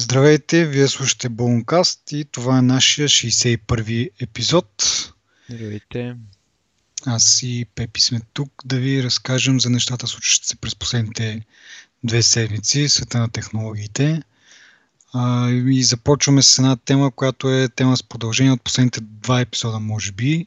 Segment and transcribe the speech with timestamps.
[0.00, 4.84] Здравейте, вие слушате Болонкаст и това е нашия 61-ви епизод.
[5.50, 6.16] Здравейте.
[7.06, 11.46] Аз и Пепи сме тук да ви разкажем за нещата, случващи се през последните
[12.04, 14.22] две седмици, света на технологиите.
[15.12, 19.80] А, и започваме с една тема, която е тема с продължение от последните два епизода,
[19.80, 20.46] може би.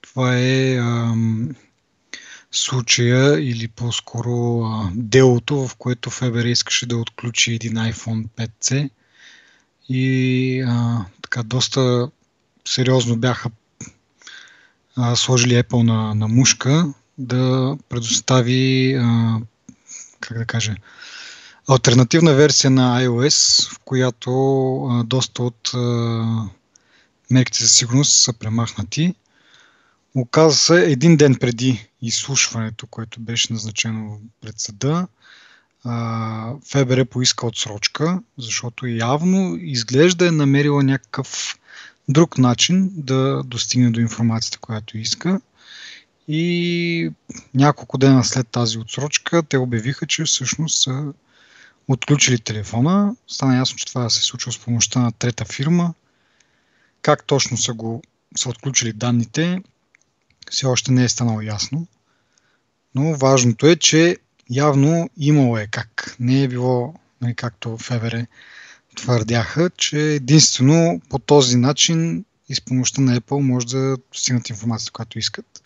[0.00, 1.54] Това е ам,
[2.56, 4.62] случая или по-скоро
[4.94, 8.90] делото, в което ФБР искаше да отключи един iPhone 5C
[9.88, 12.10] и а, така доста
[12.64, 13.50] сериозно бяха
[14.96, 19.38] а, сложили Apple на, на мушка да предостави а,
[20.20, 20.74] как да кажа
[21.68, 24.30] альтернативна версия на iOS, в която
[24.84, 25.78] а, доста от а,
[27.30, 29.14] мерките за сигурност са премахнати.
[30.16, 35.06] Оказа се един ден преди изслушването, което беше назначено пред съда,
[36.64, 41.58] ФБР поиска отсрочка, защото явно изглежда е намерила някакъв
[42.08, 45.40] друг начин да достигне до информацията, която иска.
[46.28, 47.10] И
[47.54, 51.12] няколко дена след тази отсрочка те обявиха, че всъщност са
[51.88, 53.16] отключили телефона.
[53.28, 55.94] Стана ясно, че това се случва с помощта на трета фирма.
[57.02, 58.02] Как точно са го
[58.36, 59.62] са отключили данните,
[60.50, 61.86] все още не е станало ясно.
[62.94, 64.16] Но важното е, че
[64.50, 66.16] явно имало е как.
[66.20, 68.26] Не е било, нали, както ФВР
[68.96, 74.92] твърдяха, че единствено по този начин и с помощта на Apple може да достигнат информацията,
[74.92, 75.62] която искат.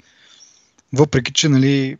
[0.92, 1.97] Въпреки, че нали,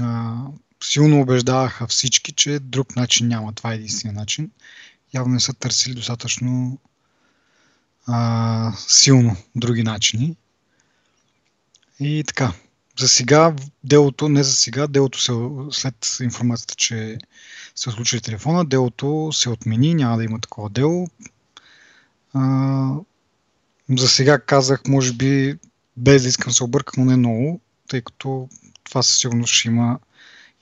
[0.00, 0.36] а,
[0.84, 3.52] силно убеждаваха всички, че друг начин няма.
[3.52, 4.50] Това е единствения начин.
[5.14, 6.78] Явно не са търсили достатъчно
[8.06, 10.36] а, силно други начини.
[12.02, 12.52] И така,
[12.98, 15.32] за сега делото, не за сега, делото се,
[15.70, 17.18] след информацията, че
[17.74, 21.08] се отключили телефона, делото се отмени, няма да има такова дело.
[22.34, 22.94] А,
[23.90, 25.58] за сега казах, може би,
[25.96, 28.48] без да искам се объркам, но не много, тъй като
[28.84, 29.98] това със сигурност ще има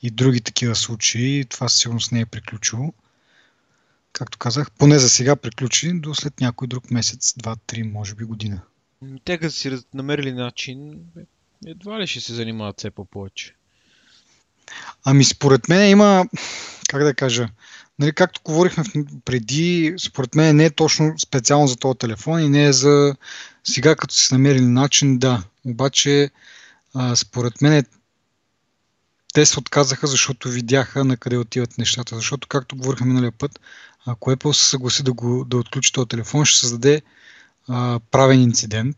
[0.03, 1.45] и други такива случаи.
[1.45, 2.93] Това със сигурност не е приключило.
[4.13, 8.25] Както казах, поне за сега приключи до след някой друг месец, два, три, може би
[8.25, 8.61] година.
[9.25, 11.01] Те като си намерили начин,
[11.67, 13.55] едва ли ще се занимават все по-повече.
[15.05, 16.27] Ами според мен има,
[16.89, 17.49] как да кажа,
[17.99, 18.85] нали, както говорихме
[19.25, 23.17] преди, според мен не е точно специално за този телефон и не е за
[23.65, 25.43] сега, като си намерили начин, да.
[25.65, 26.31] Обаче,
[26.95, 27.85] а, според мен
[29.35, 32.17] те се отказаха, защото видяха на къде отиват нещата.
[32.17, 33.61] Защото, както говорихме миналия път,
[34.07, 37.03] ако Apple се съгласи да, го, да отключи този телефон, ще създаде
[38.11, 38.97] правен инцидент.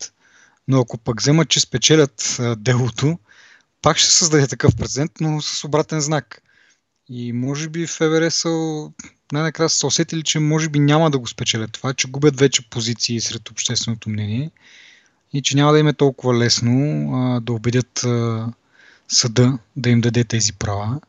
[0.68, 3.18] Но ако пък вземат, че спечелят а, делото,
[3.82, 6.42] пак ще създаде такъв прецедент, но с обратен знак.
[7.08, 8.48] И може би ФВР са
[9.32, 13.20] най-накрая са усетили, че може би няма да го спечелят това, че губят вече позиции
[13.20, 14.50] сред общественото мнение
[15.32, 18.46] и че няма да им е толкова лесно а, да убедят а,
[19.08, 21.00] съда да им даде тези права.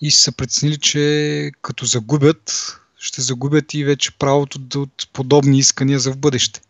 [0.00, 6.12] И са преценили, че като загубят, ще загубят и вече правото от подобни искания за
[6.12, 6.60] в бъдеще.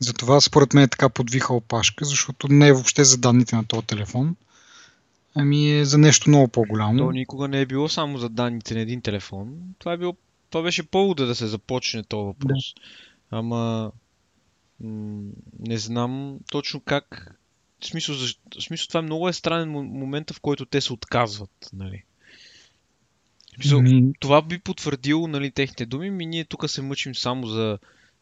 [0.00, 3.86] Затова според мен е така подвиха опашка, защото не е въобще за данните на този
[3.86, 4.36] телефон,
[5.34, 6.98] ами е за нещо много по-голямо.
[6.98, 9.58] То никога не е било само за данните на един телефон.
[9.78, 10.16] Това, е било,
[10.50, 12.74] това беше повода да се започне този въпрос.
[12.74, 12.80] Да.
[13.30, 13.92] Ама
[14.80, 17.36] м- не знам точно как.
[17.80, 18.26] В смисъл, за,
[18.58, 21.70] в смисъл, това е много е странен момент, в който те се отказват.
[21.72, 22.02] Нали?
[23.54, 24.12] Смисъл, ми...
[24.20, 27.78] Това би потвърдило нали, техните думи, ми ние тук се мъчим само за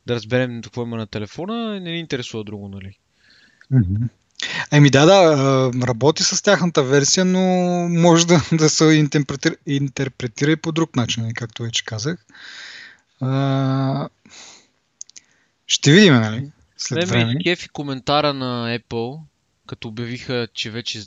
[0.08, 2.98] да разберем какво има на телефона, не ни интересува друго, нали?
[3.72, 4.08] Mm-hmm.
[4.72, 7.40] Еми да, да, работи с тяхната версия, но
[7.88, 12.26] може да, да се интерпретира, интерпретира и по друг начин, нали, както вече казах.
[13.20, 14.08] А,
[15.66, 16.50] ще видим, нали?
[16.76, 17.34] След време.
[17.34, 19.20] Ме кефи коментара на Apple,
[19.66, 21.02] като обявиха, че вече,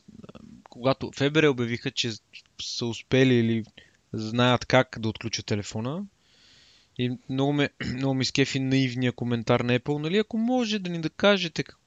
[0.69, 2.11] когато Фебере обявиха, че
[2.61, 3.63] са успели или
[4.13, 6.03] знаят как да отключат телефона,
[6.97, 11.01] и много ме, много ми скефи наивния коментар на Apple, нали, ако може да ни
[11.01, 11.77] да кажете как,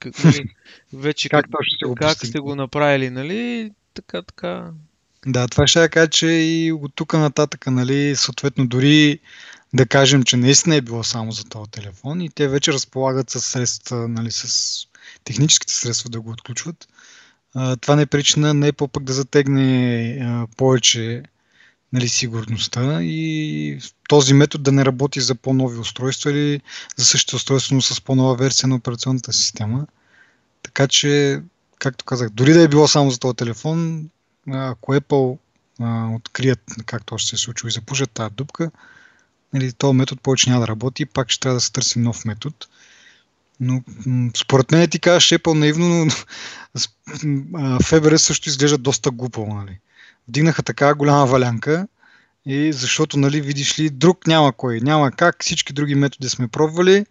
[0.00, 0.44] как, нали,
[0.92, 4.70] вече как, как, сте го, как сте го направили, нали, така, така.
[5.26, 9.18] Да, това ще кажа, че и от тук нататък, нали, съответно дори
[9.72, 13.40] да кажем, че наистина е било само за този телефон и те вече разполагат с
[13.40, 14.86] средства, нали, с
[15.24, 16.88] техническите средства да го отключват.
[17.80, 21.22] това не е причина на Apple пък да затегне повече
[21.92, 23.78] нали, сигурността и
[24.08, 26.60] този метод да не работи за по-нови устройства или
[26.96, 29.86] за същото устройство, но с по-нова версия на операционната система.
[30.62, 31.42] Така че,
[31.78, 34.08] както казах, дори да е било само за този телефон,
[34.48, 35.38] ако Apple
[35.80, 38.70] а, открият, както още се е случило и запушат тази дупка,
[39.52, 42.56] нали, този метод повече няма да работи, пак ще трябва да се търси нов метод.
[43.60, 43.82] Но
[44.36, 46.10] според мен ти кажеш Apple наивно, но
[47.78, 49.46] FBR също изглежда доста глупо.
[49.46, 49.78] Нали.
[50.28, 51.88] Вдигнаха така голяма валянка,
[52.46, 57.06] и защото, нали, видиш ли, друг няма кой, няма как, всички други методи сме пробвали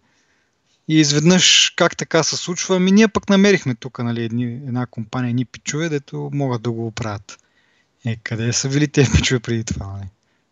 [0.88, 5.28] и изведнъж как така се случва, ами ние пък намерихме тук, нали, едни, една компания,
[5.28, 7.38] едни пичове, дето могат да го оправят.
[8.04, 10.08] Е, къде са били тези пичове преди това, нали?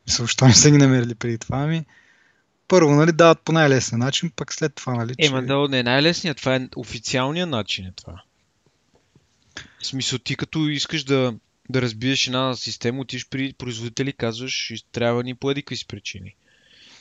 [0.07, 1.87] Защо не са ги намерили преди това, ами
[2.69, 5.27] първо, нали, дават по най-лесния начин, пък след това, нали, че...
[5.27, 8.23] Ема да, не е най-лесният, това е официалният начин е това.
[9.81, 11.35] В смисъл, ти като искаш да,
[11.69, 16.35] да разбиеш една система, отиш при производители, казваш, трябва ни по едикви си причини.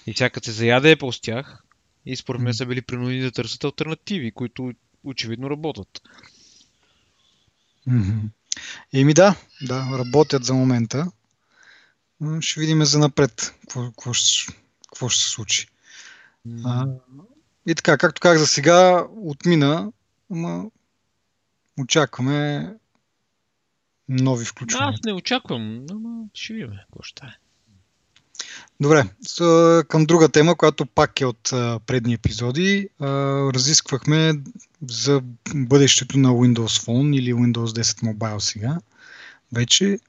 [0.07, 1.63] И всяка се заяде е с тях,
[2.05, 4.73] и според мен са били принудени да търсят альтернативи, които
[5.03, 6.01] очевидно работят.
[8.93, 11.11] Еми да, да, работят за момента.
[12.39, 14.13] Ще видим за напред какво, какво,
[15.09, 15.67] ще, се случи.
[16.65, 16.87] А,
[17.67, 19.91] и така, както казах за сега, отмина,
[20.31, 20.65] ама
[21.79, 22.73] очакваме
[24.09, 24.93] нови включвания.
[24.93, 27.29] Аз не очаквам, но ще видим какво ще е.
[28.79, 29.03] Добре,
[29.87, 31.43] към друга тема, която пак е от
[31.85, 32.89] предни епизоди.
[33.01, 34.33] Разисквахме
[34.87, 35.21] за
[35.55, 38.77] бъдещето на Windows Phone или Windows 10 Mobile сега.
[39.51, 39.99] Вече.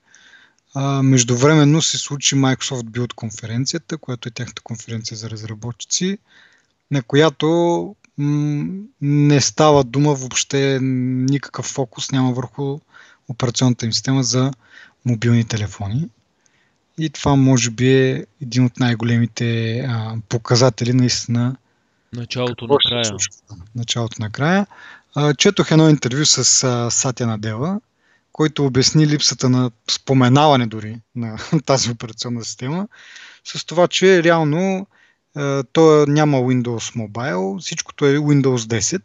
[1.02, 6.18] Междувременно се случи Microsoft Build конференцията, която е тяхната конференция за разработчици,
[6.90, 7.96] на която
[9.00, 12.78] не става дума въобще никакъв фокус няма върху
[13.28, 14.50] операционната им система за
[15.04, 16.08] мобилни телефони.
[16.98, 21.56] И това може би е един от най-големите а, показатели наистина.
[22.12, 23.10] Началото на края.
[23.74, 24.66] Началото на края.
[25.14, 27.80] А, четох едно интервю с а, Сатя Надела,
[28.32, 32.88] който обясни липсата на споменаване дори на тази операционна система,
[33.44, 34.86] с това, че реално
[35.72, 39.02] то няма Windows Mobile, всичкото е Windows 10,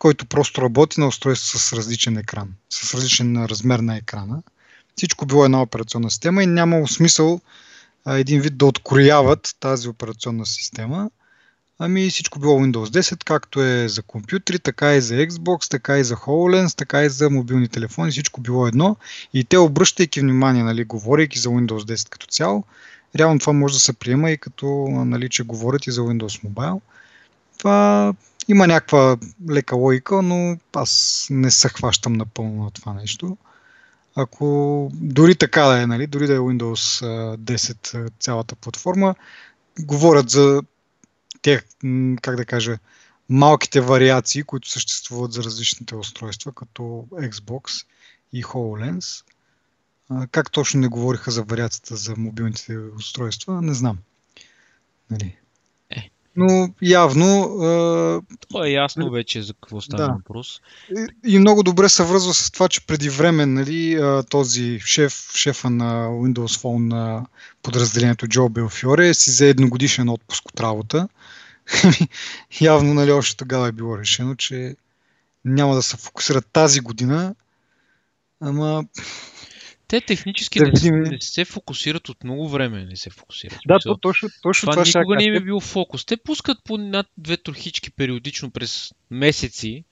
[0.00, 4.42] който просто работи на устройство с различен екран, с различен размер на екрана.
[4.96, 7.40] Всичко било една операционна система и нямало смисъл
[8.04, 11.10] а, един вид да открояват тази операционна система.
[11.78, 16.04] Ами всичко било Windows 10, както е за компютри, така и за Xbox, така и
[16.04, 18.96] за HoloLens, така и за мобилни телефони, всичко било едно.
[19.34, 22.64] И те обръщайки внимание, нали, говорейки за Windows 10 като цяло,
[23.16, 26.80] реално това може да се приема и като нали, че говорят и за Windows Mobile.
[27.58, 28.14] Това
[28.50, 29.16] има някаква
[29.50, 33.36] лека логика, но аз не се хващам напълно на това нещо.
[34.16, 37.04] Ако дори така да е, нали, дори да е Windows
[37.36, 39.14] 10 цялата платформа,
[39.80, 40.62] говорят за
[41.42, 41.62] те,
[42.22, 42.78] как да кажа,
[43.28, 46.82] малките вариации, които съществуват за различните устройства, като
[47.12, 47.86] Xbox
[48.32, 49.24] и HoloLens.
[50.30, 53.98] Как точно не говориха за вариацията за мобилните устройства, не знам.
[55.10, 55.39] Нали.
[56.36, 57.48] Но явно...
[58.48, 60.12] Това е ясно вече за какво става да.
[60.12, 60.60] въпрос.
[60.96, 64.00] И, и много добре се връзва с това, че преди време нали,
[64.30, 67.26] този шеф, шефа на Windows Phone на
[67.62, 71.08] подразделението Джо Белфиоре си за едногодишен отпуск от работа.
[72.60, 74.76] явно нали, още тогава е било решено, че
[75.44, 77.34] няма да се фокусират тази година,
[78.40, 78.84] ама
[79.90, 81.02] те технически да не, видим...
[81.02, 83.58] не се фокусират от много време, не се фокусират.
[83.66, 86.04] Да, то, точно, точно това, това никога не им е бил фокус.
[86.04, 89.84] Те пускат по над две трохички периодично през месеци.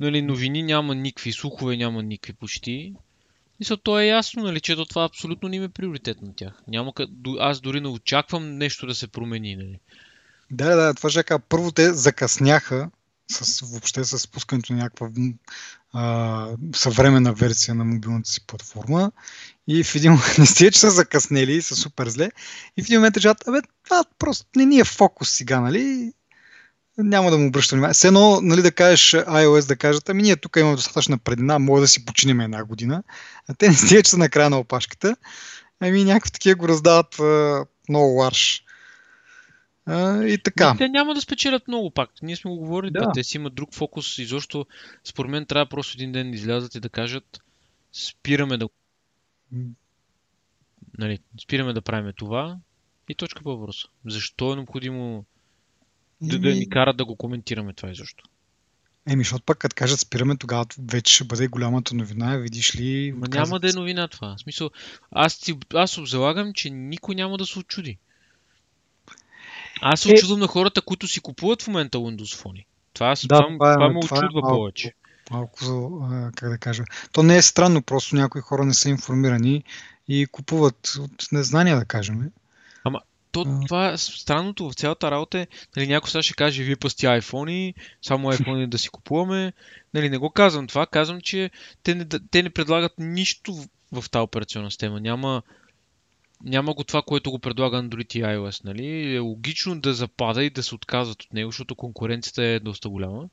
[0.00, 2.94] Нали, новини няма никакви, слухове няма никакви почти.
[3.60, 6.52] И са, то е ясно, нали, че това абсолютно не им е приоритет на тях.
[6.68, 6.92] Няма,
[7.38, 9.56] аз дори не очаквам нещо да се промени.
[9.56, 9.78] Нали.
[10.50, 11.40] Да, да, това ще кажа.
[11.48, 12.90] Първо те закъсняха
[13.28, 15.10] с, въобще с пускането на някаква
[15.98, 19.12] а, съвременна версия на мобилната си платформа.
[19.68, 22.30] И в един момент не сте, че са закъснели и са супер зле.
[22.76, 26.12] И в един момент решават, абе, това просто не ни е фокус сега, нали?
[26.98, 27.94] Няма да му обръща внимание.
[27.94, 31.80] Все едно, нали, да кажеш iOS, да кажат, ами ние тук имаме достатъчна предина, може
[31.80, 33.02] да си починим една година,
[33.48, 35.16] а те не сте, че са на края на опашката,
[35.80, 37.16] ами някакви такива го раздават
[37.88, 38.65] много ларш
[39.86, 40.74] а, и така.
[40.78, 42.10] те няма да спечелят много пак.
[42.22, 43.10] Ние сме го говорили, да.
[43.14, 44.18] те си имат друг фокус.
[44.18, 44.66] Изобщо,
[45.04, 47.40] според мен, трябва просто един ден да излязат и да кажат
[47.92, 48.68] спираме да
[50.98, 52.58] нали, спираме да правим това
[53.08, 53.88] и точка по въпроса.
[54.06, 55.24] Защо е необходимо
[56.20, 58.24] да, да ни карат да го коментираме това изобщо?
[59.08, 63.12] Еми, защото пък като кажат спираме, тогава вече ще бъде голямата новина, видиш ли...
[63.16, 64.36] Ма няма да е новина това.
[64.36, 64.70] В смисъл,
[65.10, 65.40] аз,
[65.74, 67.98] аз обзалагам, че никой няма да се очуди.
[69.80, 70.14] Аз се е...
[70.14, 72.64] очудвам на хората, които си купуват в момента Windows Phone.
[72.92, 74.92] Това, да, това, това, това ме това очудва е малко, повече.
[75.30, 75.58] Малко,
[76.36, 76.84] как да кажа.
[77.12, 79.64] То не е странно, просто някои хора не са информирани
[80.08, 82.30] и купуват от незнание, да кажем.
[82.84, 83.00] Ама,
[83.32, 87.06] То, това е странното в цялата работа е, нали, някой сега ще каже, вие пъсти
[87.06, 89.52] iPhone, само iPhone да си купуваме.
[89.94, 91.50] Нали, не го казвам това, казвам, че
[91.82, 93.66] те не, те не предлагат нищо в,
[94.00, 95.00] в тази операционна система.
[95.00, 95.42] Няма,
[96.44, 98.64] няма го това, което го предлага Android и iOS.
[98.64, 99.14] Нали?
[99.14, 103.28] Е логично да запада и да се отказват от него, защото конкуренцията е доста голяма.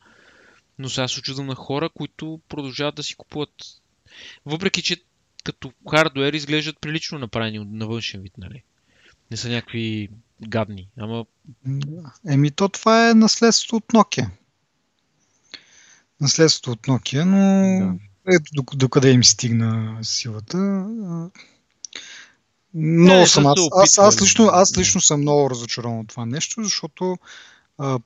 [0.79, 3.53] Но сега се очудвам на хора, които продължават да си купуват.
[4.45, 5.03] Въпреки, че
[5.43, 8.63] като хардуер изглеждат прилично направени на външен вид, нали?
[9.31, 10.09] Не са някакви
[10.41, 11.25] гадни, ама...
[12.27, 14.29] Еми, то това е наследство от Nokia.
[16.21, 18.35] Наследство от Nokia, но да.
[18.35, 20.87] ето докъде им стигна силата.
[22.73, 23.47] Много не, съм.
[23.47, 27.17] Аз, аз, аз, лично, аз лично съм много разочарован от това нещо, защото,
[27.77, 27.99] а,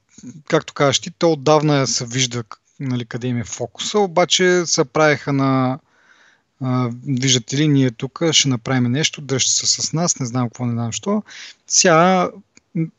[0.48, 2.44] както кажеш ти, то отдавна се вижда
[2.80, 5.80] нали, къде им е фокуса, обаче се правеха на
[6.62, 10.66] а, виждате ли, ние тук ще направим нещо, дръжте се с нас, не знам какво,
[10.66, 11.24] не знам що.
[11.68, 12.30] Сега,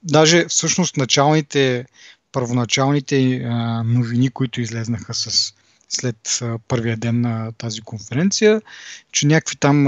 [0.03, 1.87] даже всъщност началните,
[2.33, 5.55] първоначалните а, новини, които излезнаха с,
[5.89, 8.63] след първия ден на тази конференция,
[9.13, 9.87] че някакви там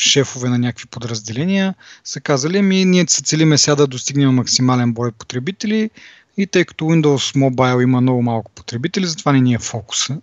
[0.00, 1.74] шефове на някакви подразделения
[2.04, 5.90] са казали, ми ние се целиме сега да достигнем максимален брой потребители
[6.36, 10.20] и тъй като Windows Mobile има много малко потребители, затова не ни е фокуса.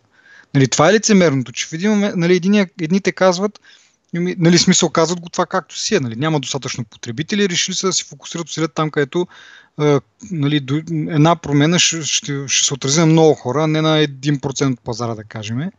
[0.53, 3.59] Нали, това е лицемерното, че в един момент, нали, единия, едните казват,
[4.13, 7.93] нали, смисъл казват го това както си е, нали, няма достатъчно потребители, решили се да
[7.93, 9.27] се фокусират усилят там, където
[9.81, 9.99] е,
[10.31, 14.81] нали, една промена ще, ще, ще се отрази на много хора, не на 1% от
[14.81, 15.69] пазара, да кажем.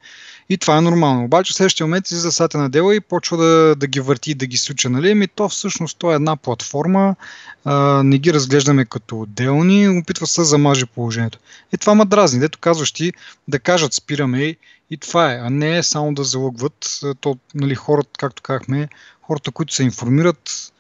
[0.49, 1.25] И това е нормално.
[1.25, 4.31] Обаче в следващия момент си за сата на дела и почва да, да ги върти
[4.31, 4.91] и да ги случа.
[4.91, 5.15] Нали?
[5.15, 7.17] Ми то всъщност то е една платформа,
[7.65, 11.39] а, не ги разглеждаме като отделни, опитва се да замаже положението.
[11.73, 12.41] И това ма дразни.
[12.41, 13.13] Дето казваш ти
[13.49, 14.57] да кажат спираме
[14.91, 17.01] и, това е, а не е само да залъгват.
[17.21, 18.89] То, нали, хората, както казахме,
[19.23, 20.73] хората, които се информират,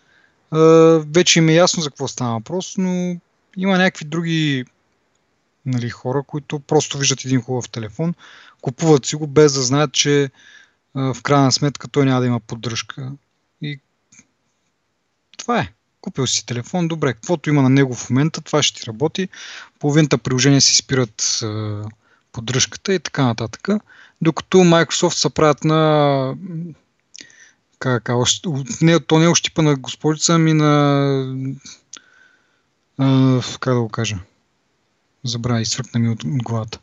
[1.06, 3.16] вече им е ясно за какво става въпрос, но
[3.56, 4.64] има някакви други
[5.66, 8.14] нали, хора, които просто виждат един хубав телефон,
[8.60, 10.30] купуват си го без да знаят, че
[10.94, 13.12] в крайна сметка той няма да има поддръжка.
[13.62, 13.80] И
[15.36, 15.72] това е.
[16.00, 19.28] Купил си телефон, добре, каквото има на него в момента, това ще ти работи.
[19.78, 21.44] Половината приложения си спират
[22.32, 23.68] поддръжката и така нататък.
[24.22, 26.34] Докато Microsoft се правят на
[27.78, 28.10] как,
[28.82, 31.34] не, то не е ощипа на господица, ами на
[32.98, 34.18] а, как да го кажа
[35.24, 36.78] забравя, изсвъркна ми от, главата.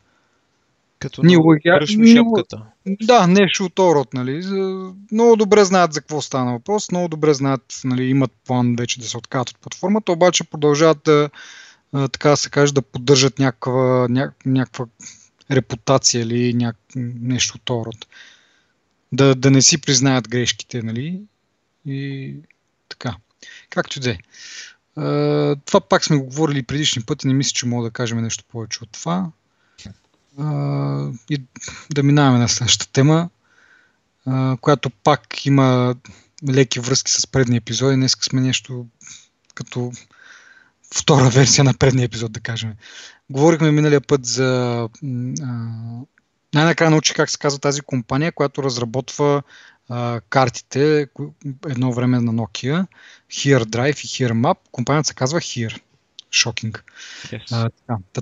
[0.98, 1.86] Като Ни, логия...
[1.86, 2.62] шапката.
[2.86, 4.46] Да, нещо от род, нали.
[5.12, 9.06] Много добре знаят за какво стана въпрос, много добре знаят, нали, имат план вече да
[9.06, 11.30] се откажат от платформата, обаче продължават да,
[11.92, 14.86] така да се каже, да поддържат някаква, ня, някаква
[15.50, 16.74] репутация или ня,
[17.20, 18.06] нещо от род.
[19.12, 21.20] Да, да не си признаят грешките, нали.
[21.86, 22.34] И
[22.88, 23.16] така.
[23.70, 24.18] Както е.
[24.98, 28.44] Uh, това пак сме го говорили предишни пъти, не мисля, че мога да кажем нещо
[28.48, 29.30] повече от това.
[31.30, 31.42] И
[31.94, 33.30] да минаваме на следващата тема,
[34.60, 35.96] която пак има
[36.48, 37.94] леки връзки с предния епизод.
[37.94, 38.86] Днес сме нещо
[39.54, 39.92] като
[40.94, 42.74] втора версия на предния епизод, да кажем.
[43.30, 44.88] Говорихме миналия път за...
[46.56, 49.42] най-накрая научих как се казва тази компания, която разработва
[49.88, 51.06] а, картите
[51.68, 52.86] едно време на Nokia,
[53.30, 54.56] Here Drive и Here Map.
[54.72, 55.80] Компанията се казва Here.
[56.32, 56.84] Шокинг.
[57.26, 57.70] Yes.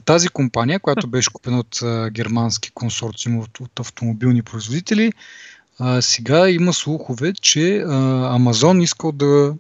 [0.04, 5.12] тази компания, която беше купена от а, германски консорциум от, от автомобилни производители,
[5.78, 7.88] а, сега има слухове, че а,
[8.38, 9.54] Amazon искал да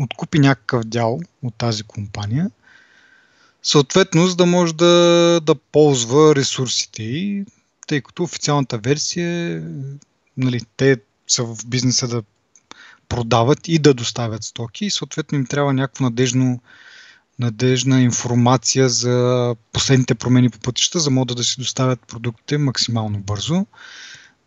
[0.00, 2.50] откупи някакъв дял от тази компания,
[3.62, 7.44] съответно, за да може да, да ползва ресурсите и
[7.88, 9.62] тъй като официалната версия
[10.36, 12.22] нали, те са в бизнеса да
[13.08, 16.60] продават и да доставят стоки и съответно им трябва някаква надежно,
[17.38, 23.66] надежна информация за последните промени по пътища, за да да си доставят продуктите максимално бързо.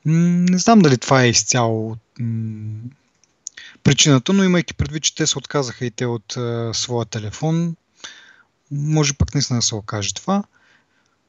[0.06, 1.98] Не знам дали това е изцяло
[3.84, 7.76] причината, но имайки предвид, че те се отказаха и те от а, своя телефон,
[8.72, 10.44] може пък наистина да се окаже това.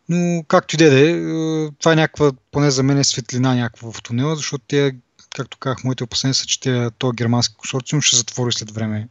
[0.09, 3.93] Но както и да е, е, това е някаква, поне за мен е светлина някаква
[3.93, 4.97] в тунела, защото те,
[5.35, 9.09] както казах, моите опасения са, че те, този германски консорциум ще затвори след време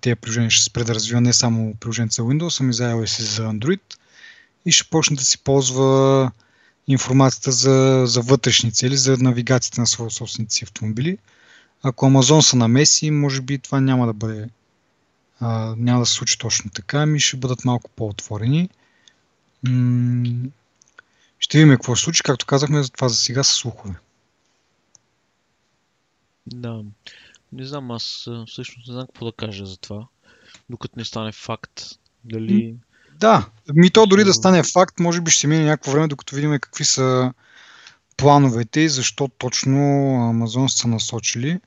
[0.00, 0.50] тези приложения.
[0.50, 3.80] Ще спре да развива не само приложението за Windows, ами за iOS и за Android.
[4.66, 6.30] И ще почне да си ползва
[6.86, 11.18] информацията за, за вътрешни цели, за навигацията на свои собствените си автомобили.
[11.82, 14.48] Ако Amazon са намеси, може би това няма да бъде
[15.40, 18.68] а, няма да се случи точно така, ами ще бъдат малко по-отворени
[21.38, 22.22] ще видим какво ще случи.
[22.22, 23.94] Както казахме, за това за сега са слухове.
[26.46, 26.84] Да.
[27.52, 30.06] Не знам, аз всъщност не знам какво да кажа за това.
[30.70, 31.82] Докато не стане факт.
[32.24, 32.76] Дали...
[33.14, 36.58] Да, ми то дори да стане факт, може би ще мине някакво време, докато видим
[36.60, 37.32] какви са
[38.16, 39.78] плановете и защо точно
[40.30, 41.60] Амазон са насочили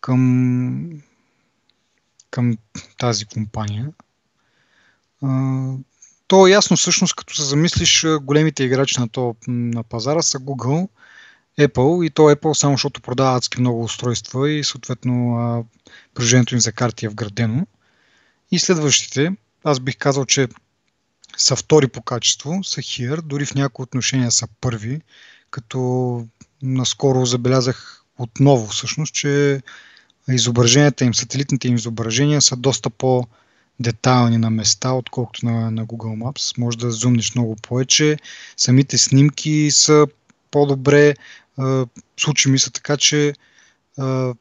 [0.00, 1.02] към,
[2.30, 2.58] към
[2.98, 3.92] тази компания.
[6.28, 10.88] То е ясно всъщност, като се замислиш, големите играчи на, то, на пазара са Google,
[11.60, 15.66] Apple и то Apple само защото продава адски много устройства и съответно
[16.14, 17.66] приложението им за карти е вградено.
[18.50, 19.32] И следващите,
[19.64, 20.48] аз бих казал, че
[21.36, 25.00] са втори по качество, са Here, дори в някои отношения са първи,
[25.50, 26.26] като
[26.62, 29.62] наскоро забелязах отново всъщност, че
[30.28, 33.26] изображенията им, сателитните им изображения са доста по-
[33.80, 36.58] детайлни на места, отколкото на, на Google Maps.
[36.58, 38.16] Може да зумнеш много повече.
[38.56, 40.06] Самите снимки са
[40.50, 41.14] по-добре.
[42.20, 43.34] Случи ми се така, че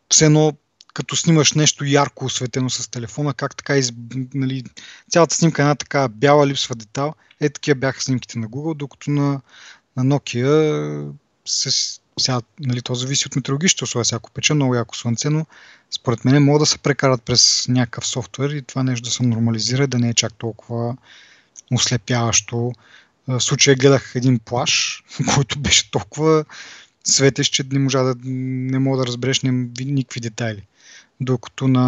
[0.09, 0.53] все едно
[0.93, 3.93] като снимаш нещо ярко осветено с телефона, как така из,
[4.33, 4.63] нали,
[5.09, 7.13] цялата снимка е една така бяла, липсва детал.
[7.41, 9.41] Е, такива бяха снимките на Google, докато на,
[9.97, 11.11] на Nokia
[11.45, 15.45] се, сега, нали, то зависи от метеорологичните условия, всяко пече много яко слънце, но
[15.91, 19.87] според мен могат да се прекарат през някакъв софтуер и това нещо да се нормализира,
[19.87, 20.97] да не е чак толкова
[21.73, 22.71] ослепяващо.
[23.27, 25.03] В случая гледах един плаш,
[25.35, 26.45] който беше толкова
[27.03, 29.41] светещ, че не можа да не мога да разбереш
[29.79, 30.63] никакви детайли.
[31.21, 31.85] Докато на,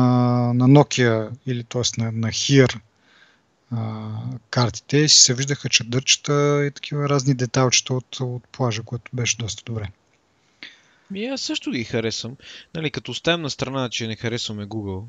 [0.53, 2.01] на Nokia или т.е.
[2.01, 2.79] на, на Here
[3.71, 4.09] а,
[4.49, 9.63] картите си се виждаха чадърчета и такива разни деталчета от, от плажа, което беше доста
[9.65, 9.89] добре.
[11.11, 12.35] Ми аз също ги харесвам.
[12.75, 15.03] Нали, като оставим на страна, че не харесваме Google.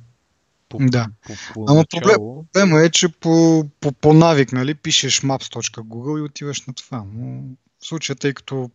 [0.68, 1.06] По, да.
[1.26, 6.22] По, по Ама проблем, проблема е, че по, по, по навик, нали, пишеш maps.google и
[6.22, 7.04] отиваш на това.
[7.14, 7.42] Но
[7.80, 8.70] в случая, тъй като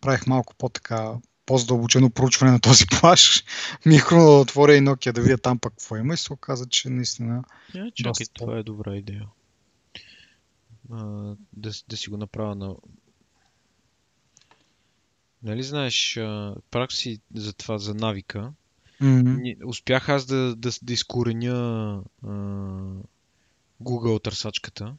[0.00, 1.14] правих малко по-така
[1.46, 3.44] по-задълбочено проучване на този плаш,
[3.86, 6.66] ми е да отворя и Nokia да видя там пък какво има и се оказа,
[6.66, 7.44] че наистина...
[7.74, 8.34] Я, чакай, доста...
[8.34, 9.26] това е добра идея.
[10.92, 11.04] А,
[11.52, 12.74] да, да си го направя на
[15.42, 16.14] Нали знаеш,
[16.70, 18.52] прак си за това, за навика.
[19.02, 19.64] Mm-hmm.
[19.64, 21.52] Успях аз да, да, да изкореня
[22.26, 22.30] а,
[23.82, 24.94] Google търсачката,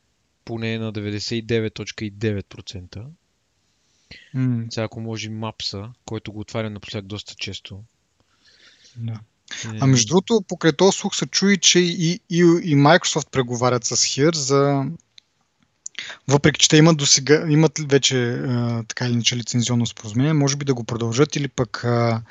[0.45, 3.05] поне на 99.9%.
[4.35, 4.73] Mm.
[4.73, 7.83] Сега ако може Мапса, който го отварям напоследък доста често.
[8.97, 9.19] Да.
[9.73, 9.77] Е...
[9.81, 13.95] А между другото, покрай този слух се чуи, че и, и, и Microsoft преговарят с
[13.95, 14.85] Here за
[16.27, 20.65] въпреки, че те имат, досега, имат вече а, така или иначе лицензионно споразумение, може би
[20.65, 22.21] да го продължат или пък а,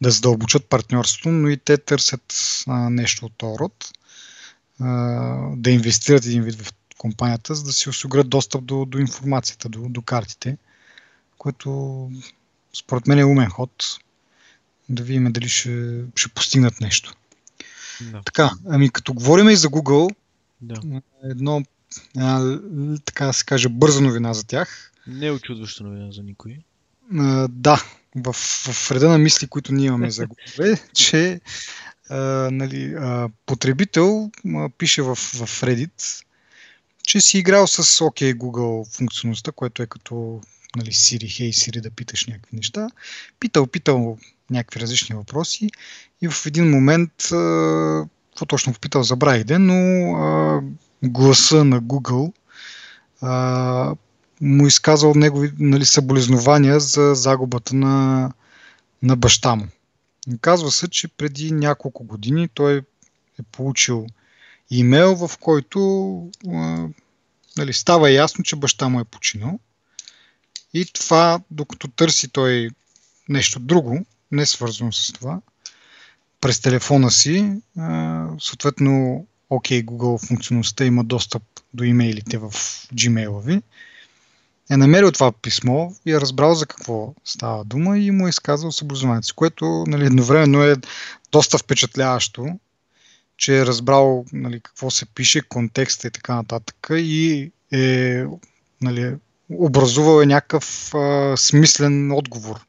[0.00, 2.34] да задълбочат партньорството, но и те търсят
[2.66, 3.90] а, нещо от този род,
[4.80, 4.88] а,
[5.56, 9.88] да инвестират един вид в компанията, за да си осигурят достъп до, до информацията, до,
[9.88, 10.56] до картите,
[11.38, 12.10] което
[12.78, 13.70] според мен е умен ход.
[14.88, 17.14] Да видим дали ще, ще постигнат нещо.
[18.00, 18.22] Да.
[18.22, 20.14] Така, ами като говорим и за Google,
[20.60, 21.00] да.
[21.24, 21.62] едно
[22.18, 22.58] а,
[23.04, 24.92] така да се каже, бърза новина за тях.
[25.06, 26.58] Не е очудваща новина за никой.
[27.18, 27.82] А, да,
[28.16, 28.32] в,
[28.72, 31.40] в реда на мисли, които ние имаме за Google, че
[32.10, 32.16] а,
[32.52, 36.24] нали, а, потребител а, пише в, в Reddit,
[37.02, 40.40] че си играл с OK Google функционалността, което е като
[40.76, 42.88] нали, Siri, Hey Siri да питаш някакви неща.
[43.40, 44.18] Питал, питал
[44.50, 45.70] някакви различни въпроси
[46.22, 50.62] и в един момент, какво точно попитал, забравих ден, но а,
[51.02, 52.32] гласа на Google
[53.20, 53.94] а,
[54.40, 58.32] му изказал негови нали, съболезнования за загубата на,
[59.02, 59.66] на баща му.
[60.40, 62.76] Казва се, че преди няколко години той
[63.40, 64.06] е получил
[64.70, 65.80] имейл, в който
[66.48, 66.86] а,
[67.56, 69.58] нали, става ясно, че баща му е починал.
[70.74, 72.70] И това, докато търси той
[73.28, 75.40] нещо друго, не свързано с това,
[76.40, 81.42] през телефона си, а, съответно OK Google функционалността има достъп
[81.74, 82.50] до имейлите в
[82.94, 83.62] Gmail ви,
[84.70, 88.72] е намерил това писмо и е разбрал за какво става дума и му е изказал
[88.72, 90.76] съблюзнаването си, което нали, едновременно е
[91.32, 92.46] доста впечатляващо,
[93.36, 98.24] че е разбрал нали, какво се пише, контекста и така нататък и е
[98.80, 99.14] нали,
[99.50, 102.67] образувал е някакъв а, смислен отговор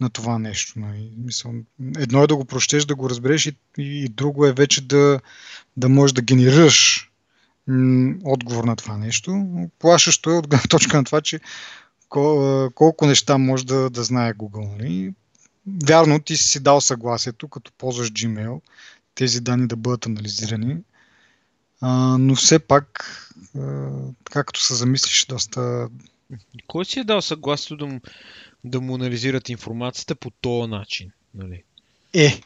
[0.00, 0.78] на това нещо.
[0.78, 1.12] Нали.
[1.16, 1.52] Мисъл,
[1.98, 5.20] едно е да го прочетеш, да го разбереш и, и, друго е вече да,
[5.76, 7.10] да можеш да генерираш
[8.24, 9.46] отговор на това нещо.
[9.78, 11.40] Плашещо е от точка на това, че
[12.10, 14.78] кол- колко неща може да, да знае Google.
[14.78, 15.14] Нали.
[15.86, 18.60] Вярно, ти си дал съгласието, като ползваш Gmail,
[19.14, 20.76] тези данни да бъдат анализирани,
[21.80, 23.16] а, но все пак,
[23.58, 23.90] а,
[24.24, 25.88] така като се замислиш, доста...
[26.66, 28.00] Кой си е дал съгласието да му,
[28.64, 31.10] да му анализират информацията по този начин?
[31.34, 31.62] Нали?
[32.14, 32.40] Е,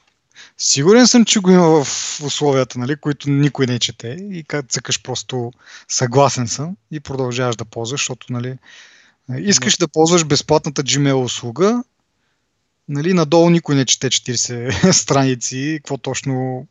[0.59, 5.03] Сигурен съм, че го има в условията, нали, които никой не чете и как цъкаш
[5.03, 5.53] просто
[5.88, 8.59] съгласен съм и продължаваш да ползваш, защото нали,
[9.38, 11.85] искаш да ползваш безплатната Gmail услуга,
[12.88, 16.66] нали, надолу никой не чете 40 страници, какво точно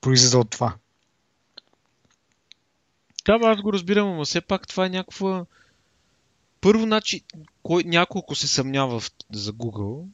[0.00, 0.74] произлиза от това.
[3.26, 5.44] Да, аз го разбирам, но все пак това е някаква...
[6.60, 7.22] Първо, значи,
[7.62, 10.06] кой, няколко се съмнява в, за Google,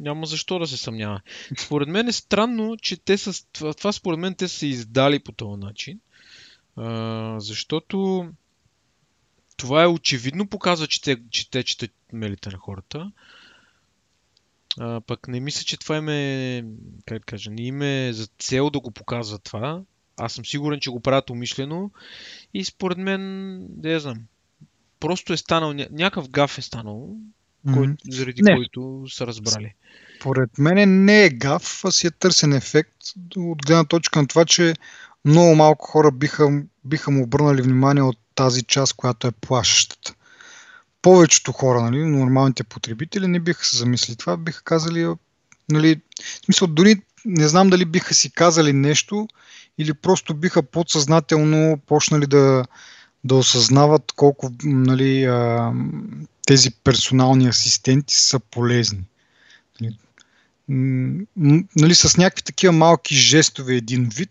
[0.00, 1.20] няма защо да се съмнява.
[1.58, 3.44] Според мен е странно, че те са...
[3.52, 6.00] Това, това според мен те са издали по този начин,
[6.76, 8.28] а, защото
[9.56, 13.12] това е очевидно показва, че те, че те четат мелите на хората.
[14.78, 16.64] А, пък не мисля, че това им е,
[17.06, 19.82] как да кажа, не им е за цел да го показва това.
[20.16, 21.90] Аз съм сигурен, че го правят умишлено
[22.54, 24.18] и според мен, я знам,
[25.00, 27.16] просто е станал, някакъв гаф е станал,
[27.74, 28.54] кой, заради не.
[28.54, 29.74] който са разбрали.
[30.20, 32.96] Поред мен не е гаф, а си е търсен ефект
[33.36, 34.74] от гледна точка на това, че
[35.24, 40.14] много малко хора биха, биха му обърнали внимание от тази част, която е плащащата.
[41.02, 45.06] Повечето хора, нали, нормалните потребители, не биха се замисли това, биха казали,
[45.70, 49.28] нали, в смисъл, дори не знам дали биха си казали нещо
[49.78, 52.64] или просто биха подсъзнателно почнали да,
[53.24, 55.72] да осъзнават колко нали, а,
[56.46, 59.04] тези персонални асистенти са полезни.
[59.80, 59.96] Нали,
[61.76, 64.30] нали, с някакви такива малки жестове един вид,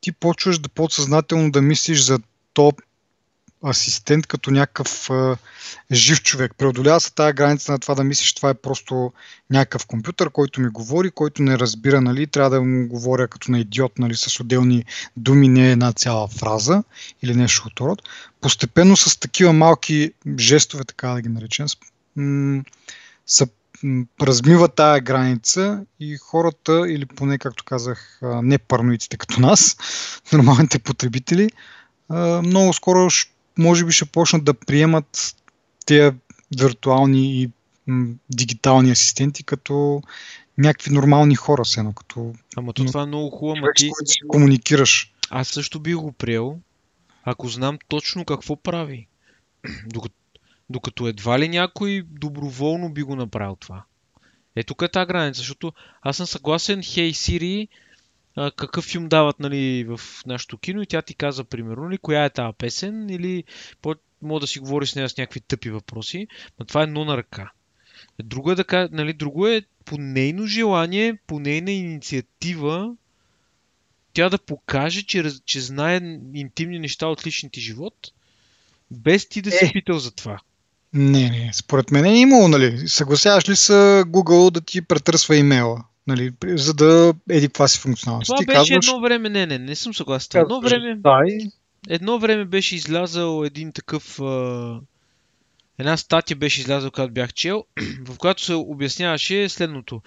[0.00, 2.18] ти почваш да подсъзнателно да мислиш за
[2.52, 2.72] то
[3.64, 5.10] асистент като някакъв
[5.92, 6.52] жив човек.
[6.58, 9.12] Преодолява се тази граница на това да мислиш, това е просто
[9.50, 13.60] някакъв компютър, който ми говори, който не разбира, нали, трябва да му говоря като на
[13.60, 14.84] идиот, нали, с отделни
[15.16, 16.82] думи, не една цяла фраза
[17.22, 18.02] или нещо от род.
[18.40, 21.66] Постепенно с такива малки жестове, така да ги наречем,
[23.26, 23.48] са
[24.22, 29.76] размива тая граница и хората, или поне, както казах, не параноиците като нас,
[30.32, 31.50] нормалните потребители,
[32.42, 33.08] много скоро
[33.58, 35.36] може би ще почнат да приемат
[35.86, 36.16] тези
[36.58, 37.50] виртуални и
[37.86, 40.02] м, дигитални асистенти като
[40.58, 42.34] някакви нормални хора, се едно като...
[42.56, 43.90] Ама то това е много хубаво, ама ти...
[44.04, 45.12] си комуникираш.
[45.30, 46.58] Аз също би го приел,
[47.24, 49.06] ако знам точно какво прави.
[49.86, 50.14] Докато,
[50.70, 53.84] докато едва ли някой доброволно би го направил това.
[54.56, 57.68] Е, тук е тази граница, защото аз съм съгласен, hey, Siri,
[58.36, 62.24] а, какъв филм дават нали, в нашото кино и тя ти каза, примерно, нали, коя
[62.24, 63.44] е тази песен или
[63.82, 66.26] по- мога да си говориш с нея с някакви тъпи въпроси,
[66.58, 67.50] но това е едно на ръка.
[68.22, 72.94] Друго е, да, нали, друго е по нейно желание, по нейна инициатива,
[74.12, 77.94] тя да покаже, че, че знае интимни неща от личния ти живот,
[78.90, 79.72] без ти да си е.
[79.72, 80.38] питал за това.
[80.92, 81.50] Не, не.
[81.54, 82.88] Според мен е имало, нали?
[82.88, 83.72] Съгласяваш ли с
[84.06, 85.84] Google да ти претърсва имейла?
[86.06, 88.26] Нали, за да еди каква си функционалност.
[88.26, 88.86] Това Ти беше казваш...
[88.88, 90.40] едно време, не, не, не съм съгласен.
[90.40, 91.38] Едно време, дай.
[91.88, 94.20] едно време беше излязал един такъв...
[94.20, 94.80] А...
[95.78, 97.64] Една статия беше излязъл, когато бях чел,
[98.04, 100.02] в която се обясняваше следното.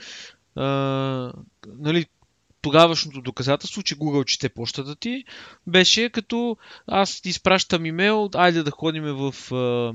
[0.55, 0.65] А,
[1.67, 2.05] нали,
[2.61, 5.23] тогавашното доказателство, че Google чете почтата ти,
[5.67, 6.57] беше като
[6.87, 9.93] аз ти изпращам имейл, айде да ходим в а,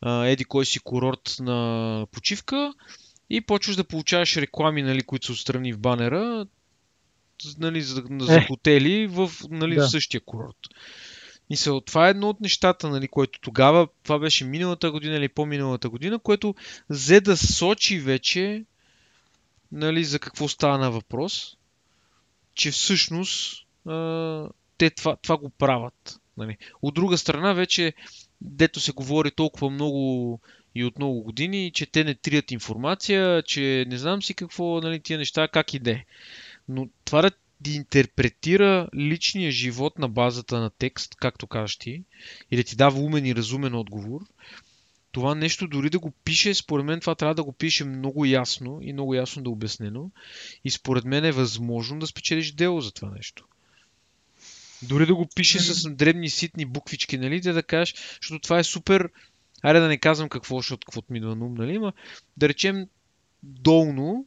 [0.00, 2.74] а, еди кой си курорт на почивка
[3.32, 6.46] и почваш да получаваш реклами, нали, които са отстрани в банера,
[7.58, 8.46] нали, за, за е.
[8.46, 9.88] хотели в нали, да.
[9.88, 10.56] същия курорт.
[11.54, 15.88] Се, това е едно от нещата, нали, което тогава, това беше миналата година или по-миналата
[15.88, 16.54] година, което
[16.90, 18.64] взе да сочи вече
[19.72, 21.56] нали, за какво става на въпрос,
[22.54, 26.20] че всъщност а, те това, това го правят.
[26.36, 26.56] Нали.
[26.82, 27.92] От друга страна вече,
[28.40, 30.40] дето се говори толкова много
[30.74, 35.00] и от много години, че те не трият информация, че не знам си какво, нали,
[35.00, 36.04] тия неща, как иде.
[36.68, 37.30] Но това да
[37.62, 42.02] ти интерпретира личния живот на базата на текст, както кажеш ти,
[42.50, 44.20] и да ти дава умен и разумен отговор,
[45.12, 48.78] това нещо дори да го пише, според мен това трябва да го пише много ясно
[48.82, 50.10] и много ясно да е обяснено.
[50.64, 53.44] И според мен е възможно да спечелиш дело за това нещо.
[54.82, 58.64] Дори да го пише с дребни ситни буквички, нали, да, да кажеш, защото това е
[58.64, 59.10] супер
[59.62, 61.78] Айде да не казвам какво, защото каквото ми идва на ум, нали?
[61.78, 61.92] Ма,
[62.36, 62.86] да речем
[63.42, 64.26] долно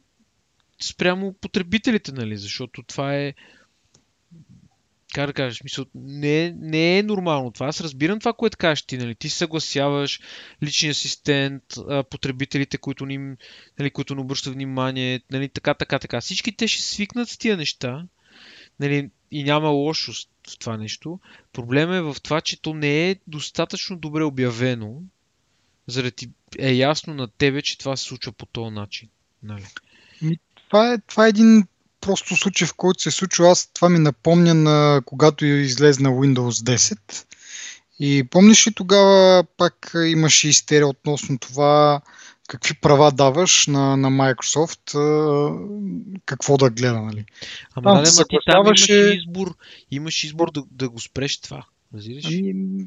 [0.82, 2.36] спрямо потребителите, нали?
[2.36, 3.34] Защото това е
[5.14, 7.66] как да кажеш, мисъл, не, не е нормално това.
[7.66, 9.14] Аз разбирам това, което кажеш ти, нали?
[9.14, 10.20] Ти съгласяваш
[10.62, 11.62] личния асистент,
[12.10, 13.36] потребителите, които, ни,
[13.78, 16.20] нали, които не обръщат внимание, нали, така, така, така.
[16.20, 18.06] Всички те ще свикнат с тия неща,
[18.80, 20.12] нали, и няма лошо
[20.48, 21.20] в това нещо.
[21.52, 25.02] Проблема е в това, че то не е достатъчно добре обявено,
[25.86, 29.08] заради е ясно на тебе, че това се случва по този начин.
[29.42, 29.66] Нали?
[30.68, 31.66] Това, е, това е един
[32.00, 33.50] просто случай, в който се е случва.
[33.50, 37.26] Аз това ми напомня на когато излезна Windows 10.
[38.00, 42.00] И помниш ли тогава пак имаше истерия относно това
[42.48, 44.92] какви права даваш на, на Microsoft,
[46.26, 47.24] какво да гледа, нали?
[47.74, 49.56] Ама да, ма ти там имаш избор,
[49.90, 51.64] имаш избор да, да го спреш това.
[51.94, 52.26] Разбираш?
[52.26, 52.86] Ами,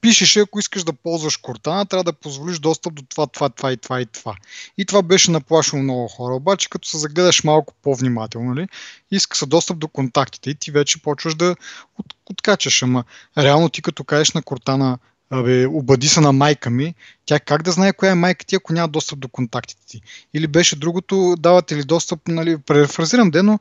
[0.00, 3.76] пишеше, ако искаш да ползваш Cortana, трябва да позволиш достъп до това, това, това и
[3.76, 4.36] това и това.
[4.78, 6.34] И това беше наплашено много хора.
[6.34, 8.68] Обаче, като се загледаш малко по-внимателно, нали,
[9.10, 11.56] иска се достъп до контактите и ти вече почваш да
[11.98, 12.82] от, откачаш.
[12.82, 13.04] Ама
[13.38, 14.98] реално ти като кажеш на Cortana,
[15.32, 16.94] Абе, обади се на майка ми,
[17.26, 20.00] тя как да знае коя е майка ти, ако няма достъп до контактите ти?
[20.34, 23.60] Или беше другото, давате ли достъп, нали, префразирам дено,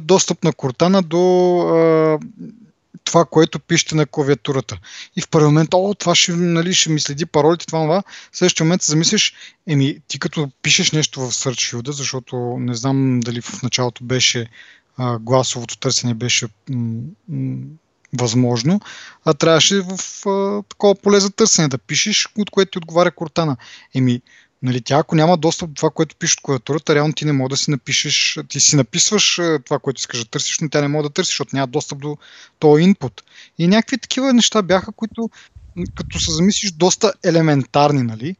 [0.00, 2.18] достъп на Кортана до а,
[3.04, 4.78] това, което пишете на клавиатурата.
[5.16, 8.02] И в първи момент, о, това ще, нали, ще ми следи паролите, това, това.
[8.32, 9.34] В следващия момент се замислиш,
[9.68, 14.46] еми, ти като пишеш нещо в Search Field, защото не знам дали в началото беше
[14.96, 17.56] а, гласовото търсене беше м- м-
[18.12, 18.80] възможно,
[19.24, 23.56] а трябваше в а, такова поле за търсене да пишеш, от което ти отговаря Кортана.
[23.94, 24.22] Еми,
[24.62, 27.50] нали, тя ако няма достъп до това, което пише от клавиатурата, реално ти не може
[27.50, 31.02] да си напишеш, ти си написваш това, което искаш да търсиш, но тя не може
[31.02, 32.16] да търсиш, защото няма достъп до
[32.58, 33.22] този инпут.
[33.58, 35.30] И някакви такива неща бяха, които
[35.94, 38.36] като се замислиш доста елементарни, нали?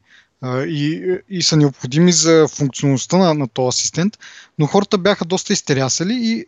[0.67, 4.17] И, и са необходими за функционалността на, на този асистент,
[4.59, 6.45] но хората бяха доста изтерясали и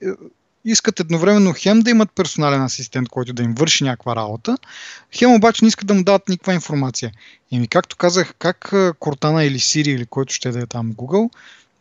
[0.65, 4.58] искат едновременно хем да имат персонален асистент, който да им върши някаква работа,
[5.17, 7.12] хем обаче не искат да му дадат никаква информация.
[7.52, 11.30] И ми, както казах, как Cortana или Siri или който ще да е там Google,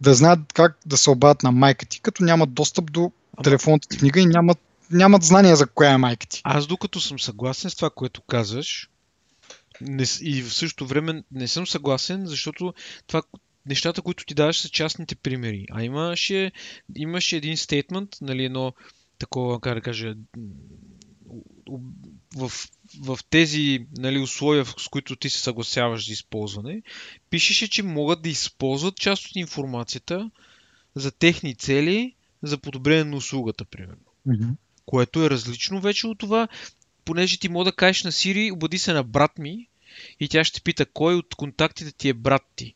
[0.01, 3.13] да знаят как да се обадят на майка ти, като нямат достъп до
[3.45, 4.59] телефонната ти книга и нямат,
[4.91, 6.41] нямат знания за коя е майка ти.
[6.45, 8.89] Аз докато съм съгласен с това, което казваш,
[9.81, 12.75] не, и в същото време не съм съгласен, защото
[13.07, 13.23] това,
[13.67, 15.67] нещата, които ти даваш са частните примери.
[15.71, 16.53] А имаше,
[16.97, 18.73] имаше един стейтмент, нали, едно
[19.19, 20.15] такова, как да кажа,
[22.37, 22.53] в,
[23.01, 26.83] в тези нали, условия, с които ти се съгласяваш за използване,
[27.31, 30.31] пишеше, че могат да използват част от информацията
[30.95, 34.05] за техни цели, за подобрение на услугата, примерно.
[34.29, 34.55] Mm-hmm.
[34.87, 36.49] Което е различно вече от това,
[37.05, 39.69] понеже ти мога да кажеш на Сири, обади се на брат ми
[40.21, 42.75] и тя ще пита кой от контактите ти е брат ти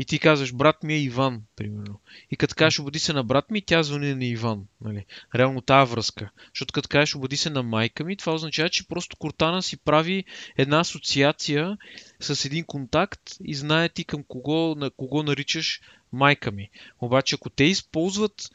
[0.00, 2.00] и ти казваш, брат ми е Иван, примерно.
[2.30, 4.64] И като кажеш, обади се на брат ми, тя звъни на Иван.
[4.80, 5.06] Нали?
[5.34, 6.30] Реално тази връзка.
[6.54, 10.24] Защото като кажеш, обади се на майка ми, това означава, че просто Кортана си прави
[10.56, 11.78] една асоциация
[12.20, 15.80] с един контакт и знае ти към кого, на кого наричаш
[16.12, 16.70] майка ми.
[17.00, 18.50] Обаче, ако те използват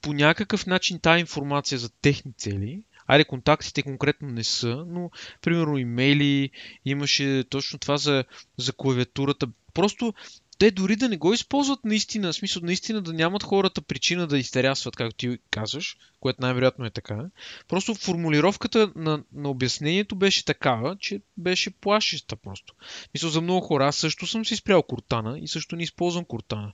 [0.00, 5.10] по някакъв начин тази информация за техни цели, Айде, контактите конкретно не са, но,
[5.42, 6.50] примерно, имейли,
[6.84, 8.24] имаше точно това за,
[8.56, 9.46] за клавиатурата.
[9.74, 10.14] Просто
[10.62, 14.38] те дори да не го използват наистина, в смисъл наистина да нямат хората причина да
[14.38, 17.24] изтерясват, както ти казваш, което най-вероятно е така.
[17.68, 22.74] Просто формулировката на, на обяснението беше такава, че беше плашеща просто.
[23.14, 26.72] Мисля, за много хора, аз също съм си спрял Кортана и също не използвам Кортана.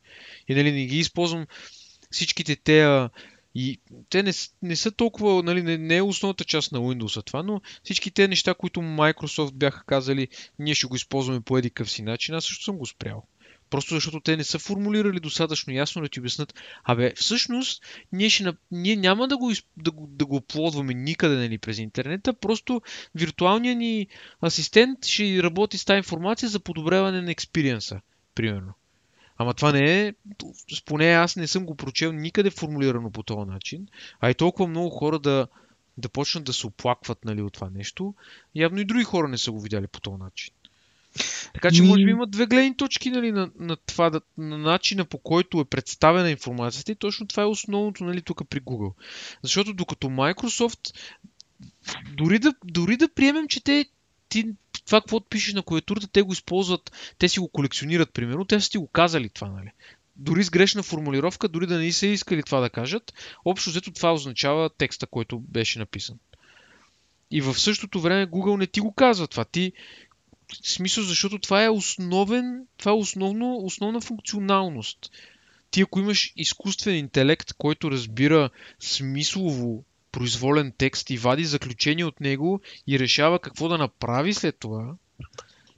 [0.49, 1.47] И нали не ги използвам
[2.11, 3.09] всичките те
[3.55, 7.43] и те не, не са толкова, нали, не, не е основната част на Windows това,
[7.43, 12.03] но всички те неща, които Microsoft бяха казали, ние ще го използваме по едикъв си
[12.03, 13.25] начин, аз също съм го спрял.
[13.71, 16.55] Просто защото те не са формулирали достатъчно ясно да ти обяснат,
[16.85, 21.59] абе, всъщност, ние, ще, ние няма да го, да, го, да го оплодваме никъде нали,
[21.59, 22.83] през интернета, просто
[23.15, 24.07] виртуалният ни
[24.45, 28.01] асистент ще работи с тази информация за подобряване на експириенса,
[28.35, 28.75] примерно.
[29.39, 30.15] Ама това не е,
[30.87, 33.89] поне аз не съм го прочел никъде формулирано по този начин,
[34.21, 35.49] а и толкова много хора да,
[35.99, 38.15] да почнат да се оплакват нали, от това нещо,
[38.55, 40.55] явно и други хора не са го видяли по този начин.
[41.55, 45.19] Така че, може би има две гледни точки нали, на, на, това, на начина по
[45.19, 48.93] който е представена информацията и точно това е основното нали, тук при Google.
[49.43, 50.97] Защото докато Microsoft,
[52.17, 53.85] дори да, дори да приемем, че те
[54.29, 54.45] ти,
[54.87, 58.71] това, какво пишеш на клавиатурата, те го използват, те си го колекционират, примерно, те са
[58.71, 59.71] ти го казали това, нали?
[60.17, 63.13] Дори с грешна формулировка, дори да не са искали това да кажат,
[63.45, 66.19] общо взето това означава текста, който беше написан.
[67.31, 69.45] И в същото време Google не ти го казва това.
[69.45, 69.73] Ти,
[70.63, 75.11] смисъл, защото това е основен, това е основно, основна функционалност.
[75.71, 82.61] Ти ако имаш изкуствен интелект, който разбира смислово произволен текст и вади заключение от него
[82.87, 84.95] и решава какво да направи след това,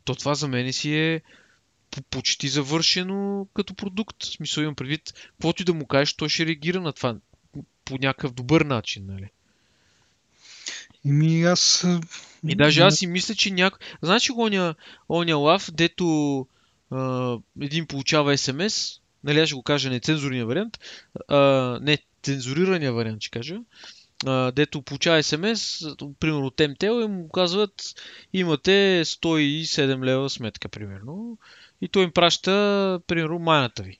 [0.04, 1.20] то това за мен си е
[2.10, 4.22] почти завършено като продукт.
[4.22, 7.16] В смисъл имам предвид, каквото и да му кажеш, той ще реагира на това
[7.84, 9.28] по някакъв добър начин, нали?
[11.04, 11.86] Ими аз...
[12.48, 13.78] И даже аз си мисля, че някой...
[14.02, 14.74] Значи оня,
[15.08, 16.46] оня лав, дето
[16.90, 20.78] а, един получава СМС нали аз ще го кажа нецензурния вариант,
[21.28, 21.38] а,
[21.82, 23.56] не цензурирания вариант ще кажа,
[24.26, 25.84] а, дето получава СМС,
[26.20, 27.94] примерно от МТЛ и му казват
[28.32, 31.38] имате 107 лева сметка, примерно.
[31.80, 33.98] И той им праща, примерно, майната ви.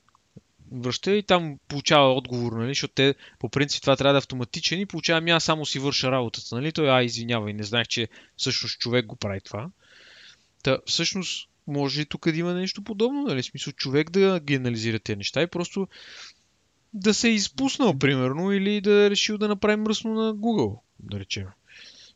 [0.73, 4.81] Връща и там получава отговор, нали, защото те по принцип това трябва да е автоматичен
[4.81, 8.09] и получава, ами аз само си върша работата, нали, той, а, извинявай, не знаех, че
[8.37, 9.71] всъщност човек го прави това.
[10.63, 15.17] Та, всъщност, може и тук да има нещо подобно, нали, смисъл човек да генерализира тези
[15.17, 15.89] неща и просто
[16.93, 21.21] да се е изпуснал, примерно, или да е решил да направи мръсно на Google, да
[21.21, 21.47] речем.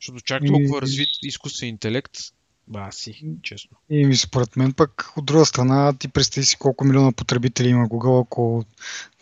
[0.01, 2.19] Защото чак толкова развит изкуствен интелект,
[2.69, 3.77] ба си, честно.
[3.91, 7.89] И ми според мен пък от друга страна ти представи си колко милиона потребители има
[7.89, 8.65] Google, ако,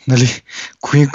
[0.08, 0.42] нали,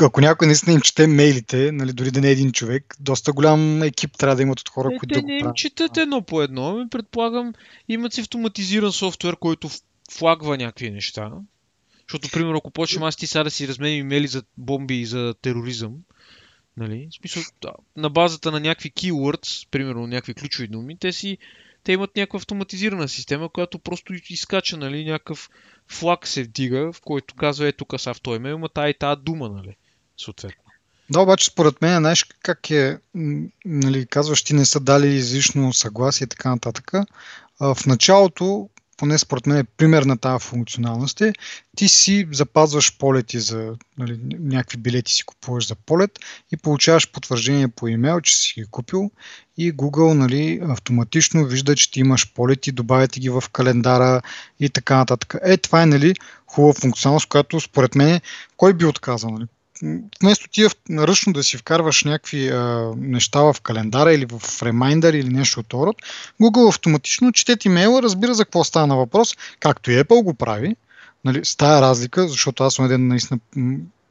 [0.01, 3.83] ако някой наистина им чете мейлите, нали, дори да не е един човек, доста голям
[3.83, 5.57] екип трябва да имат от хора, е, които те да не го им правят.
[5.57, 7.53] четат едно по едно, ами предполагам
[7.87, 9.69] имат си автоматизиран софтуер, който
[10.11, 11.31] флагва някакви неща.
[12.07, 15.33] Защото, примерно, ако почнем аз ти сега да си разменим имейли за бомби и за
[15.41, 15.93] тероризъм,
[16.77, 17.07] нали?
[17.11, 21.37] В смисъл, да, на базата на някакви keywords, примерно някакви ключови думи, те си
[21.88, 25.50] те имат някаква автоматизирана система, която просто изкача, нали, някакъв
[25.88, 28.97] флаг се вдига, в който казва, е тук са в този имейл, има тая и
[29.00, 29.76] тази дума, нали,
[30.17, 30.63] съответно.
[31.10, 33.00] Да, обаче според мен, знаеш как е,
[33.65, 36.91] нали, казваш, ти не са дали излишно съгласие и така нататък.
[37.60, 41.33] В началото, поне според мен е пример на тази функционалност е,
[41.75, 46.19] ти си запазваш полети за нали, някакви билети си купуваш за полет
[46.51, 49.12] и получаваш потвърждение по имейл, че си ги купил
[49.57, 54.21] и Google нали, автоматично вижда, че ти имаш полети, добавяте ги в календара
[54.60, 55.36] и така нататък.
[55.43, 56.13] Е, това е нали,
[56.47, 58.21] хубава функционалност, която според мен
[58.57, 59.29] кой би отказал?
[59.29, 59.45] Нали?
[60.21, 65.29] Вместо ти ръчно да си вкарваш някакви а, неща в календара или в Reminder или
[65.29, 65.95] нещо от род,
[66.41, 70.33] Google автоматично чете ти имейла, разбира за какво става на въпрос, както и Apple го
[70.33, 70.75] прави,
[71.25, 73.39] нали, с тая разлика, защото аз един наистина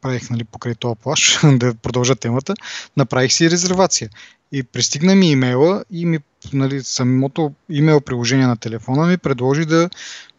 [0.01, 2.55] правих нали, покрай този плаш, да продължа темата,
[2.97, 4.11] направих си резервация.
[4.53, 6.19] И пристигна ми имейла и ми,
[6.53, 9.91] нали, самото имейл приложение на телефона ми предложи да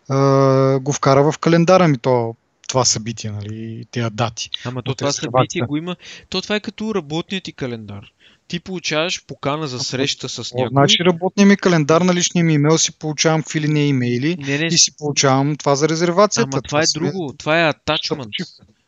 [0.09, 2.35] а, го вкара в календара ми то
[2.67, 4.49] това събитие, нали, тези дати.
[4.65, 5.95] Ама то това събитие го има.
[6.30, 8.12] То това е като работният ти календар.
[8.47, 10.69] Ти получаваш покана за среща с някой.
[10.71, 14.58] Значи работния ми календар на личния ми имейл си получавам какви ли не имейли не,
[14.58, 14.65] не.
[14.65, 16.49] и си получавам това за резервацията.
[16.53, 17.34] Ама това, това е друго.
[17.38, 18.30] Това е атачмент.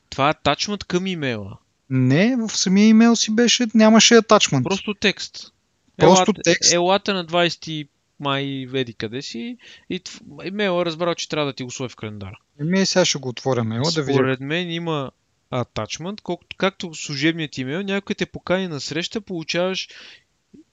[0.09, 1.57] Това е атачмент към имейла.
[1.89, 4.63] Не, в самия имейл си беше, нямаше атачмент.
[4.63, 5.53] Просто текст.
[5.97, 6.73] Просто елата, текст.
[6.73, 7.87] Елата на 20
[8.19, 9.57] май веди къде си
[9.89, 10.01] и
[10.43, 12.39] имейла е разбрал, че трябва да ти го сложи в календара.
[12.61, 14.13] Еми, сега ще го отворя мейла да видя.
[14.13, 15.11] Според мен има
[15.51, 19.87] атачмент, колкото, както служебният имейл, някой те покани на среща, получаваш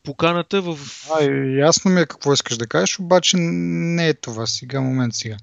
[0.03, 0.79] поканата в...
[1.21, 1.25] А,
[1.59, 5.37] ясно ми е какво искаш да кажеш, обаче не е това сега, момент сега.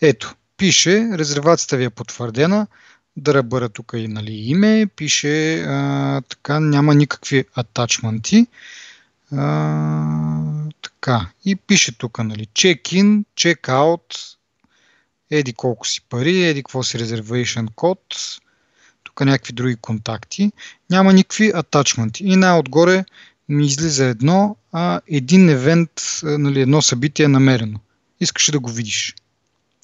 [0.00, 2.66] Ето, пише, резервацията ви е потвърдена,
[3.16, 8.46] да бъде тук и нали, име, пише а, така, няма никакви атачменти.
[10.82, 14.36] Така, и пише тук, нали, check-in, check-out,
[15.30, 18.00] еди колко си пари, еди какво си reservation код,
[19.02, 20.52] тук някакви други контакти.
[20.90, 22.24] Няма никакви атачменти.
[22.24, 23.04] И най-отгоре
[23.48, 25.90] ми излиза едно, а един евент,
[26.22, 27.80] нали, едно събитие е намерено.
[28.20, 29.14] Искаш да го видиш.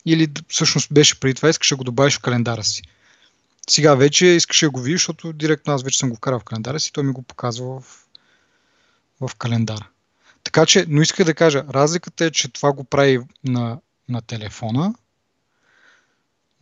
[0.07, 2.83] Или всъщност беше преди това, искаш да го добавиш в календара си.
[3.71, 6.81] Сега вече искаш да го видиш, защото директно аз вече съм го вкарал в календара
[6.81, 8.04] си, той ми го показва в,
[9.21, 9.89] в календара.
[10.45, 14.95] Така че, но иска да кажа, разликата е, че това го прави на, на телефона,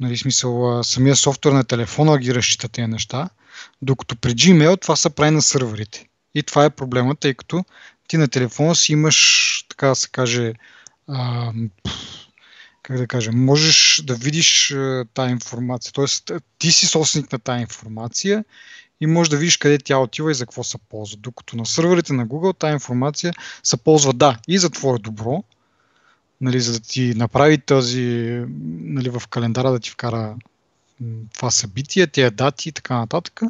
[0.01, 3.29] нали, смисъл, самия софтуер на телефона ги разчита тези неща,
[3.83, 6.09] докато при Gmail това се прави на сървърите.
[6.35, 7.65] И това е проблема, тъй като
[8.09, 10.53] ти на телефона си имаш, така да се каже,
[11.09, 11.53] а,
[12.83, 14.77] как да кажа, можеш да видиш
[15.15, 15.93] тази информация.
[15.93, 18.45] Тоест, ти си собственик на тази информация
[19.03, 21.17] и можеш да видиш къде тя отива и за какво се ползва.
[21.17, 25.45] Докато на сървърите на Google тази информация се ползва, да, и за твое добро,
[26.41, 28.43] нали, за да ти направи този,
[28.81, 30.37] нали, в календара да ти вкара
[31.35, 33.41] това събитие, тия дати и така нататък,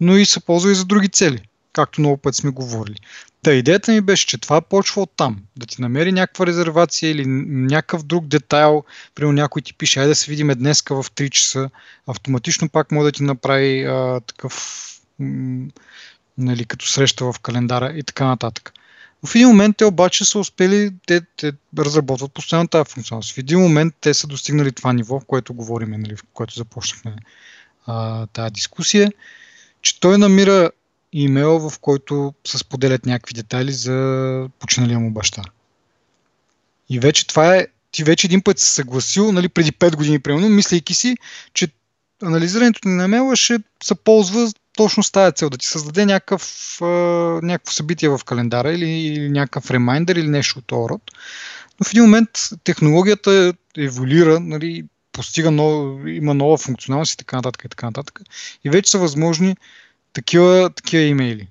[0.00, 2.96] но и се ползва и за други цели, както много път сме говорили.
[3.46, 5.42] Та идеята ми беше, че това почва от там.
[5.56, 8.84] Да ти намери някаква резервация или някакъв друг детайл.
[9.14, 11.70] Примерно някой ти пише, айде да се видим днеска в 3 часа.
[12.06, 14.84] Автоматично пак може да ти направи а, такъв,
[15.18, 15.68] м-
[16.38, 18.72] нали, като среща в календара и така нататък.
[19.26, 23.34] В един момент те обаче са успели, те, те разработват постоянно тази функционалност.
[23.34, 27.16] В един момент те са достигнали това ниво, в което говорим, нали, в което започнахме
[27.86, 29.12] а, тази дискусия,
[29.82, 30.70] че той намира
[31.12, 35.42] имейл, в който се споделят някакви детайли за починалия му баща.
[36.88, 40.48] И вече това е, ти вече един път си съгласил, нали, преди 5 години, примерно,
[40.48, 41.16] мислейки си,
[41.54, 41.68] че
[42.22, 46.78] анализирането на имейла ще се ползва точно с тази цел, да ти създаде някакъв,
[47.42, 51.02] някакво събитие в календара или, или някакъв ремайндър или нещо от този род.
[51.80, 52.30] Но в един момент
[52.64, 58.20] технологията еволюира, нали, постига нова, има нова функционалност и така нататък и така нататък.
[58.64, 59.56] И вече са възможни
[60.16, 61.48] такива, такива имейли.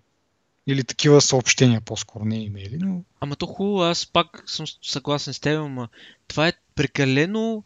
[0.67, 2.77] Или такива съобщения, по-скоро не имейли.
[2.81, 3.03] Но...
[3.19, 5.87] Ама то хубаво, аз пак съм съгласен с теб, ама
[6.27, 7.63] това е прекалено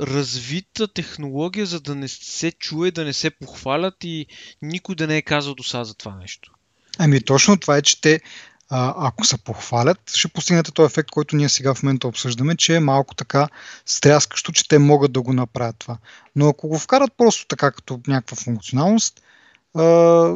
[0.00, 4.26] развита технология, за да не се чуе, да не се похвалят и
[4.62, 6.54] никой да не е казал до сега за това нещо.
[6.98, 8.20] Ами точно това е, че те
[8.70, 12.76] а, ако се похвалят, ще постигнете този ефект, който ние сега в момента обсъждаме, че
[12.76, 13.48] е малко така
[13.86, 15.98] стряскащо, че те могат да го направят това.
[16.36, 19.20] Но ако го вкарат просто така като някаква функционалност,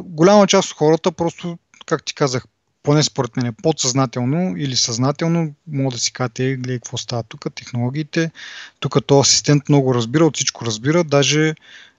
[0.05, 2.45] голяма част от хората просто, как ти казах,
[2.83, 8.31] поне според мен, подсъзнателно или съзнателно, мога да си кажете, гледай какво става тук, технологиите,
[8.79, 11.55] тук този асистент много разбира, от всичко разбира, даже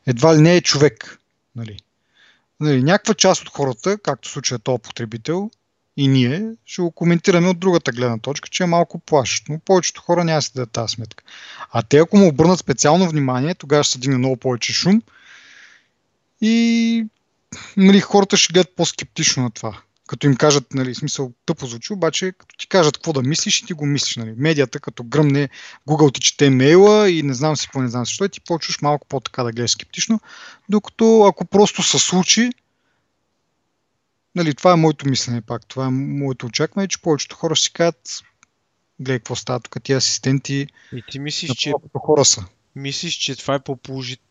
[0.07, 1.19] едва ли не е човек.
[1.57, 1.79] Нали.
[2.61, 5.51] Нали, някаква част от хората, както случая този потребител,
[5.97, 10.03] и ние ще го коментираме от другата гледна точка, че е малко плашещо, но повечето
[10.03, 11.25] хора няма да си дадат тази сметка.
[11.73, 15.03] А те, ако му обърнат специално внимание, тогава ще се дигне много повече шум
[16.41, 17.07] и
[17.77, 19.81] нали, хората ще гледат по-скептично на това.
[20.09, 23.67] Като им кажат, нали, смисъл тъпо звучи, обаче като ти кажат какво да мислиш и
[23.67, 24.17] ти го мислиш.
[24.17, 24.35] Нали.
[24.37, 25.49] Медията, като гръмне,
[25.89, 28.41] Google ти чете мейла и не знам си какво, не знам си що, и ти
[28.41, 30.21] почваш малко по-така да гледаш скептично,
[30.69, 32.51] докато ако просто се случи,
[34.37, 35.67] Нали, това е моето мислене пак.
[35.67, 38.25] Това е моето очакване, че повечето хора си кажат
[39.01, 42.45] гледай какво става тук, тия асистенти и ти мислиш, че, хора са.
[42.77, 44.25] Мислиш, че това е по-положително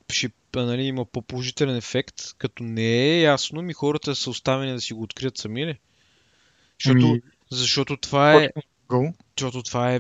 [0.55, 5.03] нали, има по-положителен ефект, като не е ясно, ми хората са оставени да си го
[5.03, 5.79] открият сами ли?
[6.83, 7.21] Защото, ами...
[7.51, 8.49] защото това е...
[8.89, 9.13] Google.
[9.37, 9.99] Защото това е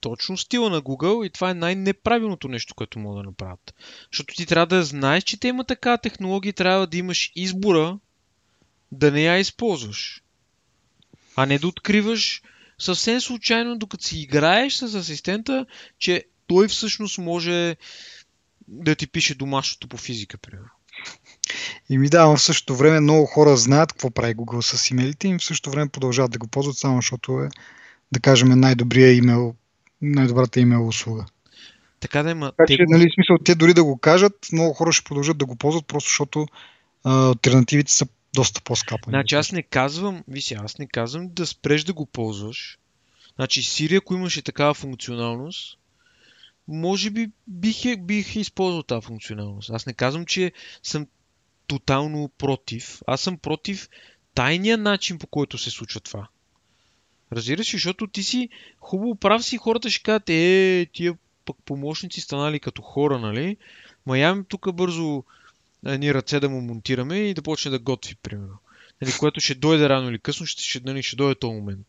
[0.00, 3.74] точно стила на Google и това е най-неправилното нещо, което могат да направят.
[4.12, 7.98] Защото ти трябва да знаеш, че те има такава технология трябва да имаш избора
[8.92, 10.22] да не я използваш.
[11.36, 12.42] А не да откриваш
[12.78, 15.66] съвсем случайно, докато си играеш с асистента,
[15.98, 17.76] че той всъщност може
[18.68, 20.70] да ти пише домашното по физика, примерно.
[21.90, 25.38] И ми да, в същото време много хора знаят какво прави Google с имейлите и
[25.38, 27.48] в същото време продължават да го ползват, само защото е,
[28.12, 29.54] да кажем, най-добрия имейл,
[30.02, 31.26] най-добрата имейл услуга.
[32.00, 32.52] Така да има.
[32.58, 35.56] Така че, нали, смисъл, те дори да го кажат, много хора ще продължат да го
[35.56, 36.46] ползват, просто защото
[37.04, 39.12] а, альтернативите са доста по-скапани.
[39.12, 42.78] Значи аз не казвам, виж, аз не казвам да спреш да го ползваш.
[43.34, 45.78] Значи Siri, ако имаше такава функционалност,
[46.68, 49.70] може би бих, бих използвал тази функционалност.
[49.70, 50.52] Аз не казвам, че
[50.82, 51.06] съм
[51.66, 53.02] тотално против.
[53.06, 53.88] Аз съм против
[54.34, 56.28] тайния начин, по който се случва това.
[57.32, 58.48] Разбираш, защото ти си
[58.80, 63.56] хубаво прав си, хората ще кажат, е, тия пък помощници станали като хора, нали?
[64.06, 65.24] Ма я тук бързо
[65.86, 68.58] едни ръце да му монтираме и да почне да готви, примерно.
[69.00, 71.86] Нали, което ще дойде рано или късно, ще, ще, нали, ще дойде този момент.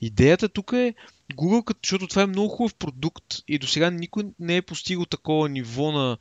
[0.00, 0.94] Идеята тук е
[1.32, 5.48] Google, защото това е много хубав продукт и до сега никой не е постигал такова
[5.48, 6.18] ниво на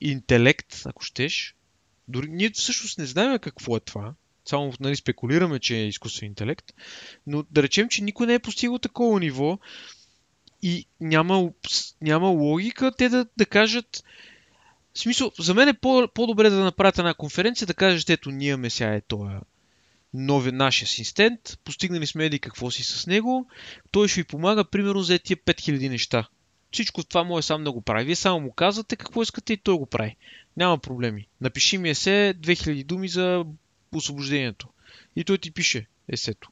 [0.00, 1.54] интелект, ако щеш.
[2.08, 4.14] Дори ние всъщност не знаем какво е това.
[4.44, 6.72] Само нали, спекулираме, че е изкуствен интелект.
[7.26, 9.58] Но да речем, че никой не е постигал такова ниво
[10.62, 11.50] и няма,
[12.00, 14.04] няма логика те да, да кажат
[14.96, 18.48] в смисъл, за мен е по- по-добре да направят една конференция, да кажете, ето ние
[18.48, 19.34] имаме сега е този
[20.14, 23.46] нови наш асистент, постигнали сме еди какво си с него,
[23.90, 26.28] той ще ви помага, примерно, за тия 5000 неща.
[26.72, 28.04] Всичко това може сам да го прави.
[28.04, 30.16] Вие само му казвате какво искате и той го прави.
[30.56, 31.28] Няма проблеми.
[31.40, 33.44] Напиши ми есе 2000 думи за
[33.92, 34.68] освобождението.
[35.16, 36.50] И той ти пише есето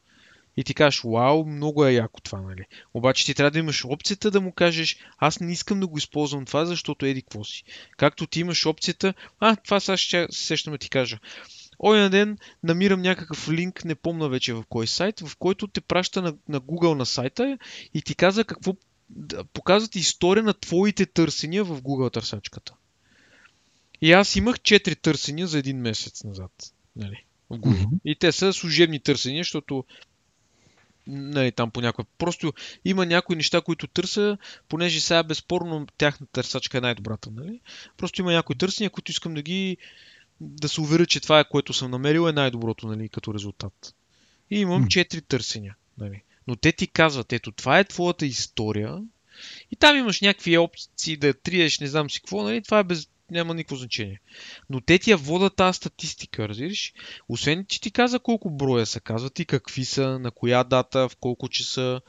[0.57, 2.65] и ти кажеш, вау, много е яко това, нали?
[2.95, 6.45] Обаче ти трябва да имаш опцията да му кажеш, аз не искам да го използвам
[6.45, 7.65] това, защото еди какво си.
[7.97, 11.19] Както ти имаш опцията, а, това сега ще сещам да ти кажа.
[11.79, 16.23] Оня ден намирам някакъв линк, не помна вече в кой сайт, в който те праща
[16.23, 17.59] на, на Google на сайта
[17.95, 18.75] и ти каза какво
[19.53, 22.75] показва ти история на твоите търсения в Google търсачката.
[24.01, 26.53] И аз имах 4 търсения за един месец назад.
[26.97, 27.85] Нали, в Google.
[27.85, 28.01] Mm-hmm.
[28.05, 29.85] И те са служебни търсения, защото
[31.07, 32.05] нали, там по някаква.
[32.19, 32.53] Просто
[32.85, 34.39] има някои неща, които търся,
[34.69, 37.31] понеже сега безспорно тяхната търсачка е най-добрата.
[37.31, 37.61] Нали?
[37.97, 39.77] Просто има някои търсения, които искам да ги
[40.41, 43.95] да се уверя, че това, е, което съм намерил, е най-доброто нали, като резултат.
[44.51, 45.77] И имам четири търсения.
[45.99, 46.23] Нали.
[46.47, 48.99] Но те ти казват, ето, това е твоята история.
[49.71, 52.63] И там имаш някакви опции да триеш, не знам си какво, нали?
[52.63, 54.21] Това е без, няма никакво значение.
[54.71, 56.93] Но те ти я водят тази статистика, разбираш?
[57.29, 61.17] Освен, че ти каза колко броя са, казват и какви са, на коя дата, в
[61.21, 62.01] колко часа,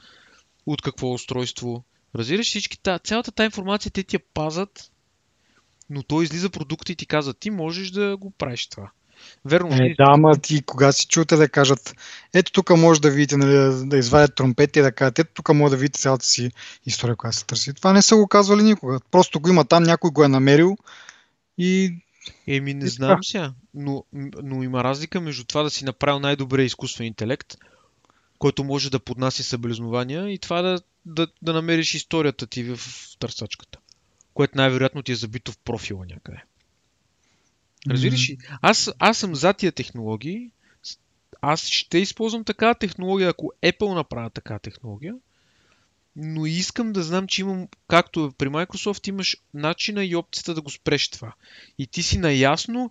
[0.66, 1.84] от какво устройство.
[2.14, 4.90] Разбираш всички, цялата тази информация те ти я пазат
[5.90, 8.90] Но той излиза продукта и ти казва, ти можеш да го правиш това.
[9.44, 9.68] Верно.
[9.72, 11.94] Е, да, ама ти кога си чуте да кажат,
[12.34, 15.70] ето тук може да видите, нали, да извадят тромпети и да кажат, ето тук може
[15.70, 16.50] да видите цялата си
[16.86, 17.74] история, която се търси.
[17.74, 19.00] Това не са го казвали никога.
[19.10, 20.76] Просто го има там, някой го е намерил
[21.58, 21.96] и
[22.46, 24.04] Еми, не знам сега, но,
[24.42, 27.56] но има разлика между това да си направил най-добре изкуствен интелект,
[28.38, 32.78] който може да поднася съболезнования и това да, да, да намериш историята ти в
[33.18, 33.78] търсачката,
[34.34, 36.42] което най-вероятно ти е забито в профила някъде.
[37.90, 38.38] Разбираш ли?
[38.62, 40.50] Аз, аз съм за тия технологии.
[41.40, 45.14] Аз ще използвам такава технология, ако Apple направя такава технология.
[46.16, 50.70] Но искам да знам, че имам, както при Microsoft имаш начина и опцията да го
[50.70, 51.32] спреш това.
[51.78, 52.90] И ти си наясно,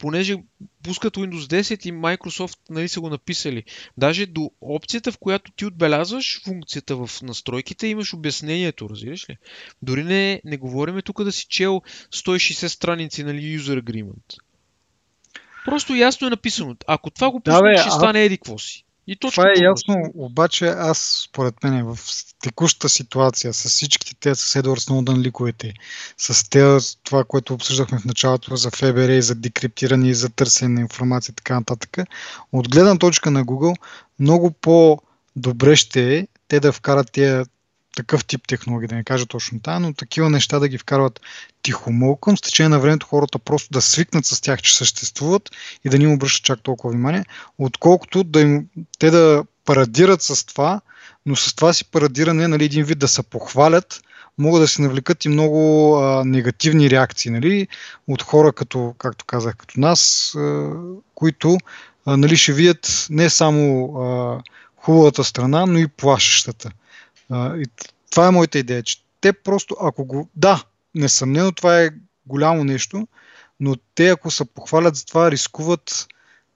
[0.00, 0.36] понеже
[0.82, 3.64] пускат Windows 10 и Microsoft нали, са го написали.
[3.96, 9.36] Даже до опцията, в която ти отбелязваш функцията в настройките, имаш обяснението, разбираш ли?
[9.82, 11.82] Дори не, не говориме тук да си чел
[12.12, 14.38] 160 страници, нали, User Agreement.
[15.64, 16.76] Просто ясно е написано.
[16.86, 18.84] Ако това го пуснеш, да, ще стане еди какво си.
[19.06, 21.98] И точно това е ясно, обаче аз, според мен, в
[22.42, 25.72] текущата ситуация, с всичките тези с Едвард Сноудън ликовете,
[26.18, 30.74] с тези, това, което обсъждахме в началото за ФБР и за декриптиране и за търсене
[30.74, 31.96] на информация и така нататък,
[32.52, 33.76] от гледна точка на Google,
[34.18, 37.44] много по-добре ще е те да вкарат тези
[37.96, 41.20] такъв тип технологии, да не кажа точно тая, но такива неща да ги вкарват
[41.62, 45.50] тихомълком, с течение на времето хората просто да свикнат с тях, че съществуват
[45.84, 47.24] и да ни им обръщат чак толкова внимание,
[47.58, 48.66] отколкото да им,
[48.98, 50.80] те да парадират с това,
[51.26, 54.00] но с това си парадиране, нали, един вид да се похвалят,
[54.38, 57.68] могат да се навлекат и много а, негативни реакции нали,
[58.08, 60.70] от хора, като, както казах, като нас, а,
[61.14, 61.58] които
[62.06, 64.42] а, нали, ще видят не само а,
[64.76, 66.70] хубавата страна, но и плашещата.
[67.30, 67.64] А, и
[68.10, 70.28] това е моята идея, че те просто, ако го...
[70.36, 70.64] Да,
[70.94, 71.90] несъмнено това е
[72.26, 73.08] голямо нещо,
[73.60, 76.06] но те ако се похвалят за това, рискуват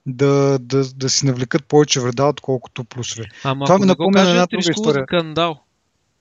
[0.05, 3.25] да, да, да си навлекат повече вреда, отколкото плюсове.
[3.43, 5.03] Ама това ми напомня една друга история.
[5.03, 5.64] Скандал.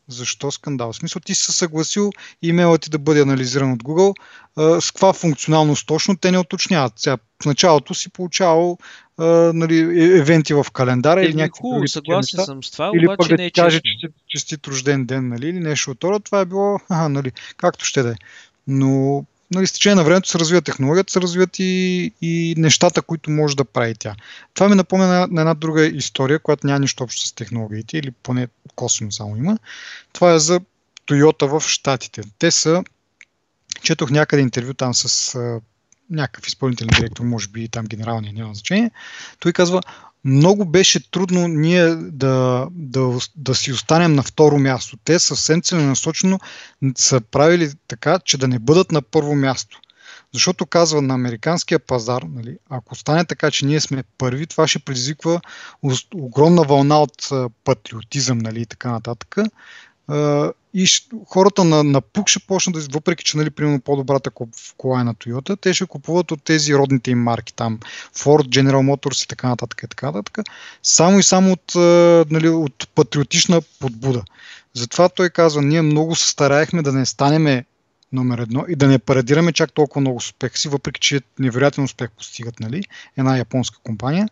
[0.08, 0.92] Защо скандал?
[0.92, 4.14] В смисъл ти си се съгласил имейлът ти да бъде анализиран от Google.
[4.56, 6.92] А, с каква функционалност точно те не уточняват.
[6.96, 8.78] Сега, в началото си получавал
[9.18, 9.24] а,
[9.54, 13.06] нали, е, евенти в календара е, или някакви хубаво, съгласен неща, съм с това, или
[13.06, 16.20] обаче пък не е каже, че честит рожден ден, нали, или нещо от това.
[16.20, 18.14] Това е било, аха, нали, както ще да е.
[18.66, 23.30] Но нали, с течение на времето се развива технологията, се развиват и, и нещата, които
[23.30, 24.14] може да прави тя.
[24.54, 28.10] Това ми напомня на, на една друга история, която няма нищо общо с технологиите, или
[28.10, 29.58] поне косвено само има.
[30.12, 30.60] Това е за
[31.06, 32.22] Toyota в Штатите.
[32.38, 32.84] Те са,
[33.82, 35.38] четох някъде интервю там с
[36.10, 38.90] някакъв изпълнителен директор, може би там генералния, няма значение.
[39.38, 39.80] Той казва,
[40.24, 44.96] много беше трудно ние да, да, да си останем на второ място.
[45.04, 46.38] Те съвсем целенасочено
[46.96, 49.80] са правили така, че да не бъдат на първо място.
[50.32, 54.78] Защото казва на американския пазар, нали, ако стане така, че ние сме първи, това ще
[54.78, 55.40] предизвиква
[56.14, 57.28] огромна вълна от
[57.64, 59.36] патриотизъм нали, и така нататък
[60.74, 60.86] и
[61.28, 64.30] хората на, на пук ще почнат въпреки че нали, примерно по-добрата
[64.76, 67.78] кола е на Toyota, те ще купуват от тези родните им марки, там
[68.16, 70.46] Ford, General Motors и така нататък, и така нататък,
[70.82, 71.72] само и само от,
[72.30, 74.22] нали, от патриотична подбуда.
[74.74, 77.64] Затова той казва, ние много се стараехме да не станеме
[78.14, 82.10] номер едно и да не парадираме чак толкова много успех си, въпреки че невероятен успех
[82.10, 82.82] постигат нали,
[83.16, 84.28] една японска компания.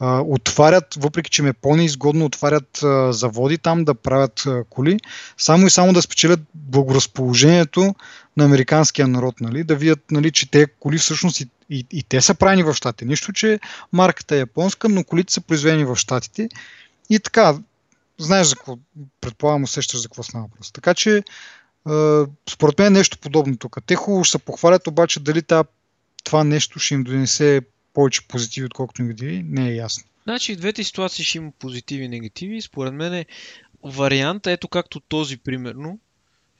[0.00, 4.98] А, отварят, въпреки че ме по-неизгодно, отварят а, заводи там да правят а, коли,
[5.38, 7.94] само и само да спечелят благоразположението
[8.36, 12.20] на американския народ, нали, да видят, нали, че те коли всъщност и, и, и те
[12.20, 13.04] са правени в щатите.
[13.04, 13.60] Нищо, че
[13.92, 16.48] марката е японска, но колите са произведени в щатите.
[17.10, 17.54] И така,
[18.18, 18.78] знаеш за какво,
[19.20, 20.72] предполагам, усещаш за какво става въпрос.
[20.72, 21.22] Така че
[22.50, 23.76] според мен е нещо подобно тук.
[23.86, 25.42] Те хубаво ще се похвалят, обаче дали
[26.24, 27.60] това нещо ще им донесе
[27.94, 30.04] повече позитиви, отколкото негативи, не е ясно.
[30.22, 32.62] Значи, в двете ситуации ще има позитиви и негативи.
[32.62, 33.26] Според мен е
[33.84, 35.98] варианта, ето както този примерно,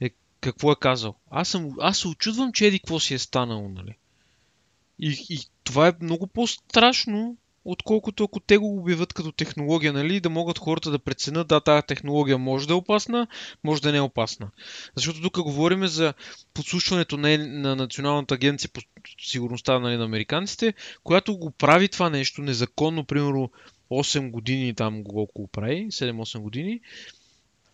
[0.01, 0.09] е
[0.41, 1.15] какво е казал.
[1.29, 3.97] Аз, съм, аз се очудвам, че еди какво си е станало, нали?
[4.99, 10.29] И, и това е много по-страшно, отколкото ако те го обявят като технология, нали, да
[10.29, 13.27] могат хората да преценят, да, тази технология може да е опасна,
[13.63, 14.49] може да не е опасна.
[14.95, 16.13] Защото тук говорим за
[16.53, 18.81] подслушването на, на Националната агенция по
[19.21, 23.51] сигурността нали, на американците, която го прави това нещо незаконно, примерно
[23.91, 26.79] 8 години там го прави, 7-8 години,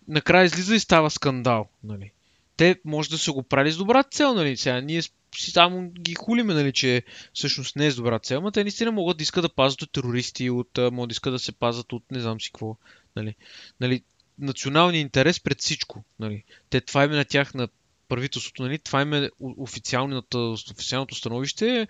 [0.08, 1.70] накрая излиза и става скандал.
[1.84, 2.12] Нали.
[2.58, 4.58] Те може да са го правили с добра цел, нали?
[4.58, 5.02] Сега ние
[5.40, 8.92] си само ги хулиме, нали, че всъщност не е с добра цел, но те наистина
[8.92, 12.04] могат да искат да пазят от терористи, от, могат да искат да се пазят от
[12.12, 12.78] не знам си какво.
[13.16, 13.36] Нали.
[13.80, 14.04] Нали,
[14.40, 16.04] националния интерес пред всичко.
[16.20, 16.44] Нали.
[16.70, 17.68] Те, това е на тях на
[18.08, 18.64] правителството.
[18.64, 18.80] Нали?
[18.80, 21.88] Това им е официалното, официалното становище,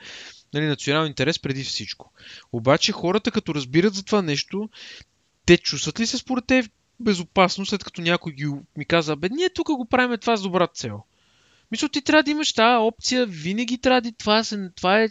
[0.54, 2.12] нали, национален интерес преди всичко.
[2.52, 4.70] Обаче хората, като разбират за това нещо,
[5.46, 6.64] те чувстват ли се според те
[7.00, 8.46] безопасно, след като някой ги,
[8.78, 11.04] ми каза, бе, ние тук го правим това с добра цел.
[11.72, 14.44] Мисля, ти трябва да имаш тази опция, винаги трябва да това,
[14.76, 15.10] това е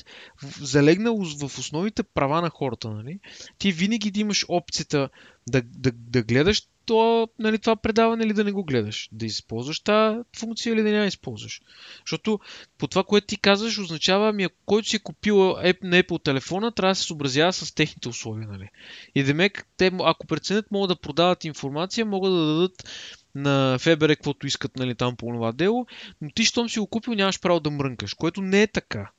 [0.60, 3.18] залегнало в основите права на хората, нали?
[3.58, 5.08] Ти винаги да имаш опцията
[5.46, 9.08] да, да, да гледаш то, нали, това предаване или да не го гледаш.
[9.12, 11.60] Да използваш тази функция или да не я използваш.
[12.06, 12.40] Защото
[12.78, 15.36] по това, което ти казваш, означава, ами, който си е купил
[15.82, 18.48] на Apple телефона, трябва да се съобразява с техните условия.
[18.48, 18.68] Нали?
[19.14, 22.88] И демек, те, ако преценят, могат да продават информация, могат да дадат
[23.36, 25.86] на Фебере каквото искат нали, там по това дело,
[26.20, 29.10] но ти, щом си го купил, нямаш право да мрънкаш, което не е така.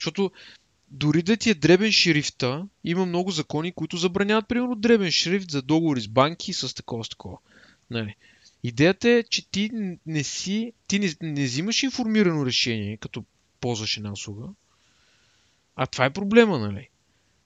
[0.00, 0.30] Защото
[0.88, 5.62] дори да ти е дребен шрифта, има много закони, които забраняват, примерно, дребен шрифт за
[5.62, 7.38] договори с банки и с такова с такова.
[7.90, 8.14] Нали.
[8.62, 9.70] Идеята е, че ти
[10.06, 13.24] не си, ти не, не взимаш информирано решение, като
[13.60, 14.48] ползваш една услуга,
[15.76, 16.88] а това е проблема, нали?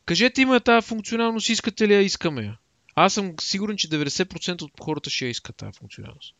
[0.04, 2.58] Кажете има тази функционалност, искате ли я, искаме я.
[3.00, 6.34] Аз съм сигурен, че 90% от хората ще я искат тази функционалност.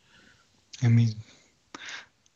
[0.83, 1.15] Еми,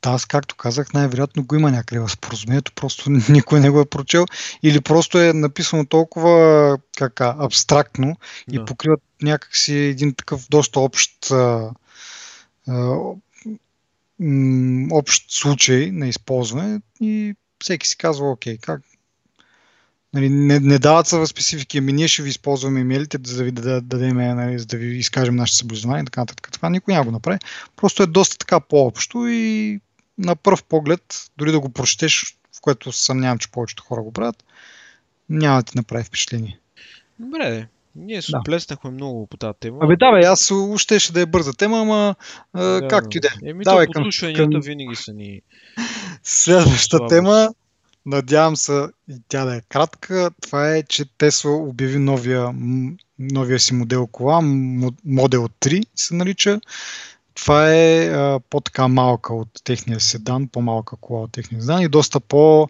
[0.02, 4.26] аз, както казах, най-вероятно го има някъде в споразумението, просто никой не го е прочел
[4.62, 8.16] или просто е написано толкова кака, абстрактно
[8.48, 8.56] да.
[8.56, 11.70] и покриват някакси един такъв доста общ а,
[12.68, 12.96] а,
[14.90, 18.82] общ случай на използване и всеки си казва, окей, как,
[20.14, 23.44] Нали, не, не дават се в специфики, ами ние ще ви използваме имейлите, за да
[23.44, 23.52] ви
[23.82, 26.48] дадем, нали, за да ви изкажем нашите съблюдования и така нататък.
[26.52, 27.38] Това никой няма го направи.
[27.76, 29.80] Просто е доста така по-общо и
[30.18, 34.44] на пръв поглед, дори да го прочетеш, в което съмнявам, че повечето хора го правят,
[35.28, 36.58] няма да ти направи впечатление.
[37.18, 38.90] Добре, ние се да.
[38.90, 39.78] много по тази тема.
[39.80, 42.14] Абе, да, бе, аз още ще да е бърза тема, ама
[42.56, 43.48] да, както и да е.
[43.48, 44.60] Еми, Давай, към, към...
[44.60, 45.42] винаги са ни...
[46.22, 47.54] Следващата тема,
[48.07, 52.55] надявам се и тя да е кратка, това е, че Тесла обяви новия,
[53.18, 54.40] новия си модел кола,
[55.05, 56.61] модел 3 се нарича.
[57.34, 62.20] Това е а, по-така малка от техния седан, по-малка кола от техния седан и доста
[62.20, 62.68] по,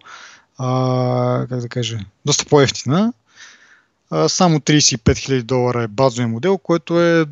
[0.58, 3.12] а, как да кажа, доста по-ефтина.
[4.10, 7.26] А, само 35 000 долара е базовия модел, което е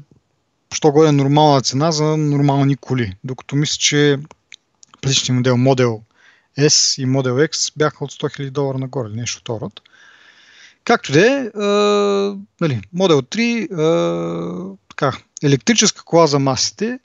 [0.74, 3.16] що горе нормална цена за нормални коли.
[3.24, 4.18] Докато мисля, че
[5.00, 6.02] предишният модел, модел
[6.58, 9.80] S и Model X бяха от 100 000 долара нагоре, нещо род.
[10.84, 11.60] Както де, е,
[12.60, 16.98] нали, Model 3, е, така, електрическа кола за масите,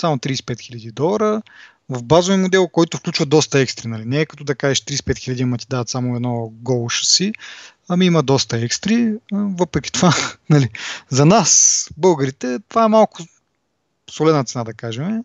[0.00, 1.42] само 35 000 долара,
[1.88, 3.88] в базови модел, който включва доста екстри.
[3.88, 4.04] Нали?
[4.04, 7.32] Не е като да кажеш 35 000, ама ти дадат само едно голо шаси,
[7.88, 9.14] ами има доста екстри.
[9.32, 10.14] Въпреки това,
[10.50, 10.68] нали,
[11.08, 13.22] за нас, българите, това е малко
[14.10, 15.24] солена цена, да кажем.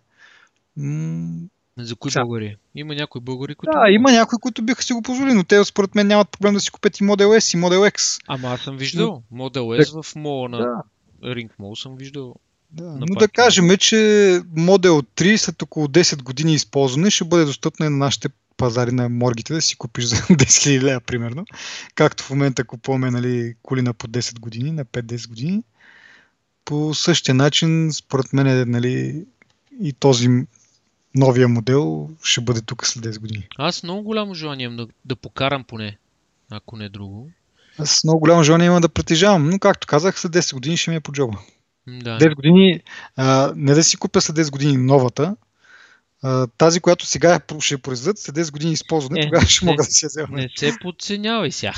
[1.78, 2.57] За кои българи?
[2.76, 3.71] Има някои българи, които...
[3.71, 6.59] Да, има някои, които биха си го позволили, но те според мен нямат проблем да
[6.59, 8.21] си купят и Model S и Model X.
[8.28, 10.84] Ама аз съм виждал Model S в мола на да.
[11.24, 12.36] Ring Mall съм виждал.
[12.71, 13.95] Да, но да кажем, че
[14.55, 19.53] Model 3 след около 10 години използване ще бъде достъпна на нашите пазари на моргите
[19.53, 21.45] да си купиш за 10 000 лева, примерно.
[21.95, 25.63] Както в момента купуваме нали, колина по 10 години, на 5-10 години.
[26.65, 29.26] По същия начин, според мен, е, нали,
[29.82, 30.30] и този
[31.16, 33.47] новия модел ще бъде тук след 10 години.
[33.57, 35.97] Аз много голямо желание имам да, да покарам поне,
[36.51, 37.30] ако не друго.
[37.78, 40.97] Аз много голямо желание имам да притежавам, но както казах, след 10 години ще ми
[40.97, 41.38] е по джоба.
[41.88, 42.18] Да.
[42.18, 42.82] 10 години,
[43.16, 45.36] а, не да си купя след 10 години новата,
[46.22, 49.84] а, тази, която сега ще произведат, след 10 години използване, е, тогава ще не, мога
[49.84, 50.38] да си я взема.
[50.38, 51.74] Не се подценявай сега.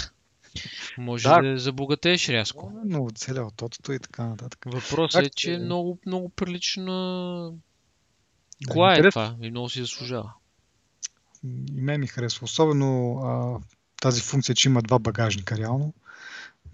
[0.98, 2.72] Може да, да забогатееш рязко.
[2.86, 4.66] Но целя от тотото и така нататък.
[4.66, 7.52] Въпросът е, че е много, много прилична
[8.70, 10.34] Кола е това и много си заслужава.
[11.76, 12.46] И мен ми харесва.
[12.46, 13.60] Особено а,
[14.02, 15.94] тази функция, че има два багажника реално.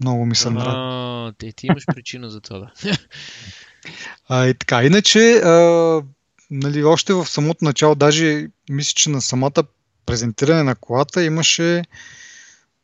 [0.00, 1.34] Много ми се нравится.
[1.38, 2.72] Те, ти имаш причина за това, да.
[4.28, 6.02] а, и така, иначе, а,
[6.50, 9.64] нали, още в самото начало, даже мисля, че на самата
[10.06, 11.84] презентиране на колата имаше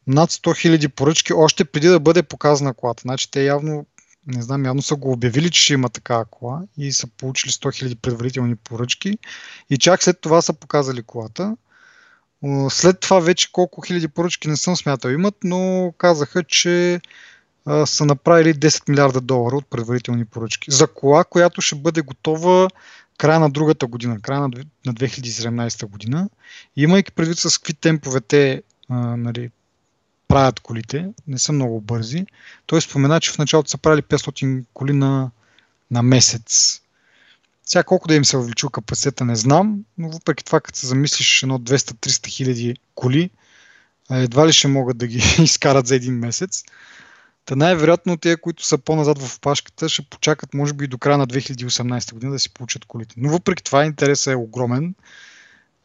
[0.07, 3.01] над 100 000 поръчки, още преди да бъде показана колата.
[3.01, 3.87] Значи те явно
[4.29, 7.85] не знам, явно са го обявили, че ще има такава кола и са получили 100
[7.85, 9.19] 000 предварителни поръчки
[9.71, 11.57] и чак след това са показали колата.
[12.71, 17.01] След това вече колко хиляди поръчки не съм смятал имат, но казаха, че
[17.85, 20.71] са направили 10 милиарда долара от предварителни поръчки.
[20.71, 22.69] За кола, която ще бъде готова
[23.19, 24.49] края на другата година, края на,
[24.87, 26.29] на 2017 година.
[26.77, 29.51] Имайки предвид с какви темпове те нали,
[30.29, 32.27] правят колите, не са много бързи.
[32.67, 35.31] Той спомена, че в началото са правили 500 коли на,
[35.91, 36.81] на месец.
[37.65, 41.43] Сега колко да им се увеличил капацитета не знам, но въпреки това, като се замислиш
[41.43, 43.31] едно 200-300 хиляди коли,
[44.11, 46.63] едва ли ще могат да ги изкарат за един месец.
[47.45, 51.27] Та най-вероятно те, които са по-назад в опашката, ще почакат може би до края на
[51.27, 53.15] 2018 година да си получат колите.
[53.19, 54.95] Но въпреки това интересът е огромен.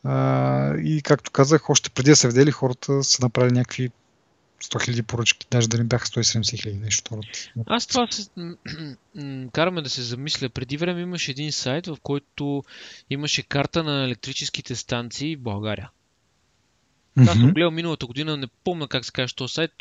[0.03, 3.91] А, и както казах, още преди да се видели, хората са направили някакви
[4.63, 7.29] 100 хиляди поръчки, даже да не бяха 170 хиляди, нещо второто.
[7.65, 8.29] Аз това се...
[9.51, 10.49] караме да се замисля.
[10.49, 12.63] Преди време имаше един сайт, в който
[13.09, 15.89] имаше карта на електрическите станции в България.
[17.17, 17.29] Mm-hmm.
[17.29, 19.71] Аз съм гледал миналата година, не помня как се казва този сайт,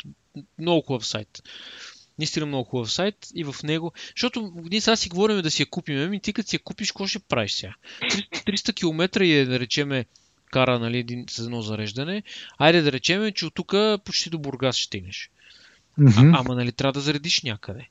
[0.59, 1.43] много хубав сайт.
[2.19, 5.69] Наистина много хубав сайт и в него, защото ние сега си говорим да си я
[5.69, 7.73] купим, ами ти като си я купиш, какво ще правиш сега?
[8.01, 10.05] 300, 300 км е, да речеме,
[10.53, 12.23] кара нали, един, с едно зареждане.
[12.57, 13.73] Айде да речем, че от тук
[14.05, 15.29] почти до Бургас ще стигнеш.
[15.99, 16.35] Mm-hmm.
[16.35, 17.87] А, ама нали трябва да заредиш някъде.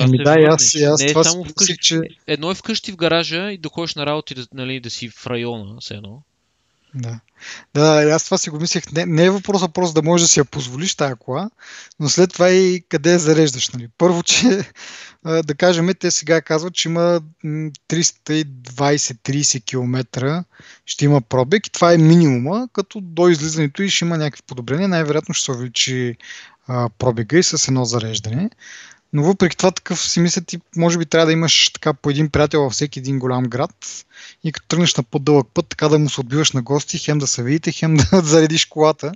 [0.00, 1.76] Ами да, да аз, аз не е това само вкъщи.
[1.80, 2.00] Че...
[2.26, 5.08] Едно е вкъщи в гаража и да ходиш на работа и да, нали, да си
[5.08, 6.22] в района, с едно.
[6.94, 7.20] Да.
[7.74, 8.92] Да, аз това си го мислех.
[8.92, 11.50] Не, не е въпросът просто да можеш да си я позволиш тази кола,
[12.00, 13.68] но след това и къде я зареждаш.
[13.68, 13.88] Нали?
[13.98, 14.72] Първо, че
[15.24, 20.44] да кажем, те сега казват, че има 320-30 км
[20.86, 24.88] ще има пробег и това е минимума, като до излизането и ще има някакви подобрения.
[24.88, 26.16] Най-вероятно ще се увеличи
[26.98, 28.50] пробега и с едно зареждане.
[29.12, 32.30] Но въпреки това такъв си мисля, ти може би трябва да имаш така по един
[32.30, 34.04] приятел във всеки един голям град
[34.44, 37.26] и като тръгнеш на по-дълъг път, така да му се отбиваш на гости, хем да
[37.26, 39.12] се видите, хем да заредиш колата,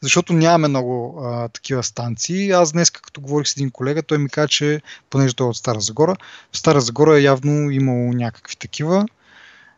[0.00, 2.50] защото нямаме много а, такива станции.
[2.50, 5.56] Аз днес, като говорих с един колега, той ми каза, че понеже той е от
[5.56, 6.16] Стара Загора,
[6.52, 9.06] в Стара Загора е явно имало някакви такива.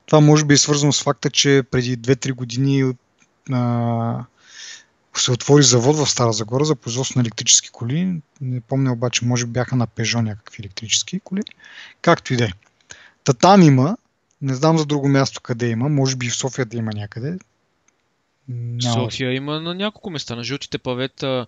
[0.06, 2.92] Това може би е свързано с факта, че преди 2-3 години
[3.52, 4.24] а,
[5.14, 8.20] се отвори завод в Стара Загора за производство на електрически коли.
[8.40, 11.42] Не помня обаче, може би бяха на Peugeot някакви електрически коли.
[12.02, 12.50] Както и да е.
[13.24, 13.96] Та там има,
[14.42, 17.38] не знам за друго място къде има, може би в София да има някъде.
[18.48, 18.94] Няма.
[18.94, 20.36] София има на няколко места.
[20.36, 21.46] На жълтите павета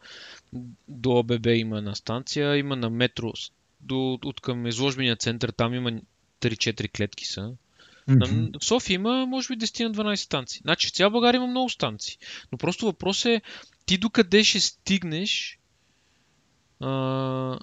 [0.88, 3.32] до ОББ има на станция, има на метро
[3.80, 5.92] до, от към изложбения център, там има
[6.40, 7.52] 3-4 клетки са.
[8.08, 8.60] Mm-hmm.
[8.60, 10.60] В София има, може би, 10 на 12 станции.
[10.62, 12.18] Значи в цяла България има много станции.
[12.52, 13.42] Но просто въпрос е
[13.86, 15.58] ти докъде ще стигнеш
[16.80, 17.58] а,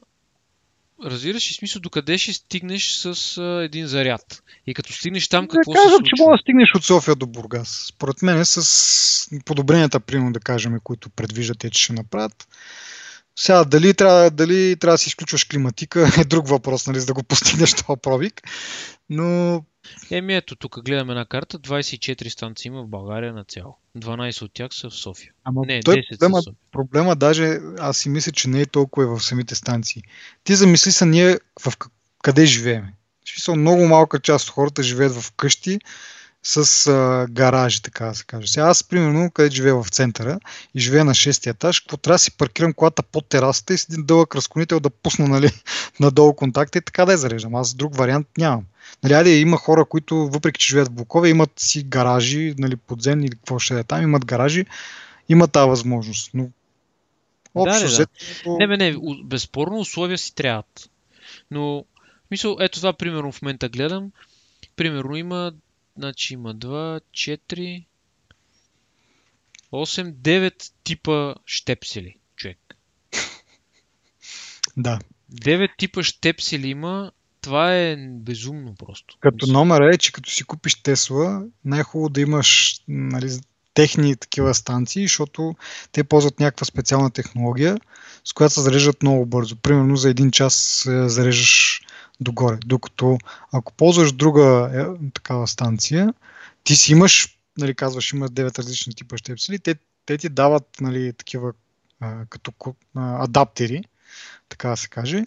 [1.06, 4.44] разбираш ли смисъл докъде ще стигнеш с а, един заряд?
[4.68, 6.04] И като стигнеш там, какво да се случва?
[6.06, 7.86] че мога да стигнеш от София до Бургас.
[7.90, 12.48] Според мен с подобренията, примерно да кажем, които предвиждате, че ще направят.
[13.36, 17.14] Сега, дали трябва, дали трябва да си изключваш климатика е друг въпрос, нали, за да
[17.14, 18.42] го постигнеш това пробик.
[19.10, 19.64] Но
[20.12, 23.78] Еми ето, тук гледаме на карта, 24 станции има в България на цяло.
[23.98, 25.32] 12 от тях са в София.
[25.44, 26.58] Ама не, той 10 проблема, са в София.
[26.72, 30.04] проблема даже, аз си мисля, че не е толкова в самите станции.
[30.44, 31.74] Ти замисли са ние в
[32.22, 32.86] къде живеем.
[33.56, 35.80] Много малка част от хората живеят в къщи,
[36.44, 38.48] с а, гаражи, така да се каже.
[38.48, 40.40] Сега аз, примерно, къде живея в центъра
[40.76, 43.84] и живея на 6 етаж, какво трябва да си паркирам колата под терасата и с
[43.90, 45.50] един дълъг разклонител да пусна нали,
[46.00, 47.56] надолу контакта и така да я зареждам.
[47.56, 48.66] Аз друг вариант нямам.
[49.04, 53.26] Нали, аде, има хора, които, въпреки че живеят в блокове, имат си гаражи, нали, подземни
[53.26, 54.66] или какво ще е там, имат гаражи,
[55.30, 56.32] имат тази възможност.
[56.34, 56.50] Но
[57.56, 58.08] общо да, да.
[58.60, 60.90] Не, не, не, безспорно условия си трябват.
[61.52, 61.86] Но,
[62.32, 64.12] мисъл, ето това, примерно, в момента гледам.
[64.76, 65.54] Примерно има
[66.00, 67.86] Значи има 2, 4,
[69.72, 72.58] 8, 9 типа щепсели, човек.
[74.78, 75.00] Да.
[75.34, 77.12] 9 типа щепсели има.
[77.42, 79.18] Това е безумно просто.
[79.20, 83.40] Като номер е, че като си купиш Тесла, най-хубаво да имаш нали,
[83.74, 85.56] техни такива станции, защото
[85.92, 87.78] те ползват някаква специална технология,
[88.24, 89.56] с която се зареждат много бързо.
[89.56, 91.82] Примерно за един час зареждаш
[92.20, 92.58] догоре.
[92.66, 93.18] Докато
[93.52, 96.14] ако ползваш друга е, такава станция,
[96.64, 101.14] ти си имаш, нали, казваш, има 9 различни типа щепсели, те, те ти дават нали,
[101.14, 101.54] такива
[102.00, 102.52] а, като
[102.96, 103.84] а, адаптери,
[104.50, 105.26] така да се каже.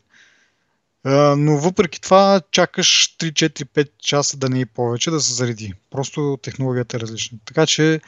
[1.05, 5.75] А, но въпреки това чакаш 3-4-5 часа да не е повече да се зареди.
[5.91, 7.39] Просто технологията е различна.
[7.45, 8.01] Така че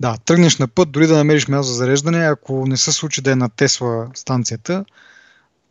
[0.00, 3.32] да, тръгнеш на път, дори да намериш място за зареждане, ако не се случи да
[3.32, 4.84] е на Тесла станцията,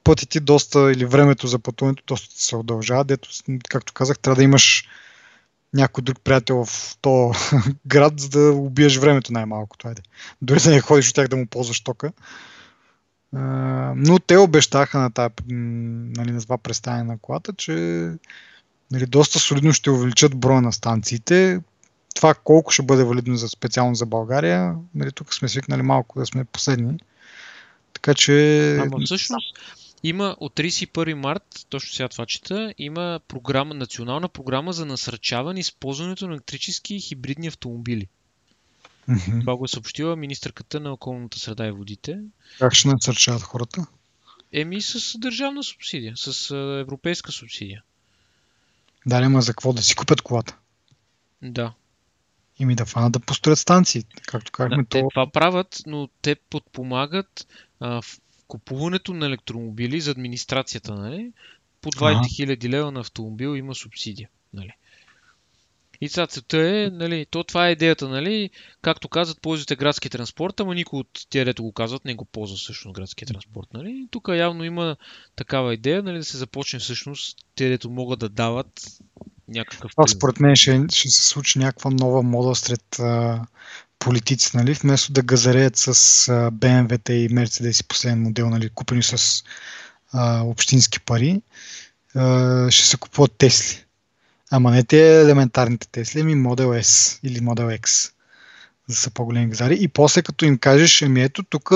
[0.03, 3.29] пъти ти доста, или времето за пътуването доста се удължава, дето,
[3.69, 4.87] както казах, трябва да имаш
[5.73, 7.31] някой друг приятел в то
[7.87, 9.87] град, за да убиеш времето най-малкото.
[9.87, 10.01] Айде.
[10.41, 12.11] Дори да не ходиш от тях да му ползваш тока.
[13.95, 17.73] но те обещаха на, тази, нали, на това представяне на колата, че
[18.91, 21.61] нали, доста солидно ще увеличат броя на станциите.
[22.15, 26.25] Това колко ще бъде валидно за, специално за България, нали, тук сме свикнали малко да
[26.25, 26.99] сме последни.
[27.93, 28.77] Така че...
[28.77, 29.55] Ама всъщност
[30.03, 36.27] има от 31 март, точно сега това чета, има програма, национална програма за насърчаване използването
[36.27, 38.07] на електрически и хибридни автомобили.
[39.07, 39.39] Мгм.
[39.39, 42.19] Това го е съобщила министърката на околната среда и водите.
[42.59, 43.85] Как ще насърчават хората?
[44.53, 47.83] Еми с държавна субсидия, с европейска субсидия.
[49.05, 50.57] Дали ма за какво да си купят колата?
[51.41, 51.73] Да.
[52.59, 54.05] Ими да фанат да построят станции.
[54.27, 55.07] Както казахме, Да, те то...
[55.09, 57.47] това правят, но те подпомагат
[57.79, 58.20] а, в
[58.51, 61.31] купуването на електромобили за администрацията, нали?
[61.81, 62.19] По 20 Ага.
[62.55, 64.73] 000 лева на автомобил има субсидия, нали?
[66.01, 68.49] И сега целта е, нали, то това е идеята, нали,
[68.81, 72.57] както казват, ползвате градски транспорт, ама никой от тия, дето го казват, не го ползва
[72.57, 74.07] всъщност градски транспорт, нали.
[74.11, 74.95] Тук явно има
[75.35, 78.87] такава идея, нали, да се започне всъщност, те, дето могат да дават
[79.47, 83.45] някакъв Това според мен ще, ще се случи някаква нова мода сред а,
[84.01, 84.73] политици, нали?
[84.73, 85.91] Вместо да газареят с а,
[86.51, 88.69] BMW-та и Mercedes последен модел, нали?
[88.69, 89.43] Купени с
[90.13, 91.41] а, общински пари,
[92.15, 93.85] а, ще се купуват Тесли.
[94.51, 98.11] Ама не те елементарните Тесли, ами Model S или Model X,
[98.87, 99.77] за са по-големи газари.
[99.81, 101.71] И после като им кажеш, еми ето тук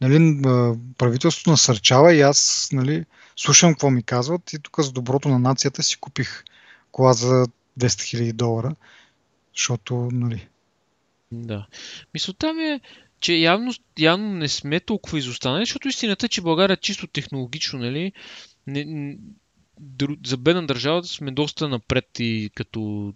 [0.00, 0.42] нали,
[0.98, 3.04] правителството насърчава и аз нали,
[3.36, 6.44] слушам какво ми казват и тук за доброто на нацията си купих
[6.92, 7.46] кола за
[7.80, 8.74] 200 000 долара,
[9.54, 10.48] защото, нали,
[11.32, 11.66] Да.
[12.14, 12.80] Мисълта ми е,
[13.20, 18.12] че явно, явно не сме толкова изостанали, защото истината е, че България чисто технологично, нали,
[18.66, 19.16] не, н-
[19.80, 23.12] дру- за бедна държава сме доста напред и като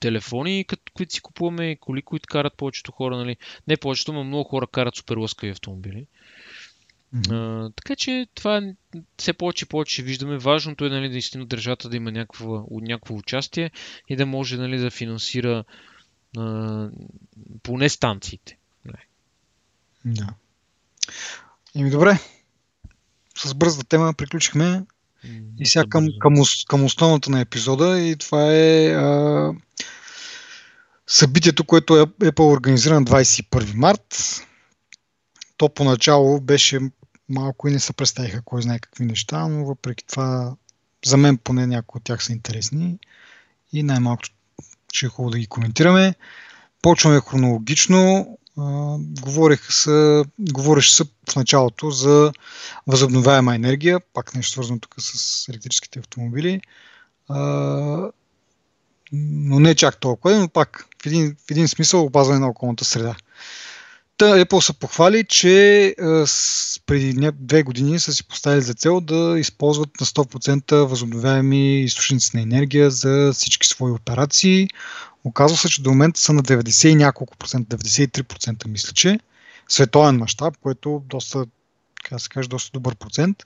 [0.00, 3.36] телефони, като, които си купуваме, коли, които карат повечето хора, нали.
[3.68, 6.06] Не повечето, но много хора карат супер лъскави автомобили.
[7.30, 8.74] А, така че това е
[9.16, 10.38] все повече и повече виждаме.
[10.38, 13.70] Важното е нали, наистина държавата да има някакво, някакво участие
[14.08, 15.64] и да може нали, да финансира
[17.62, 18.58] поне станциите.
[20.04, 20.28] да.
[21.74, 22.18] Еми добре,
[23.38, 24.86] с бърза тема приключихме
[25.58, 26.34] и сега към, към,
[26.68, 29.52] към основната на епизода и това е а,
[31.06, 34.16] събитието, което е Apple организира на 21 март.
[35.56, 36.80] То поначало беше
[37.28, 40.56] малко и не се представиха кой знае какви неща, но въпреки това
[41.06, 42.98] за мен поне някои от тях са интересни
[43.72, 44.30] и най-малкото
[44.92, 46.14] ще е хубаво да ги коментираме.
[46.82, 48.26] Почваме хронологично.
[48.58, 52.32] А, говорех се, говореше се в началото за
[52.86, 56.60] възобновяема енергия, пак нещо свързано тук с електрическите автомобили.
[59.12, 63.16] Но не чак толкова, но пак в един, в един смисъл опазване на околната среда.
[64.20, 65.94] Та Apple се похвали, че
[66.26, 72.30] с, преди две години са си поставили за цел да използват на 100% възобновяеми източници
[72.34, 74.68] на енергия за всички свои операции.
[75.24, 79.20] Оказва се, че до момента са на 90 и няколко процента, 93% мисля, че
[79.68, 81.46] световен мащаб, което е доста,
[82.10, 83.36] да се каже, доста добър процент.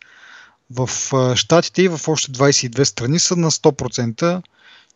[0.71, 0.89] В
[1.37, 4.43] Штатите и в още 22 страни са на 100%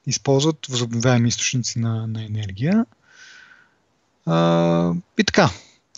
[0.07, 2.87] използват възобновяеми източници на, на енергия.
[4.27, 5.51] А, и така,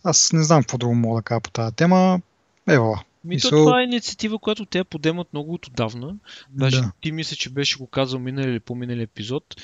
[0.04, 2.20] аз не знам какво друго мога да кажа по тази тема.
[2.68, 3.02] Ева.
[3.24, 6.16] Ми, Мисъл- това е инициатива, която те подемат много отдавна.
[6.50, 6.92] Даже Да.
[7.00, 9.56] ти мисля, че беше го казал минали или по-минали епизод,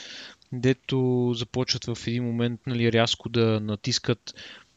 [0.53, 4.34] дето започват в един момент нали, рязко да натискат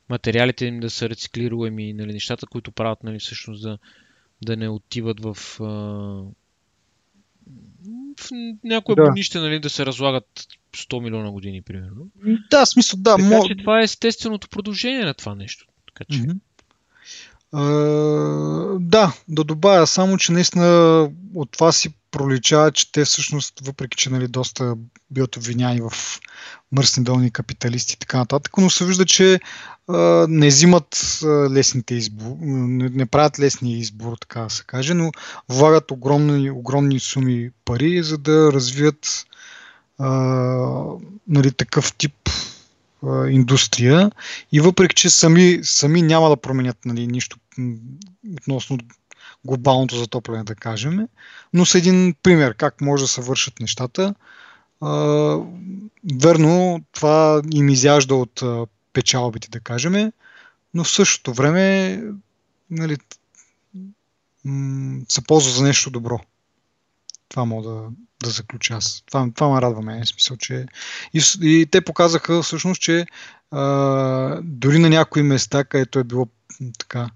[0.10, 3.78] материалите им да са рециклируеми, нали, нещата, които правят нали, всъщност да,
[4.42, 5.38] да не отиват в,
[8.20, 8.32] в
[8.64, 9.04] някое Да.
[9.04, 10.48] бонище, нали, да се разлагат
[10.78, 12.08] 100 милиона години, примерно.
[12.52, 13.16] Да, смисъл, да.
[13.16, 15.66] така мо- че това е естественото продължение на това нещо.
[15.88, 16.32] Така че, Мгм.
[17.52, 17.64] А,
[18.80, 24.10] да, да добавя само, че наистина от това си проличава, че те всъщност, въпреки че
[24.10, 24.76] нали, доста
[25.12, 26.20] биват обвиняни в
[26.72, 29.40] мръсни долни капиталисти и така нататък, но се вижда, че
[29.88, 31.20] а, не взимат
[31.52, 35.12] лесните избор, не, не правят лесния избор, така да се каже, но
[35.50, 39.26] влагат огромни, огромни суми пари, за да развият
[40.00, 40.10] а,
[41.28, 42.30] нали, такъв тип
[43.04, 44.12] а, индустрия
[44.52, 47.38] и въпреки, че сами, сами няма да променят нали, нищо
[48.38, 48.78] относно
[49.46, 51.08] глобалното затопляне, да кажем,
[51.54, 54.16] но с един пример как може да се вършат нещата.
[54.82, 54.90] А,
[56.14, 60.12] верно, това им изяжда от а, печалбите, да кажем,
[60.74, 62.00] но в същото време
[62.70, 62.98] нали,
[65.10, 66.20] се ползва за нещо добро.
[67.30, 67.82] Това мога да,
[68.24, 69.04] да заключа аз.
[69.06, 70.06] Това, това ме радва мен.
[70.06, 70.66] Смисъл, че...
[71.14, 73.06] и, и те показаха всъщност, че
[73.52, 76.28] а, дори на някои места, където е било
[76.80, 77.10] така,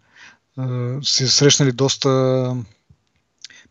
[0.58, 2.56] а, се срещнали доста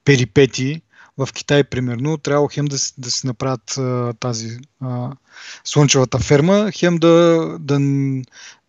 [0.05, 0.82] перипети,
[1.18, 5.11] в Китай, примерно, трябва хем да, да си направят а, тази а,
[5.64, 7.78] слънчевата ферма, хем да, да,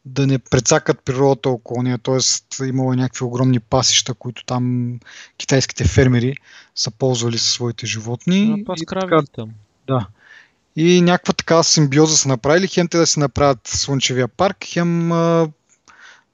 [0.05, 2.65] да не прецакат природата около нея, т.е.
[2.65, 4.93] имало някакви огромни пасища, които там
[5.37, 6.35] китайските фермери
[6.75, 8.55] са ползвали със своите животни.
[8.59, 9.49] А, това с и така, там.
[9.87, 10.07] да.
[10.75, 15.49] И някаква така симбиоза са направили, хем те да се направят Слънчевия парк, хем а,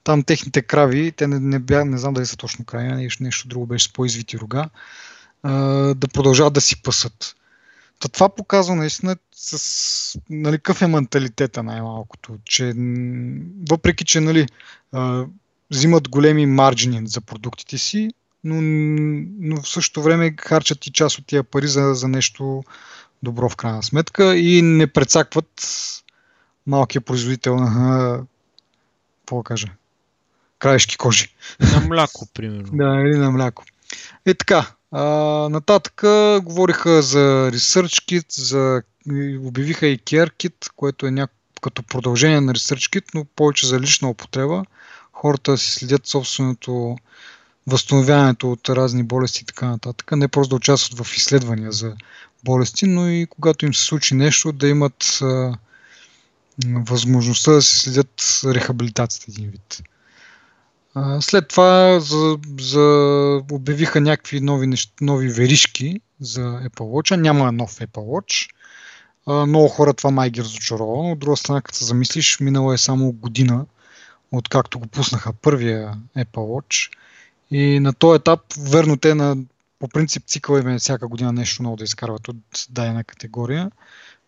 [0.03, 3.47] там техните крави, те не, не, бя, не знам дали са точно крави, нещо, нещо
[3.47, 4.69] друго беше с по-извити рога,
[5.43, 5.53] а,
[5.93, 7.35] да продължават да си пасат.
[7.99, 12.73] Та това показва наистина с нали, какъв е менталитета най-малкото, че
[13.69, 14.47] въпреки, че нали,
[14.91, 15.25] а,
[15.71, 18.09] взимат големи марджини за продуктите си,
[18.43, 18.61] но,
[19.39, 22.63] но в същото време харчат и част от тия пари за, за нещо
[23.23, 25.61] добро в крайна сметка и не прецакват
[26.67, 28.19] малкия производител на,
[29.19, 29.67] какво кажа,
[30.59, 31.35] краешки кожи.
[31.59, 32.69] На мляко, примерно.
[32.73, 33.63] Да, или на мляко.
[34.25, 35.03] Е така, а,
[35.49, 36.01] нататък
[36.43, 38.81] говориха за ResearchKit, за,
[39.47, 41.31] обявиха и CareKit, което е няк...
[41.61, 44.63] като продължение на ResearchKit, но повече за лична употреба.
[45.13, 46.97] Хората си следят собственото
[47.67, 50.11] възстановяването от разни болести и така нататък.
[50.11, 51.95] Не просто да участват в изследвания за
[52.43, 55.57] болести, но и когато им се случи нещо, да имат а,
[56.65, 59.81] възможността да се следят рехабилитацията един вид.
[61.21, 67.15] След това за, за, обявиха някакви нови, нещ, нови веришки за Apple Watch.
[67.15, 68.49] Няма нов Apple Watch.
[69.25, 72.77] А, много хора това май ги разочарова, от друга страна, като се замислиш, минала е
[72.77, 73.65] само година,
[74.31, 76.91] откакто го пуснаха първия Apple Watch.
[77.51, 79.37] И на този етап, верно, те на,
[79.79, 82.37] по принцип цикъл е всяка година нещо ново да изкарват от
[82.69, 83.71] дадена категория,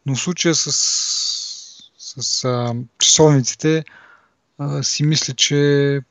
[0.06, 0.72] но в случая с,
[1.98, 3.84] с а, часовниците
[4.58, 6.02] а, си мисля, че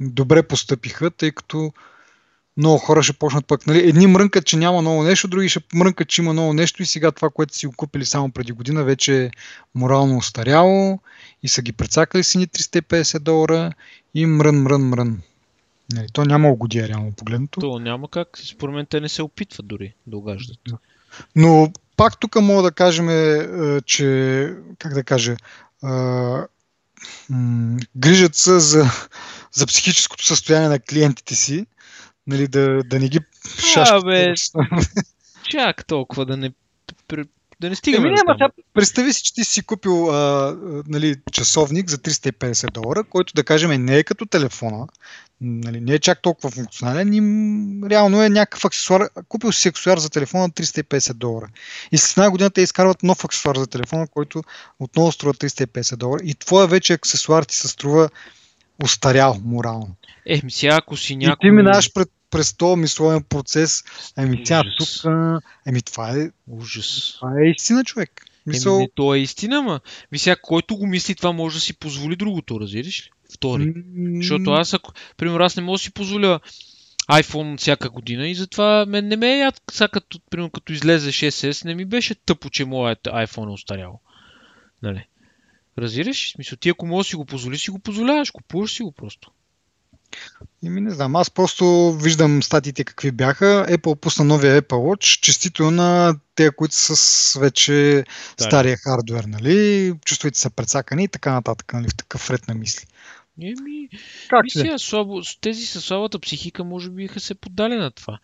[0.00, 1.72] добре постъпиха, тъй като
[2.56, 3.66] много хора ще почнат пък.
[3.66, 3.88] Нали?
[3.88, 7.12] Едни мрънкат, че няма ново нещо, други ще мрънкат, че има ново нещо и сега
[7.12, 9.30] това, което си го купили само преди година, вече е
[9.74, 10.98] морално устаряло
[11.42, 13.72] и са ги прецакали си ни 350 долара
[14.14, 15.20] и мрън, мрън, мрън.
[15.92, 17.60] Нали, то няма угодия реално погледнато.
[17.60, 18.38] То няма как.
[18.44, 20.58] Според мен те не се опитват дори да угаждат.
[21.36, 23.48] Но пак тук мога да кажем, е,
[23.86, 25.36] че, как да кажа,
[27.96, 28.84] грижат се за,
[29.52, 31.66] за психическото състояние на клиентите си,
[32.26, 33.18] нали, да, да не ги
[33.58, 34.04] шашат.
[34.04, 34.34] бе,
[35.50, 36.52] чак толкова да не,
[37.60, 40.56] да не стигаме Еми, няма, представи си, че ти си купил а,
[40.88, 44.86] нали, часовник за 350 долара, който да кажем не е като телефона,
[45.40, 47.20] нали, не е чак толкова функционален и
[47.90, 49.08] реално е някакъв аксесуар.
[49.28, 51.46] Купил си аксесуар за телефона на 350 долара.
[51.92, 54.42] И след една година те изкарват нов аксесуар за телефона, който
[54.78, 56.20] отново струва 350 долара.
[56.24, 58.08] И твоя вече аксесуар ти се струва
[58.84, 59.96] устарял морално.
[60.26, 61.48] Е, сега ако си И някой...
[61.48, 63.84] ти минаваш пред, през този мисловен процес.
[64.18, 65.12] Еми тя тук.
[65.66, 67.14] Еми това е, Ужас.
[67.18, 68.26] това е истина, човек.
[68.46, 69.80] Мисъл, Еми, не, то е истина, ма.
[70.12, 73.10] Ви сега, който го мисли, това може да си позволи другото, разбираш ли?
[73.34, 73.74] Втори.
[74.16, 76.40] Защото аз, ако, примерно, аз не мога да си позволя
[77.10, 81.12] iPhone всяка година и затова мен не ме е яд, сега като, примерно, като излезе
[81.12, 84.00] 6S, не ми беше тъпо, че моят iPhone е устарял.
[84.82, 85.06] Нали?
[85.78, 86.32] Разбираш?
[86.32, 89.30] Смисъл, ти ако можеш да си го позволиш, си го позволяваш, купуваш си го просто.
[90.64, 93.66] Еми не знам, аз просто виждам статиите какви бяха.
[93.68, 98.04] Apple пусна новия Apple Watch, честито на те, които са с вече
[98.38, 98.44] Да.
[98.44, 99.92] стария хардвер, нали?
[100.04, 101.88] Чувствайте се прецакани и така нататък, нали?
[101.88, 102.86] В такъв ред на мисли.
[103.42, 103.88] Еми,
[104.28, 104.58] Как ми ще?
[104.58, 108.18] сега, слабо, тези със слабата психика може би биха се поддали на това.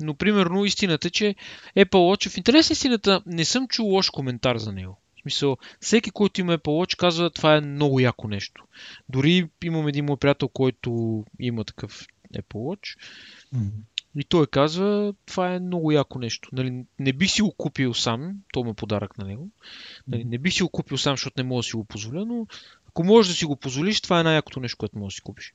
[0.00, 1.34] Но примерно истината е, че
[1.76, 4.99] Apple Watch, в интерес на истината, не съм чул лош коментар за него.
[5.20, 8.64] В смисъл, всеки, който има Apple Watch, казва, това е много яко нещо.
[9.08, 12.98] Дори имам един мой приятел, който има такъв Apple Watch.
[13.52, 13.70] М.
[14.16, 16.48] И той казва, това е много яко нещо.
[16.52, 19.48] Нали, не бих си го купил сам, то ме подарък на него.
[20.08, 22.46] Нали, не бих си го купил сам, защото не мога да си го позволя, но
[22.88, 25.54] ако можеш да си го позволиш, това е най-якото нещо, което можеш да си купиш.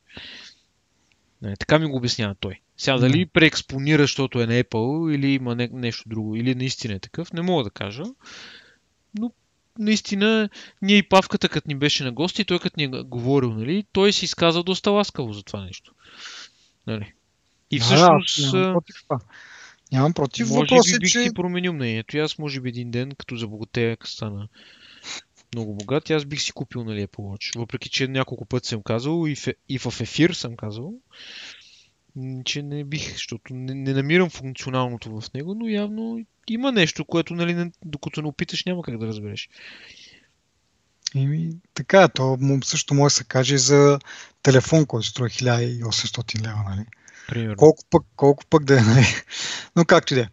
[1.42, 2.60] Нали, така ми го обяснява той.
[2.78, 7.00] Сега дали преекспонира, защото е на Apple или има не, нещо друго, или наистина е
[7.00, 8.04] такъв, не мога да кажа.
[9.20, 9.32] Но
[9.80, 10.50] наистина,
[10.82, 14.14] ние и Павката, като ни беше на гости, той като ни е говорил, нали, той
[14.14, 15.94] си изказа доста ласкаво за това нещо.
[16.88, 17.14] Нали.
[17.72, 18.96] И всъщност, да, нямам против.
[19.92, 20.50] Нямам против.
[20.50, 21.24] може Въпрос би е, бих че...
[21.24, 22.18] си променил мнението.
[22.18, 24.48] И аз може би един ден, като забогатея, като стана
[25.54, 27.60] много богат, и аз бих си купил нали, Apple Watch.
[27.60, 30.94] Въпреки, че няколко пъти съм казал и в, и в ефир съм казал,
[32.46, 37.34] че не бих, защото не, не намирам функционалното в него, но явно има нещо, което,
[37.34, 39.50] нали, не- докато не опиташ, няма как да разбереш.
[41.16, 44.00] Еми, така то също може да се каже за
[44.44, 46.86] телефон, който струва 1800 лева, нали?
[47.28, 47.56] Примерно.
[47.56, 49.06] Колко пък, колко пък да е, нали?
[49.76, 50.28] Но както и да е.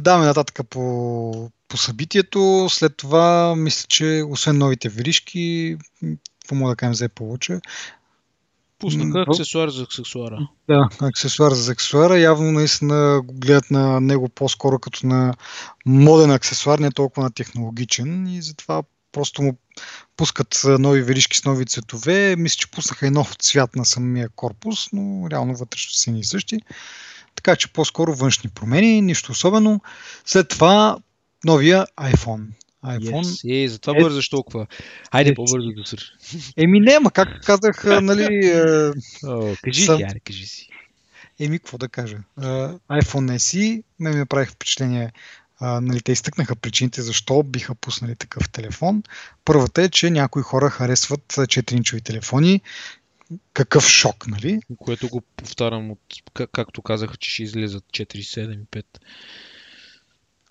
[0.00, 2.66] Даваме нататък по, по събитието.
[2.70, 7.60] След това, мисля, че освен новите веришки, м, какво мога да кажем за Apple Watch?
[8.84, 10.48] Пуснаха аксесуар за аксесуара.
[10.68, 12.18] Да, аксесуар за аксесуара.
[12.18, 15.34] Явно наистина го гледат на него по-скоро като на
[15.86, 18.82] моден аксесуар, не толкова на технологичен и затова
[19.12, 19.56] просто му
[20.16, 22.36] пускат нови веришки с нови цветове.
[22.36, 26.58] Мисля, че пуснаха и нов цвят на самия корпус, но реално вътрешно са ни същи.
[27.34, 29.80] Така че по-скоро външни промени, нищо особено.
[30.24, 30.96] След това
[31.44, 32.46] новия iPhone.
[32.84, 33.24] iPhone.
[33.24, 33.64] Yes.
[33.64, 34.66] Е, затова Е- бързаш толкова.
[35.12, 36.12] Хайде Е, по-бързо да свърши.
[36.56, 38.92] Еми не, ма как казах, нали, а,
[39.26, 40.68] О, кажи Съм- си, аре, кажи си.
[41.40, 42.18] Еми, какво да кажа?
[42.36, 45.12] А, iPhone SE, ме ми направих впечатление,
[45.60, 49.02] а, нали, те изтъкнаха причините защо биха пуснали такъв телефон.
[49.44, 52.60] Първата е, че някои хора харесват 4-инчови телефони.
[53.52, 54.60] Какъв шок, нали?
[54.78, 56.00] Което го повтарям от,
[56.34, 58.84] как, както казаха, че ще излезат 4, 7 и 5.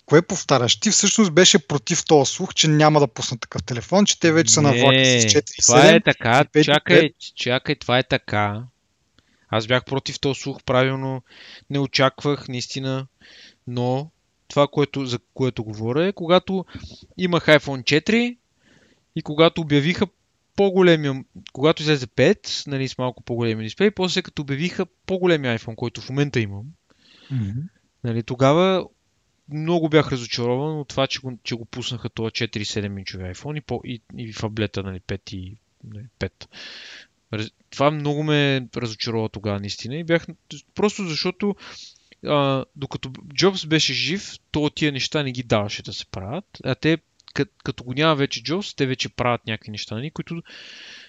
[0.06, 0.80] Кое повтаряш?
[0.80, 4.52] Ти всъщност беше против този слух, че няма да пуснат такъв телефон, че те вече
[4.52, 8.62] са на влака с 4 това е така, 5, чакай, чакай, това е така.
[9.48, 11.22] Аз бях против този слух, правилно
[11.70, 13.06] не очаквах, наистина,
[13.66, 14.10] но
[14.48, 16.64] това, което, за което говоря е, когато
[17.18, 18.36] имах iPhone 4
[19.16, 20.06] и когато обявиха
[20.56, 26.00] по-големия, когато излезе 5, нали, с малко по-големия дисплей, после като обявиха по-големия iPhone, който
[26.00, 26.64] в момента имам,
[27.30, 27.60] Мгм.
[28.04, 28.86] Нали, тогава
[29.48, 33.60] много бях разочарован от това, че го, че го пуснаха това 4-7 инчови iPhone и,
[33.60, 36.46] по, и, и фаблета нали, 5 и нали, 5.
[37.32, 40.26] Раз- Това много ме разочарова тогава наистина и бях
[40.74, 41.56] просто защото
[42.26, 46.74] а, докато Джобс беше жив, то тия неща не ги даваше да се правят, а
[46.74, 46.98] те
[47.64, 50.42] като го няма вече Джобс, те вече правят някакви неща, нали, които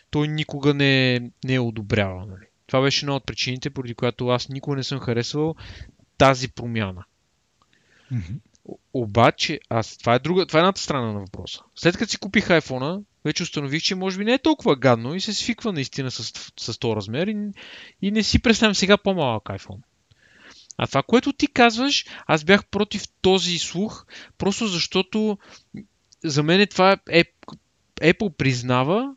[0.10, 2.26] той никога не, не е одобрява.
[2.26, 2.46] Нали.
[2.68, 5.56] Това беше една от причините, поради която аз никога не съм харесвал
[6.18, 7.06] тази промяна.
[8.94, 11.62] Обаче, аз, това е друга, това е едната страна на въпроса.
[11.76, 15.22] След като си купих iPhone, вече установих, че може би не е толкова гадно и
[15.22, 17.52] се свиква наистина с, с този размер и,
[18.02, 19.80] и не си представям сега по-малък iPhone.
[20.78, 24.06] А това, което ти казваш, аз бях против този слух,
[24.38, 25.38] просто защото
[26.24, 27.24] за мен това е,
[28.02, 29.16] Apple признава,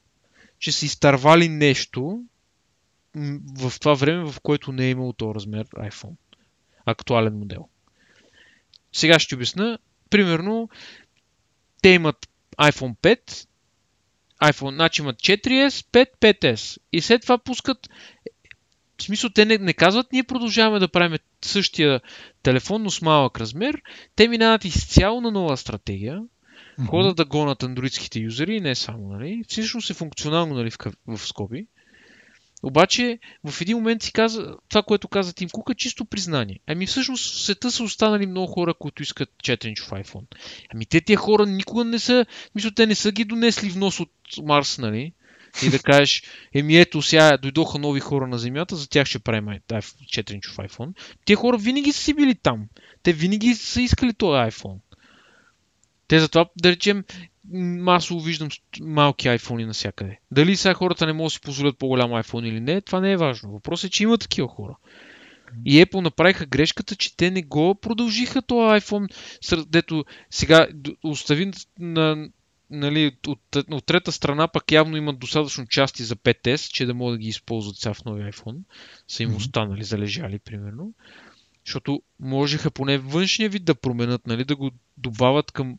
[0.59, 2.23] че са изтървали нещо
[3.59, 6.17] в това време, в което не е имало този размер iPhone.
[6.87, 7.69] Актуален модел.
[8.99, 9.79] Сега ще ти обясна.
[10.11, 10.69] Примерно,
[11.83, 12.29] те имат
[12.59, 13.47] iPhone 5,
[14.43, 16.79] iPhone, значи имат 4S, 5, 5S.
[16.93, 17.89] И след това пускат
[18.99, 22.01] в смисъл, те не, не казват, ние продължаваме да правим същия
[22.43, 23.83] телефон, но с малък размер.
[24.17, 26.23] Те минават изцяло на нова стратегия.
[26.79, 26.89] Мгм.
[26.89, 29.45] Ходят да гонат андроидските юзери не само, нали?
[29.49, 30.77] Всъщност е функционално, нали, в,
[31.07, 31.67] в скоби.
[32.63, 36.61] Обаче, в един момент си каза, това, което каза Тим Кук е чисто признание.
[36.67, 40.25] Ами всъщност в света са останали много хора, които искат 4-инчов iPhone.
[40.75, 44.11] Ами те тия хора никога не са, мисля, те не са ги донесли внос от
[44.43, 45.13] Марс, нали?
[45.67, 46.23] И да кажеш,
[46.55, 50.69] еми ето сега дойдоха нови хора на Земята, за тях ще правим ай- ай- 4-инчов
[50.69, 50.93] iPhone.
[51.25, 52.69] Тия хора винаги са си били там.
[53.03, 54.79] Те винаги са искали този iPhone.
[56.09, 57.05] Те затова, да речем,
[57.53, 58.49] масово виждам
[58.81, 60.19] малки iPhone навсякъде.
[60.31, 63.17] Дали сега хората не могат да си позволят по-голям iPhone или не, това не е
[63.17, 63.53] важно.
[63.53, 64.77] Въпросът е, че има такива хора.
[65.65, 69.13] И Apple направиха грешката, че те не го продължиха този iPhone,
[69.69, 70.67] дето сега
[71.03, 72.29] остави на,
[72.71, 77.15] нали, от, от трета страна пък явно имат достатъчно части за 5S, че да могат
[77.15, 78.59] да ги използват сега в новия iPhone.
[79.09, 80.93] Са им останали, залежали, примерно.
[81.67, 85.79] Защото можеха поне външния вид да променят, нали, да го добавят към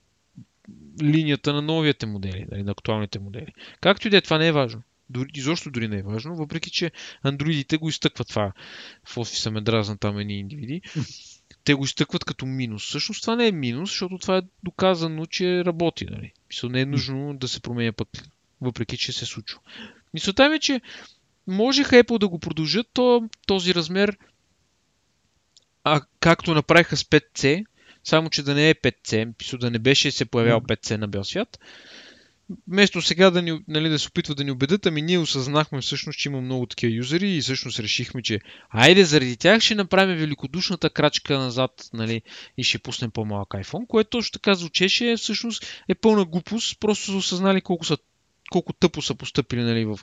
[1.01, 3.53] линията на новите модели, нали, на актуалните модели.
[3.81, 4.81] Както и да е, това не е важно.
[5.09, 6.91] Дори, изобщо дори не е важно, въпреки че
[7.23, 8.51] андроидите го изтъкват това.
[9.05, 10.81] В офиса ме дразнат там едни индивиди.
[11.63, 12.85] Те го изтъкват като минус.
[12.85, 16.05] Всъщност това не е минус, защото това е доказано, че работи.
[16.05, 16.31] Нали?
[16.49, 18.09] Мисля, не е нужно да се променя пък,
[18.61, 19.59] въпреки че се случва.
[20.13, 20.81] Мисълта ми е, че
[21.47, 24.17] можеха Apple да го продължат то, този размер,
[25.83, 27.65] а както направиха с 5C,
[28.09, 31.23] само че да не е 5C, мисля, да не беше се появял 5C на бял
[31.23, 31.59] свят.
[32.67, 36.19] Вместо сега да, ни, нали, да се опитват да ни убедят, ами ние осъзнахме всъщност,
[36.19, 40.89] че има много такива юзери и всъщност решихме, че айде заради тях ще направим великодушната
[40.89, 42.21] крачка назад нали,
[42.57, 47.17] и ще пуснем по-малък iPhone, което точно така звучеше, всъщност е пълна глупост, просто са
[47.17, 47.97] осъзнали колко, са,
[48.51, 49.99] колко тъпо са поступили нали, в,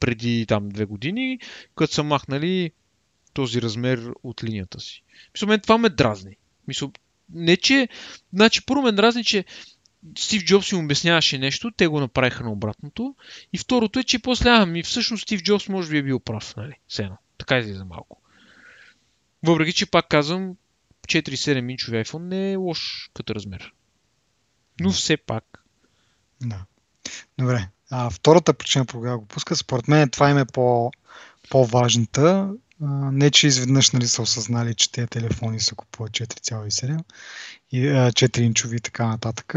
[0.00, 1.38] преди там две години,
[1.76, 2.70] като са махнали
[3.32, 5.02] този размер от линията си.
[5.34, 6.36] Мисля, мен това ме дразни.
[6.68, 6.90] Мисля,
[7.32, 7.88] не че...
[8.32, 9.44] Значи, първо ме дразни, че
[10.18, 13.14] Стив Джобс им обясняваше нещо, те го направиха на обратното.
[13.52, 16.74] И второто е, че после, ами всъщност Стив Джобс може би е бил прав, нали?
[16.88, 17.16] Сено.
[17.38, 18.20] Така излиза малко.
[19.42, 20.56] Въпреки, че пак казвам,
[21.08, 23.72] 4-7 инчови iPhone не е лош като размер.
[24.80, 25.64] Но все пак.
[26.40, 26.64] Да.
[27.38, 27.68] Добре.
[27.90, 30.90] А втората причина, по която го пуска, според мен това им е по,
[31.50, 32.54] по-важната.
[32.80, 37.04] Не, че изведнъж нали, са осъзнали, че тези телефони са купуват 4,7
[37.72, 39.54] и 4-инчови и така нататък.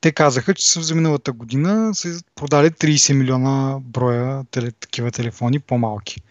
[0.00, 6.22] Те казаха, че за миналата година са продали 30 милиона броя теле, такива телефони по-малки.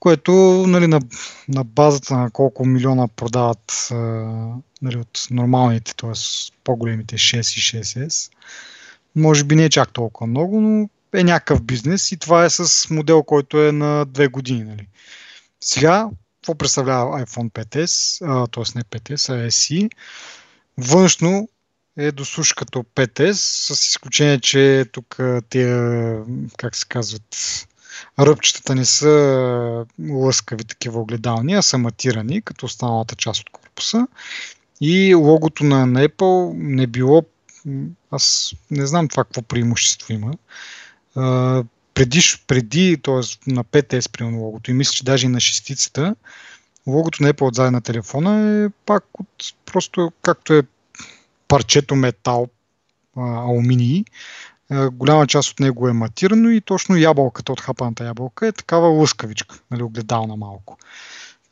[0.00, 0.32] Което
[0.68, 1.00] нали, на,
[1.48, 3.88] на базата на колко милиона продават
[4.82, 6.12] нали, от нормалните, т.е.
[6.64, 8.32] по-големите 6 и 6S,
[9.16, 12.90] може би не е чак толкова много, но е някакъв бизнес и това е с
[12.90, 14.64] модел, който е на две години.
[14.64, 14.88] Нали.
[15.60, 18.20] Сега, какво представлява iPhone 5S,
[18.52, 18.78] т.е.
[18.78, 19.90] не 5S, а SE?
[20.78, 21.48] Външно
[21.96, 25.18] е до суш като 5S, с изключение, че тук
[25.48, 26.18] тия,
[26.56, 27.36] как се казват,
[28.18, 34.06] ръбчетата не са лъскави такива огледални, а са матирани, като останалата част от корпуса.
[34.80, 37.22] И логото на, Apple не било,
[38.10, 40.32] аз не знам това какво преимущество има.
[41.16, 41.64] А,
[41.94, 43.50] преди, т.е.
[43.50, 46.16] на 5S примерно логото и мисля, че даже и на шестицата,
[46.86, 49.28] логото на Apple отзади на телефона е пак от
[49.64, 50.62] просто както е
[51.48, 52.48] парчето метал,
[53.16, 54.04] алуминий,
[54.92, 59.58] голяма част от него е матирано и точно ябълката от хапаната ябълка е такава лъскавичка,
[59.70, 60.78] нали, огледална малко.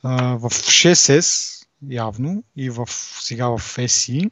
[0.03, 2.89] В 6S явно и в,
[3.21, 4.31] сега в SE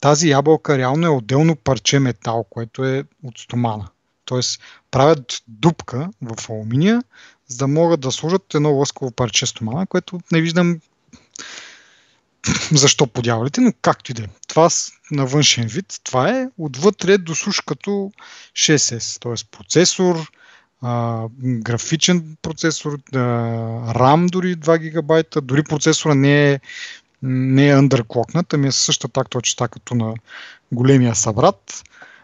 [0.00, 3.88] тази ябълка реално е отделно парче метал, което е от стомана.
[4.28, 4.60] Тоест
[4.90, 7.02] правят дупка в алуминия,
[7.46, 10.80] за да могат да сложат едно лъскаво парче стомана, което не виждам
[12.72, 14.26] защо подявалите, но както и да е.
[14.48, 14.68] Това
[15.10, 18.12] на външен вид, това е отвътре до суш като
[18.52, 19.58] 6S, т.е.
[19.58, 20.30] процесор,
[20.82, 23.18] а, графичен процесор, а,
[23.94, 26.60] RAM дори 2 гигабайта, дори процесора не е,
[27.22, 30.14] не е underclocknat, ами е същата так точно като на
[30.72, 31.82] големия събрат.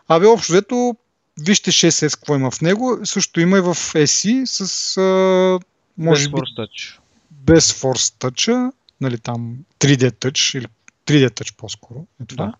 [0.08, 0.96] Абе, общо взето,
[1.40, 5.60] вижте 6S какво има в него, също има и в SE с а,
[5.98, 6.98] може без би, Force Touch.
[7.30, 10.66] Без Force Touch, нали там 3D Touch или
[11.06, 12.46] 3D Touch по-скоро е това.
[12.46, 12.54] Да.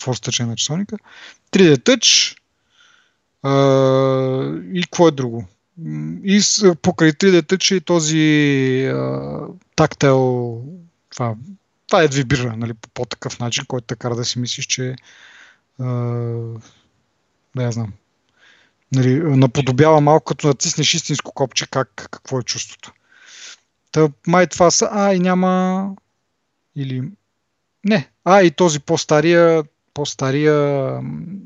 [0.00, 0.96] Force Touch е на часовника.
[1.52, 2.38] 3D Touch
[3.42, 3.50] а,
[4.74, 5.44] и какво е друго?
[6.24, 9.40] И с, покрай 3D Touch и този а,
[9.76, 10.62] тактил
[11.10, 11.34] това,
[11.86, 14.96] това е вибрира нали, по, по такъв начин, който така да си мислиш, че
[15.78, 15.84] а,
[17.56, 17.92] да я знам.
[18.94, 22.92] Нали, наподобява малко като натиснеш истинско копче как, какво е чувството.
[23.92, 25.90] Та, май това са, а и няма
[26.76, 27.02] или
[27.84, 30.52] не, а и този по-стария, по-стария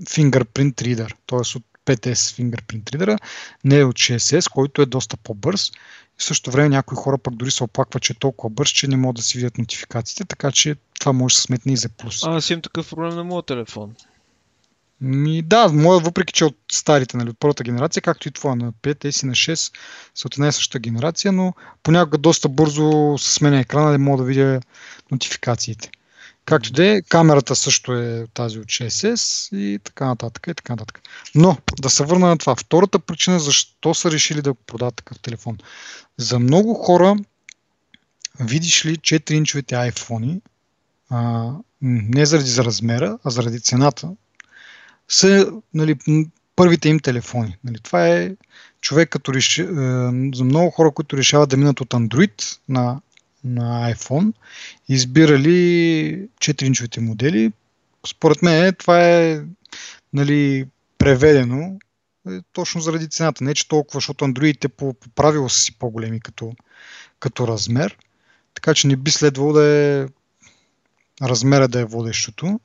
[0.04, 1.58] fingerprint reader, т.е.
[1.58, 3.18] от 5S fingerprint reader,
[3.64, 5.70] не е от 6S, който е доста по-бърз.
[6.18, 8.96] В същото време някои хора пък дори се оплакват, че е толкова бърз, че не
[8.96, 12.24] могат да си видят нотификациите, така че това може да се сметне и за плюс.
[12.24, 13.94] А, аз имам такъв проблем на моят телефон.
[15.04, 18.72] Ми, да, моя, въпреки че от старите, нали, от първата генерация, както и това на
[18.72, 19.74] 5, и на 6
[20.14, 24.22] са от една и съща генерация, но понякога доста бързо се сменя екрана да мога
[24.22, 24.60] да видя
[25.10, 25.90] нотификациите.
[26.44, 31.00] Както да е, камерата също е тази от 6S и така нататък и така нататък.
[31.34, 32.54] Но да се върна на това.
[32.56, 35.58] Втората причина защо са решили да продават такъв телефон.
[36.18, 37.16] За много хора,
[38.40, 40.40] видиш ли 4-инчовите iPhone,
[41.10, 41.50] а,
[41.82, 44.10] не заради за размера, а заради цената,
[45.14, 45.96] са нали,
[46.56, 47.56] първите им телефони.
[47.64, 48.36] Нали, това е
[48.80, 49.64] човек, като реши, е,
[50.34, 53.00] за много хора, които решават да минат от Android на,
[53.44, 54.32] на iPhone,
[54.88, 57.52] избирали 4-инчовите модели.
[58.06, 59.40] Според мен това е
[60.12, 60.66] нали,
[60.98, 61.78] преведено
[62.28, 63.44] е, точно заради цената.
[63.44, 66.52] Не, че толкова, защото Android по, по правило са си по-големи като,
[67.18, 67.98] като размер.
[68.54, 70.06] Така че не би следвало да е
[71.22, 72.60] размера да е водещото.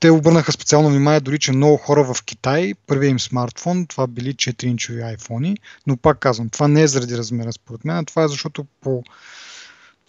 [0.00, 4.34] Те обърнаха специално внимание дори, че много хора в Китай, първият им смартфон, това били
[4.34, 5.56] 4-инчови iPhone,
[5.86, 9.02] но пак казвам, това не е заради размера според мен, това е защото по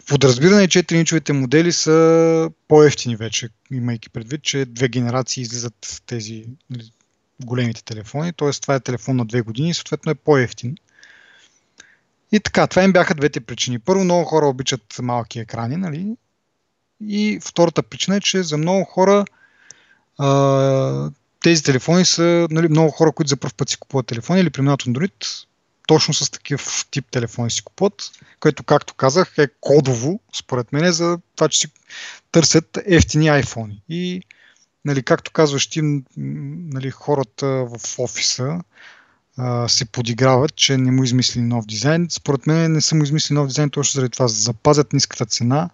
[0.07, 6.91] подразбиране 4-инчовите модели са по-ефтини вече, имайки предвид, че две генерации излизат тези нали,
[7.45, 8.51] големите телефони, т.е.
[8.51, 10.75] това е телефон на две години и съответно е по-ефтин.
[12.31, 13.79] И така, това им бяха двете причини.
[13.79, 16.15] Първо, много хора обичат малки екрани, нали?
[17.07, 19.25] И втората причина е, че за много хора
[21.43, 24.81] тези телефони са нали, много хора, които за първ път си купуват телефони или преминават
[24.81, 25.45] Android,
[25.87, 31.19] точно с такъв тип телефони си купуват, което, както казах, е кодово, според мен, за
[31.35, 31.67] това, че си
[32.31, 33.81] търсят ефтини iPhone.
[33.89, 34.21] И,
[34.85, 35.81] нали, както казваш ти,
[36.17, 38.61] нали, хората в офиса
[39.37, 42.07] а, се подиграват, че не му измисли нов дизайн.
[42.09, 44.27] Според мен не са му измисли нов дизайн точно заради това.
[44.27, 45.69] Запазят ниската цена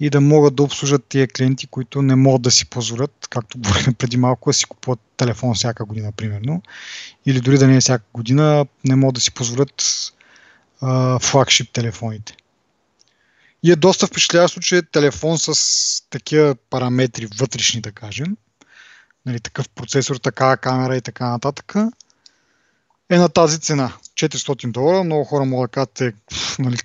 [0.00, 3.92] и да могат да обслужат тия клиенти, които не могат да си позволят, както говорихме
[3.92, 6.62] преди малко, да си купуват телефон всяка година, примерно.
[7.26, 9.84] Или дори да не е всяка година, не могат да си позволят
[10.80, 12.36] а, флагшип телефоните.
[13.62, 18.36] И е доста впечатляващо, че е телефон с такива параметри вътрешни, да кажем,
[19.26, 21.74] нали, такъв процесор, такава камера и така нататък,
[23.10, 23.92] е на тази цена.
[24.14, 25.04] 400 долара.
[25.04, 26.12] Много хора могат да кажат, е,
[26.58, 26.76] нали,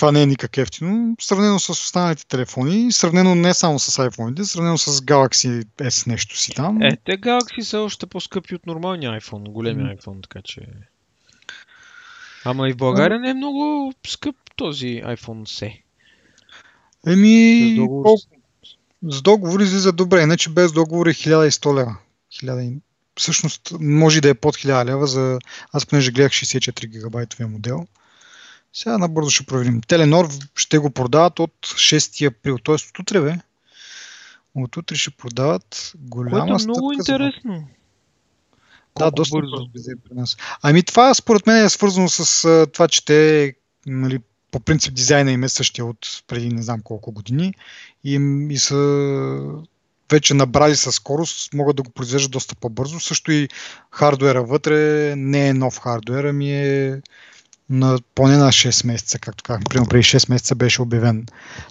[0.00, 1.16] това не е никак ефтино.
[1.20, 6.52] Сравнено с останалите телефони, сравнено не само с iPhone, сравнено с Galaxy S нещо си
[6.54, 6.82] там.
[6.82, 10.00] Е, те Galaxy са още по-скъпи от нормалния iPhone, големия mm.
[10.00, 10.60] iPhone, така че...
[12.44, 15.80] Ама и в България не е много скъп този iPhone C.
[17.06, 18.16] Еми, договор...
[19.02, 21.96] с договор излиза добре, иначе без договор е 1100 лева.
[22.32, 22.80] 1000...
[23.16, 25.38] Всъщност, може да е под 1000 лева за...
[25.72, 27.86] Аз понеже гледах 64 гигабайтовия модел.
[28.72, 29.80] Сега набързо ще проверим.
[29.80, 32.74] Теленор ще го продават от 6 април, т.е.
[32.74, 33.34] от утре, бе.
[34.54, 37.68] От утре ще продават голяма Което е много интересно.
[38.98, 39.04] За...
[39.04, 39.50] Да, доста бързо.
[39.50, 40.36] бързо при нас.
[40.62, 43.54] Ами това според мен е свързано с това, че те
[43.86, 44.18] нали,
[44.50, 47.54] по принцип дизайна им е същия от преди не знам колко години
[48.04, 48.14] и,
[48.50, 48.76] и са
[50.10, 53.00] вече набрали със скорост, могат да го произвеждат доста по-бързо.
[53.00, 53.48] Също и
[53.90, 54.76] хардуера вътре
[55.16, 57.00] не е нов хардуер, ами е
[57.70, 59.64] на, поне на 6 месеца, както казахме.
[59.68, 61.26] Примерно преди 6 месеца беше обявен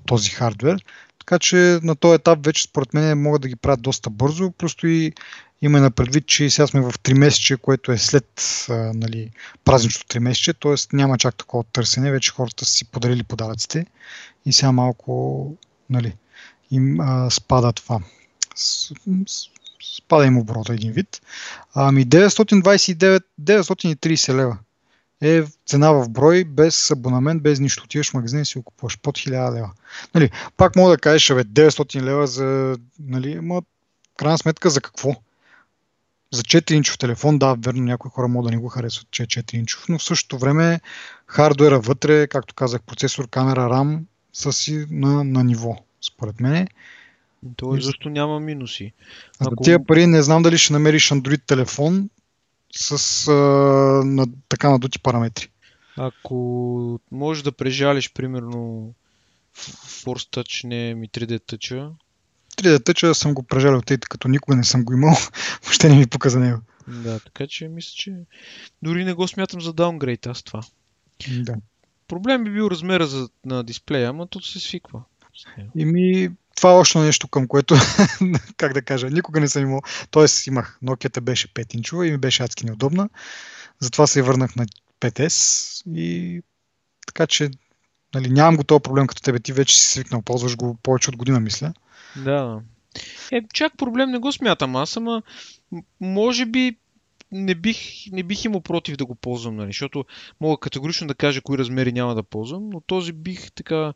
[0.05, 0.85] този хардвер.
[1.19, 4.51] Така че на този етап вече според мен могат да ги правят доста бързо.
[4.51, 5.13] Просто и
[5.61, 9.31] има на предвид, че сега сме в 3 месече, което е след а, нали,
[9.65, 10.75] празничното 3 месече, т.е.
[10.93, 13.85] няма чак такова търсене, вече хората са си подарили подаръците
[14.45, 15.53] и сега малко
[15.89, 16.15] нали,
[16.71, 17.99] им а, спада това.
[19.97, 21.21] Спада им оборота един вид.
[21.73, 24.57] Ами 929, 930 лева
[25.21, 27.83] е цена в брой, без абонамент, без нищо.
[27.83, 29.71] Отиваш в магазин и си го купуваш под 1000 лева.
[30.15, 32.77] Нали, пак мога да кажеш, бе, 900 лева за...
[32.99, 33.61] Нали, ма,
[34.17, 35.15] крайна сметка за какво?
[36.31, 39.85] За 4-инчов телефон, да, верно, някои хора могат да не го харесват, че е 4-инчов,
[39.89, 40.79] но в същото време
[41.27, 43.99] хардуера вътре, както казах, процесор, камера, RAM
[44.33, 46.67] са си на, на ниво, според мен.
[47.55, 48.93] То е защо няма минуси.
[49.39, 49.49] Ако...
[49.49, 52.09] За тия пари не знам дали ще намериш Android телефон,
[52.75, 53.33] с а,
[54.05, 55.49] на, така надути параметри.
[55.97, 58.93] Ако можеш да прежалиш, примерно,
[59.55, 61.91] Force Touch, не ми 3D Touch.
[62.57, 65.15] 3D Touch съм го прежалил, тъй като никога не съм го имал,
[65.63, 66.61] въобще не ми показа него.
[66.87, 68.15] Да, така че мисля, че
[68.81, 70.61] дори не го смятам за даунгрейд аз това.
[71.29, 71.55] Да.
[72.07, 75.03] Проблем би бил размера за, на дисплея, ама то се свиква.
[75.75, 76.29] И ми,
[76.59, 77.75] това е още нещо към което,
[78.57, 79.81] как да кажа, никога не съм имал.
[80.11, 83.09] Тоест имах, Nokia беше 5 инчова и ми беше адски неудобна.
[83.79, 84.65] Затова се върнах на
[85.01, 86.41] 5S и
[87.07, 87.51] така че
[88.15, 89.39] нали, нямам го този проблем като тебе.
[89.39, 91.73] Ти вече си свикнал, ползваш го повече от година, мисля.
[92.15, 92.61] Да.
[93.31, 95.21] Е, чак проблем не го смятам аз, ама
[96.01, 96.77] може би
[97.31, 97.79] не бих,
[98.11, 100.05] не бих имал против да го ползвам, нали, защото
[100.41, 103.93] мога категорично да кажа кои размери няма да ползвам, но този бих така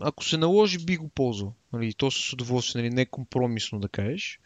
[0.00, 1.54] ако се наложи, би го ползвал.
[1.72, 4.40] Нали, то с удоволствие, нали, не компромисно да кажеш.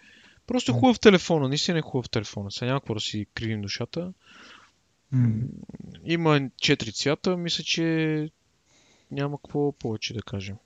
[0.46, 2.50] Просто е хубав телефона, наистина е хубав телефона.
[2.50, 4.12] Сега няма да си кривим душата.
[5.14, 5.46] Mm.
[6.04, 8.28] Има 4 цвята, мисля, че
[9.10, 10.56] няма какво повече да кажем.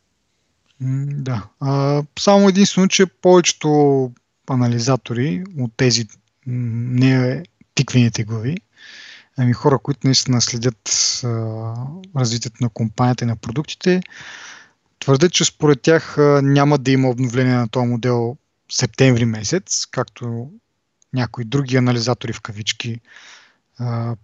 [0.82, 1.48] Mm, да.
[1.60, 4.12] А, само единствено, че повечето
[4.50, 6.06] анализатори от тези
[6.46, 7.42] не
[7.74, 8.56] тиквените глави,
[9.40, 10.90] ами хора, които наистина следят
[12.16, 14.02] развитието на компанията и на продуктите,
[15.00, 18.36] твърдят, че според тях няма да има обновление на този модел
[18.72, 20.50] септември месец, както
[21.12, 23.00] някои други анализатори в кавички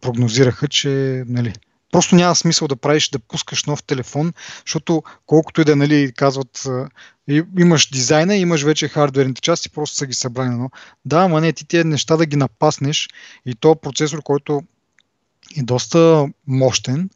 [0.01, 1.55] прогнозираха, че нали,
[1.93, 4.33] просто няма смисъл да правиш, да пускаш нов телефон,
[4.67, 6.69] защото колкото и да нали, казват,
[7.59, 10.57] имаш дизайна, имаш вече хардверните части, просто са ги събрани.
[10.57, 10.71] Но
[11.05, 13.09] да, ама не, ти тези неща да ги напаснеш
[13.47, 14.63] и то процесор, който
[15.57, 17.11] и доста мощен,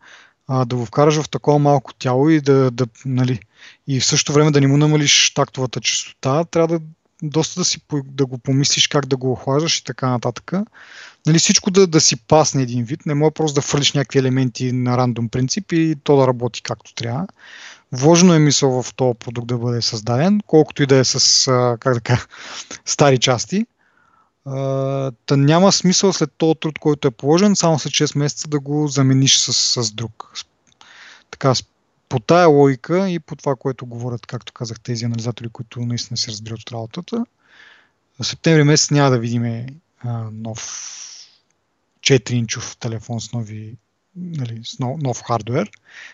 [0.49, 3.41] а, да го вкараш в такова малко тяло и да, да нали,
[3.89, 6.85] и в същото време да не му намалиш тактовата частота, трябва да
[7.23, 10.53] доста да, си, да го помислиш как да го охлаждаш и така нататък.
[11.27, 14.73] Нали, всичко да, да си пасне един вид, не може просто да фърлиш някакви елементи
[14.73, 17.27] на рандом принцип и то да работи както трябва.
[17.93, 21.45] Вложено е мисъл в този продукт да бъде създаден, колкото и да е с,
[21.81, 22.27] как да кажа,
[22.85, 23.67] стари части.
[25.27, 28.89] Та няма смисъл след този труд, който е положен, само след 6 месеца да го
[28.89, 30.33] замениш с, с друг.
[31.31, 31.53] Така,
[32.09, 36.31] по тая логика и по това, което говорят, както казах, тези анализатори, които наистина се
[36.31, 37.25] разбират от работата,
[38.21, 39.67] в септември месец няма да видим
[40.33, 40.61] нов
[42.01, 43.77] 4-инчов телефон с нови
[44.17, 45.71] нали, с нов, нов хардвер.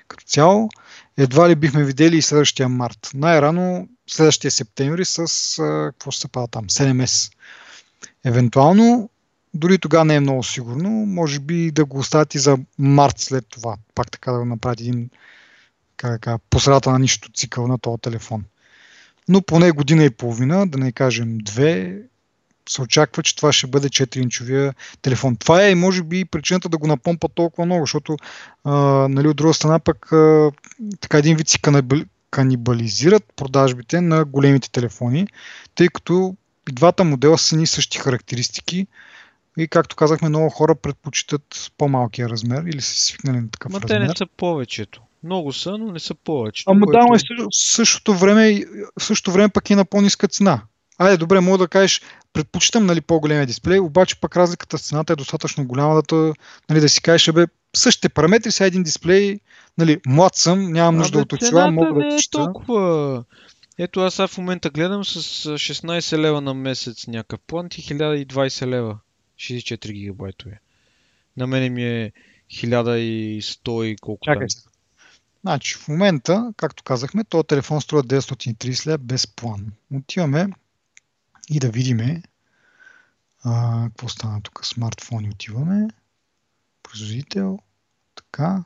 [0.09, 0.69] Като цяло,
[1.16, 3.11] едва ли бихме видели и следващия март.
[3.15, 7.32] Най-рано следващия септември с, а, какво ще се пада там, 7S.
[8.24, 9.10] Евентуално,
[9.55, 13.47] дори тогава не е много сигурно, може би да го оставят и за март след
[13.48, 13.77] това.
[13.94, 15.10] Пак така да го направят един
[15.97, 18.44] как да кажа, по средата на нищо цикъл на този телефон.
[19.28, 21.98] Но поне година и половина, да не кажем две,
[22.68, 25.36] се очаква, че това ще бъде 4-инчовия телефон.
[25.36, 28.16] Това е, може би, причината да го напомпа толкова много, защото
[28.64, 28.73] а,
[29.09, 30.51] нали, от друга страна пък а,
[31.01, 31.59] така един вид си
[32.31, 35.27] канибализират продажбите на големите телефони,
[35.74, 36.36] тъй като
[36.70, 38.86] и двата модела са ни същи характеристики
[39.59, 44.01] и както казахме, много хора предпочитат по-малкия размер или са свикнали на такъв Ма размер.
[44.01, 45.02] те не са повечето.
[45.22, 46.64] Много са, но не са повече.
[46.66, 47.06] Ама да,
[47.38, 48.64] но в същото време,
[49.01, 50.62] в същото време пък е на по-ниска цена.
[50.98, 52.02] Айде, добре, мога да кажеш,
[52.32, 56.34] предпочитам нали, по-големия дисплей, обаче пък разликата с цената е достатъчно голяма да,
[56.70, 59.40] нали, да си кажеш, бе, същите параметри, сега един дисплей,
[59.78, 62.38] нали, млад съм, нямам нужда от очила, мога да не е чета.
[62.38, 63.24] толкова.
[63.78, 65.20] Ето аз сега в момента гледам с
[65.59, 68.98] 16 лева на месец някакъв план и 1020 лева.
[69.36, 70.61] 64 гигабайтове.
[71.36, 72.12] На мене ми е
[72.51, 74.66] 1100 и колко Чакай се.
[75.40, 79.73] Значи, в момента, както казахме, този телефон струва 930 лева без план.
[79.94, 80.48] Отиваме
[81.51, 82.23] и да видиме
[83.44, 84.66] а, какво стана тук.
[84.66, 85.89] Смартфони отиваме.
[86.82, 87.59] Производител.
[88.15, 88.65] Така.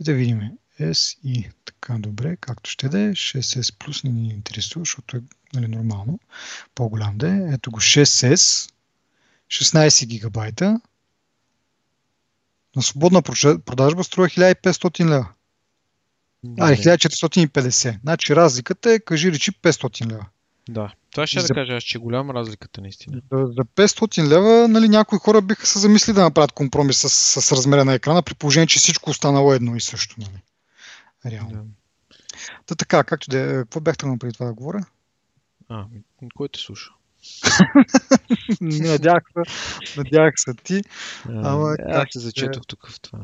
[0.00, 0.56] И да видиме.
[0.80, 1.50] S и
[1.80, 3.10] така добре, както ще да е.
[3.10, 5.20] 6S плюс не ни интересува, защото е
[5.54, 6.18] нали, нормално.
[6.74, 7.40] По-голям да е.
[7.52, 8.70] Ето го 6S.
[9.50, 10.80] 16 гигабайта.
[12.76, 15.28] На свободна продажба струва 1500 лева.
[16.58, 18.00] А, 1450.
[18.00, 20.26] Значи разликата е, кажи речи, 500 лева.
[20.68, 23.20] Да, това ще За- да кажа аз, че е голяма разликата наистина.
[23.32, 27.52] За, за 500 лева, нали, някои хора биха се замисли да направят компромис с, с
[27.52, 30.14] размера на екрана, при положение, че всичко останало е едно и също.
[30.18, 30.42] Нали.
[31.26, 31.50] Реално.
[31.50, 31.64] Да.
[32.66, 34.84] Та така, както да какво бях тръгнал преди това да говоря?
[35.68, 35.84] А,
[36.34, 36.90] кой те слуша?
[38.60, 40.82] надях се, надях се ти.
[41.28, 43.20] Ама аз се зачетох тук в това.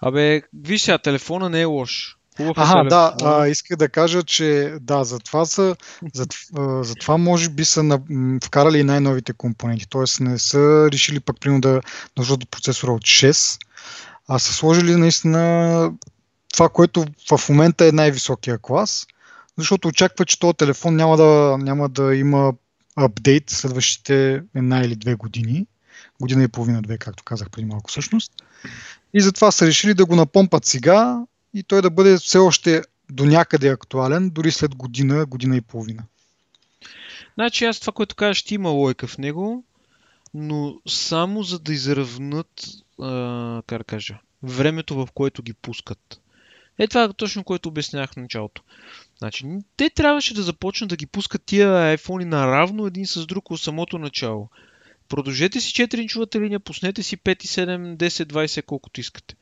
[0.00, 2.18] Абе, виж сега, телефона не е лош.
[2.36, 5.76] Хубав е Ага, да, а, исках да кажа, че да, затова са,
[6.14, 8.00] зат, а, затова може би са на,
[8.44, 10.24] вкарали най-новите компоненти, т.е.
[10.24, 11.80] не са решили пък примерно да
[12.16, 13.60] наложат процесора от 6,
[14.28, 15.92] а са сложили наистина
[16.52, 19.06] това, което в момента е най-високия клас,
[19.56, 22.52] защото очаква, че този телефон няма да, няма да има
[22.96, 25.66] апдейт следващите една или две години,
[26.20, 28.32] година и половина-две, както казах преди малко всъщност.
[29.14, 33.24] И затова са решили да го напомпат сега и той да бъде все още до
[33.24, 36.02] някъде актуален, дори след година, година и половина.
[37.34, 39.64] Значи аз това, което кажа, ще има лойка в него,
[40.34, 42.64] но само за да изравнат,
[43.00, 46.20] а, как да кажа, времето, в което ги пускат.
[46.78, 48.62] Е това е точно което обяснявах в началото.
[49.18, 49.46] Значи,
[49.76, 53.98] те трябваше да започнат да ги пускат тия iPhone наравно един с друг от самото
[53.98, 54.48] начало.
[55.08, 59.34] Продължете си 4-инчовата линия, пуснете си 5, 7, 10, 20, колкото искате.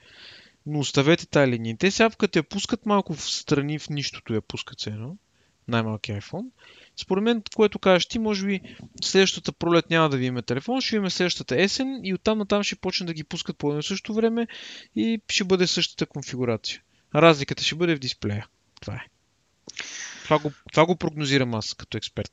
[0.66, 1.76] Но оставете тази линия.
[1.76, 5.16] Те сега като я пускат малко в страни в нищото я пускат се едно.
[5.68, 6.46] Най-малкият iPhone.
[6.96, 8.60] Според мен, което кажеш ти, може би
[9.04, 12.76] следващата пролет няма да ви имаме телефон, ще имаме следващата есен и оттам натам ще
[12.76, 14.46] почнат да ги пускат по едно и също време
[14.96, 16.82] и ще бъде същата конфигурация.
[17.16, 18.46] Разликата ще бъде в дисплея.
[18.80, 19.00] Това е.
[20.24, 22.32] Това го, това го прогнозирам аз като експерт.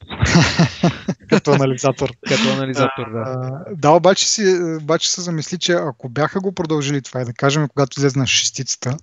[1.28, 2.12] Като анализатор.
[2.28, 3.50] Като анализатор, да.
[3.76, 7.68] Да, обаче, си, обаче се замисли, че ако бяха го продължили това и да кажем,
[7.68, 8.96] когато излезна шестицата,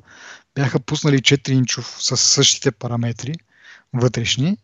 [0.56, 3.34] бяха пуснали 4 инчов с същите параметри
[3.94, 4.58] вътрешни,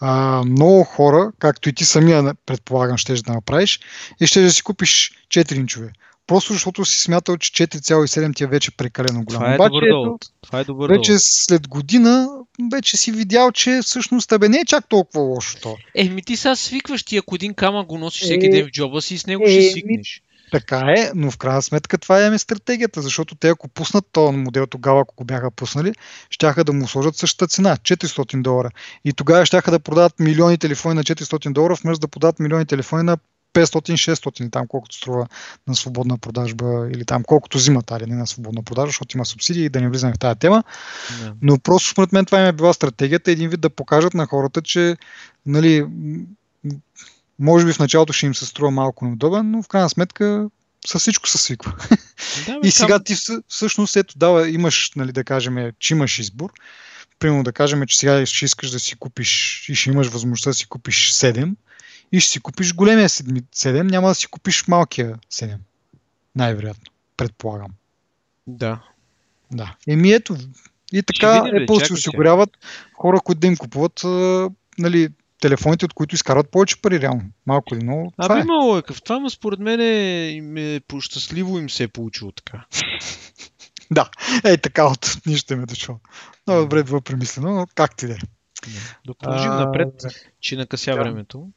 [0.00, 3.80] а, много хора, както и ти самия предполагам, ще да направиш,
[4.20, 5.92] и ще да си купиш 4 инчове.
[6.26, 9.44] Просто защото си смятал, че 4,7 ти е вече прекалено голямо.
[9.44, 10.18] Това е Обаче, добър ето.
[10.42, 12.28] Това е добър вече след година
[12.72, 15.76] вече си видял, че всъщност тебе не е чак толкова лошо то.
[15.94, 19.02] Еми ти сега свикваш ти, ако един камък го носиш всеки Е, ден в джоба
[19.02, 20.22] си, с него е, ще свикнеш.
[20.50, 24.66] Така е, но в крайна сметка това е стратегията, защото те ако пуснат този модел
[24.66, 25.92] тогава, ако го бяха пуснали,
[26.30, 28.70] щяха да му сложат същата цена 400 долара.
[29.04, 33.02] И тогава щяха да продават милиони телефони на 400 долара, вместо да продават милиони телефони
[33.02, 33.16] на
[33.54, 35.26] 500-600 или там колкото струва
[35.66, 39.64] на свободна продажба или там колкото взимат, али не на свободна продажба, защото има субсидии
[39.64, 40.64] и да не влизаме в тази тема.
[41.22, 41.34] Да.
[41.42, 44.62] Но просто според мен това им е била стратегията, един вид да покажат на хората,
[44.62, 44.96] че
[45.46, 45.86] нали,
[47.38, 50.48] може би в началото ще им се струва малко неудобен, но в крайна сметка
[50.86, 51.72] със всичко се свиква.
[52.46, 56.18] Да, бе, И сега ти всъ- всъщност ето дава, имаш, нали, да кажем, че имаш
[56.18, 56.52] избор.
[57.18, 60.54] Примерно да кажем, че сега ще искаш да си купиш и ще имаш възможността да
[60.54, 61.54] си купиш 7
[62.14, 65.56] и ще си купиш големия 7, няма да си купиш малкия 7.
[66.36, 66.92] Най-вероятно.
[67.16, 67.70] предполагам.
[68.46, 68.82] Да.
[69.52, 69.76] Да.
[69.88, 70.36] Еми ето,
[70.92, 72.50] и така видим, Apple чакай си осигуряват
[72.94, 75.08] хора, които да им купуват а, нали,
[75.40, 77.22] телефоните, от които изкарват повече пари реално.
[77.46, 78.12] Малко или много.
[78.18, 78.44] Абе, е.
[78.44, 78.94] лойка.
[78.94, 82.64] В това, ма според мен е, им е по-щастливо им се е получило така.
[83.90, 84.10] Да,
[84.44, 86.00] ей така от нищо ме е дошло.
[86.46, 88.18] Много добре било премислено, но как ти да е.
[89.06, 90.02] Да продължим напред,
[90.40, 90.96] че накъся Да.
[90.96, 91.48] времето.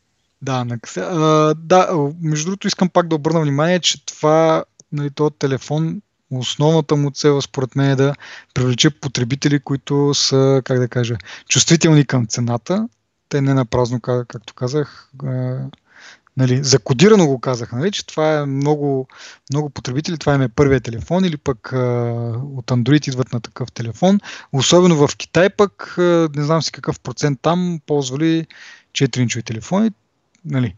[0.41, 0.99] Да, накъсе.
[0.99, 6.01] А, да, между другото искам пак да обърна внимание, че това, нали, този телефон,
[6.31, 8.13] основната му цел според мен е да
[8.53, 11.17] привлече потребители, които са, как да кажа,
[11.49, 12.89] чувствителни към цената.
[13.29, 15.59] Те не на празно, как, както казах, а,
[16.37, 19.07] нали, закодирано го казах, нали, че това е много,
[19.51, 21.77] много потребители, това им е първият телефон или пък а,
[22.55, 24.19] от Android идват на такъв телефон.
[24.53, 28.47] Особено в Китай пък, а, не знам си какъв процент там, ползвали
[28.91, 29.91] 4-инчови телефони.
[30.49, 30.75] Нали.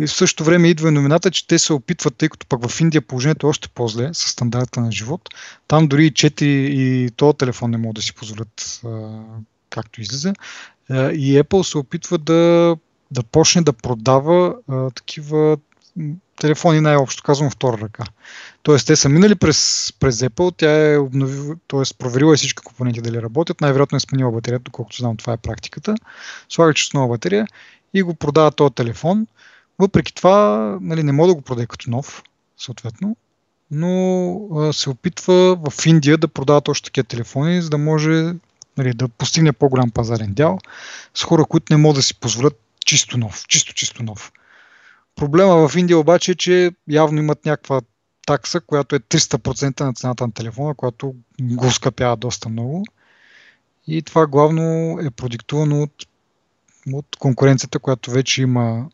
[0.00, 2.80] И в същото време идва и номината, че те се опитват, тъй като пък в
[2.80, 5.28] Индия положението е още по-зле с стандарта на живот.
[5.68, 8.80] Там дори и 4 и този телефон не могат да си позволят
[9.70, 10.32] както излиза.
[10.90, 12.76] И Apple се опитва да,
[13.10, 14.54] да почне да продава
[14.94, 15.56] такива
[16.40, 18.04] телефони най-общо казвам втора ръка.
[18.62, 21.82] Тоест те са минали през, през Apple, тя е обновила, т.е.
[21.98, 25.94] проверила е всички компоненти дали работят, най-вероятно е сменила батерията, доколкото знам това е практиката.
[26.48, 27.46] Слага чрез нова батерия
[27.94, 29.26] и го продава този телефон.
[29.78, 32.22] Въпреки това, нали, не може да го продаде като нов,
[32.56, 33.16] съответно,
[33.70, 38.34] но а, се опитва в Индия да продават още такива телефони, за да може
[38.76, 40.58] нали, да постигне по-голям пазарен дял
[41.14, 44.32] с хора, които не могат да си позволят чисто нов, чисто чисто нов.
[45.16, 47.80] Проблема в Индия обаче е, че явно имат някаква
[48.26, 52.84] такса, която е 300% на цената на телефона, която го скъпява доста много.
[53.86, 56.07] И това главно е продиктувано от,
[56.94, 58.88] от конкуренцията, която вече има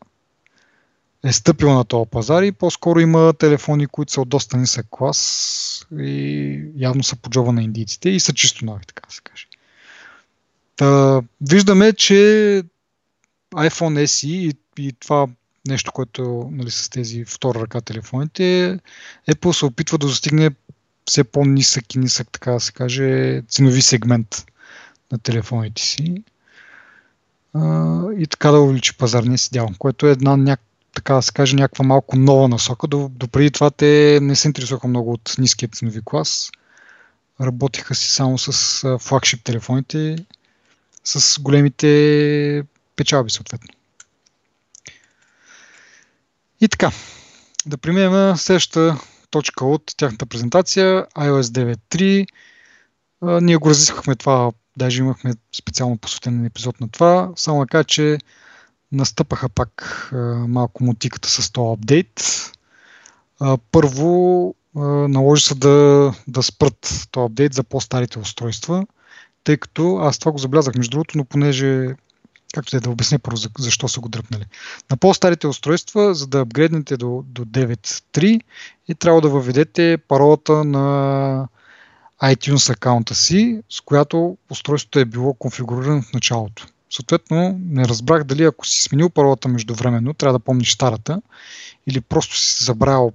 [1.25, 5.87] е стъпила на този пазар и по-скоро има телефони, които са от доста нисък клас
[5.99, 9.45] и явно са по джоба на индийците и са чисто нови, така се каже.
[10.75, 12.13] Та, виждаме, че
[13.55, 15.27] iPhone SE и, и това
[15.67, 18.79] нещо, което нали, с тези втора ръка телефоните,
[19.31, 20.51] Apple се опитва да достигне
[21.05, 24.45] все по-нисък и нисък, така да се каже, ценови сегмент
[25.11, 26.23] на телефоните си
[28.17, 30.61] и така да увеличи пазарния си дял, което е една няк...
[30.93, 32.87] така да се каже, някаква малко нова насока.
[32.87, 36.51] До, допреди това те не се интересуваха много от ниския ценови клас.
[37.41, 40.15] Работиха си само с флагшип телефоните,
[41.03, 42.63] с големите
[42.95, 43.67] печалби съответно.
[46.61, 46.91] И така,
[47.65, 48.99] да преминем на следващата
[49.29, 52.27] точка от тяхната презентация, iOS 9.3.
[53.25, 57.31] Ние го разисквахме това, даже имахме специално посветен епизод на това.
[57.35, 58.17] Само да че
[58.91, 62.21] настъпаха пак а, малко мутиката с този апдейт.
[63.39, 68.85] А, първо, а, наложи се да, да спрат този апдейт за по-старите устройства,
[69.43, 71.95] тъй като аз това го заблязах между другото, но понеже
[72.53, 74.45] както да, да обясня първо за, защо са го дръпнали.
[74.91, 78.41] На по-старите устройства, за да апгрейднете до, до 9.3
[78.87, 81.47] и трябва да въведете паролата на
[82.23, 86.67] iTunes акаунта си, с която устройството е било конфигурирано в началото.
[86.89, 91.21] Съответно, не разбрах дали ако си сменил паролата междувременно, трябва да помниш старата,
[91.87, 93.11] или просто си забравил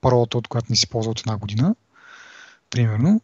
[0.00, 1.74] паролата, от която не си ползвал от една година,
[2.70, 3.20] примерно,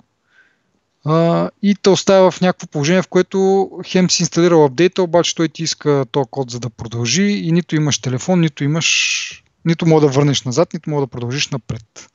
[1.06, 5.48] Uh, и те оставя в някакво положение, в което хем си инсталирал апдейта, обаче той
[5.48, 10.00] ти иска този код за да продължи и нито имаш телефон, нито имаш, нито мога
[10.00, 12.08] да върнеш назад, нито мога да продължиш напред.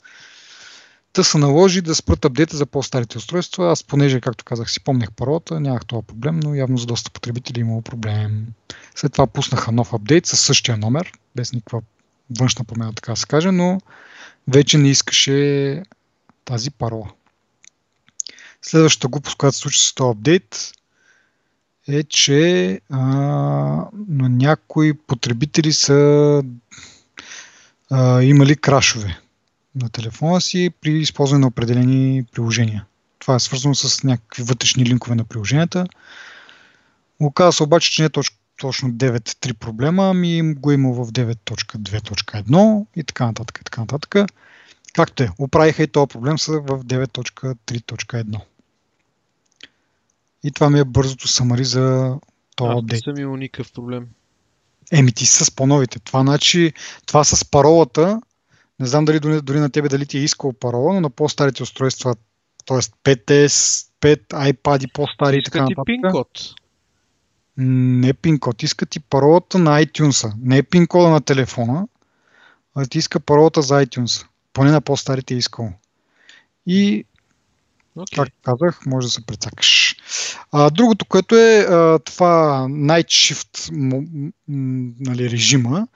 [1.14, 3.72] Та се наложи да спрат апдейта за по-старите устройства.
[3.72, 7.60] Аз, понеже, както казах, си помнях паролата, нямах това проблем, но явно за доста потребители
[7.60, 8.46] имало проблем.
[8.96, 11.82] След това пуснаха нов апдейт със същия номер, без никаква
[12.40, 13.82] външна промяна, така се каже, но
[14.48, 15.84] вече не искаше
[16.46, 17.12] тази парола.
[18.62, 20.72] Следващата глупост, която се случи с този апдейт,
[21.88, 23.00] е, че а,
[24.08, 26.44] на някои потребители са
[27.92, 29.23] а, имали крашове
[29.76, 32.86] на телефона си при използване на определени приложения.
[33.20, 35.86] Това е свързано с някакви вътрешни линкове на приложенията.
[37.20, 41.12] Оказва се обаче, че не е точно, точно 9.3 проблема, ами го е имал в
[41.12, 43.58] 9.2.1 и така нататък.
[43.62, 44.16] И така нататък.
[44.94, 48.42] Както е, оправиха и този проблем са в 9.3.1.
[50.44, 52.16] И това ми е бързото самари за
[52.56, 54.08] този Аз не съм имал никакъв проблем.
[54.92, 56.00] Еми ти с по-новите.
[56.00, 56.74] Това, значи,
[57.06, 58.22] това с паролата,
[58.80, 61.64] не знам дали дори, дори на тебе дали ти е искал парола, но на по-старите
[61.64, 62.16] устройства,
[62.66, 62.78] т.е.
[62.78, 65.86] 5S, 5 iPad по-стари и така нататък.
[65.86, 66.28] пин-код.
[67.58, 70.34] Не е пин код, иска ти паролата на iTunes.
[70.38, 71.88] Не е пин кода на телефона,
[72.76, 74.26] а ти иска паролата за iTunes.
[74.54, 75.74] поне на по-старите е искал.
[76.68, 77.06] И
[77.96, 78.16] Окей.
[78.16, 79.96] Както казах, може да се прецакаш.
[80.52, 85.88] А, другото, което е а, това Night Shift м- м- нали, режима.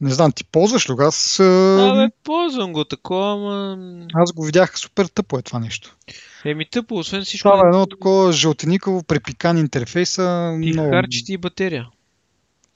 [0.00, 1.02] Не знам, ти ползваш ли го?
[1.02, 4.06] Аз, Абе, ползвам го такова, ама...
[4.14, 5.96] аз го видях супер тъпо е това нещо.
[6.44, 10.58] Еми тъпо, освен всичко, Това е едно такова жълтеникаво препикан интерфейса.
[10.62, 10.90] ти много...
[10.90, 11.88] харчи ти и батерия.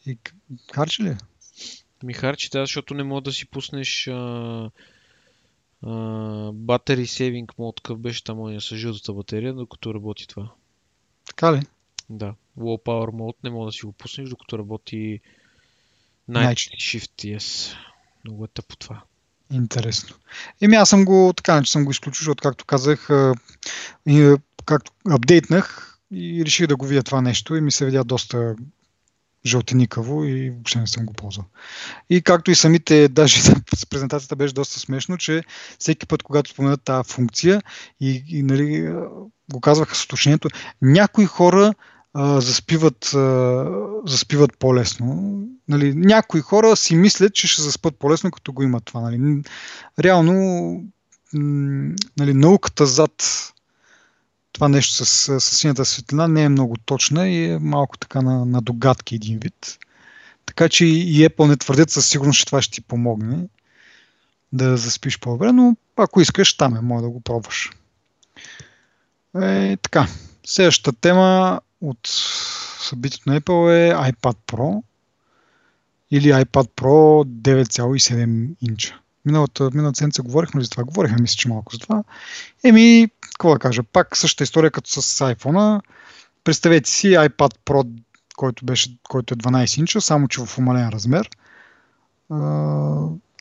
[0.07, 0.19] И,
[0.75, 1.17] харчи ли?
[2.03, 4.13] Ми харчи, да, защото не мога да си пуснеш а,
[5.83, 5.91] а,
[6.53, 10.51] Battery Saving Mode, какъв беше там ония с жълтата батерия, докато работи това.
[11.27, 11.61] Така ли?
[12.11, 12.35] Да.
[12.59, 15.21] Low Power Mode не мога да си го пуснеш, докато работи
[16.31, 17.77] Night Night Shift, yes.
[18.25, 19.03] Много е тъпо това.
[19.53, 20.17] Интересно.
[20.61, 23.09] Еми аз съм го, така че съм го изключил, защото както казах,
[24.65, 28.55] както апдейтнах и реших да го видя това нещо и ми се видя доста
[29.47, 31.47] жълтеникаво и въобще не съм го ползвал.
[32.11, 33.43] И както и самите, даже
[33.77, 35.43] с презентацията беше доста смешно, че
[35.79, 37.63] всеки път, когато споменат тази функция
[38.01, 38.93] и, и нали,
[39.53, 40.49] го казваха с уточнението,
[40.83, 41.75] някои хора
[42.17, 43.67] заспиват, а,
[44.07, 45.41] заспиват по-лесно.
[45.69, 49.01] Нали, някои хора си мислят, че ще заспят по-лесно, като го имат това.
[49.01, 49.43] Нали.
[49.99, 50.35] Реално
[52.19, 53.51] нали, науката зад
[54.53, 58.45] това нещо с, с синята светлина не е много точна и е малко така на,
[58.45, 59.79] на догадки един вид.
[60.47, 63.49] Така че и Apple не твърдят със сигурност, че това ще ти помогне
[64.53, 67.71] да заспиш по-добре, но ако искаш, там е, може да го пробваш.
[69.43, 70.09] Е, така,
[70.47, 71.99] следващата тема от
[72.89, 74.83] събитието на Apple е iPad Pro
[76.11, 79.01] или iPad Pro 9,7 инча.
[79.25, 80.85] Миналата, миналата седмица говорихме за това?
[80.85, 82.05] Говорихме, мисля, че малко за това.
[82.65, 85.83] Еми, какво да кажа, пак същата история като с iPhone.
[86.45, 87.89] Представете си iPad Pro,
[88.37, 91.31] който, беше, който е 12 инча, само че в умален размер.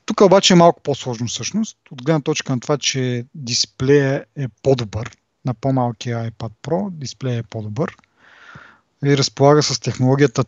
[0.06, 5.12] Тук обаче е малко по-сложно всъщност, от гледна точка на това, че дисплея е по-добър
[5.46, 7.96] на по-малкия iPad Pro, дисплея е по-добър
[9.06, 10.46] и разполага с технологията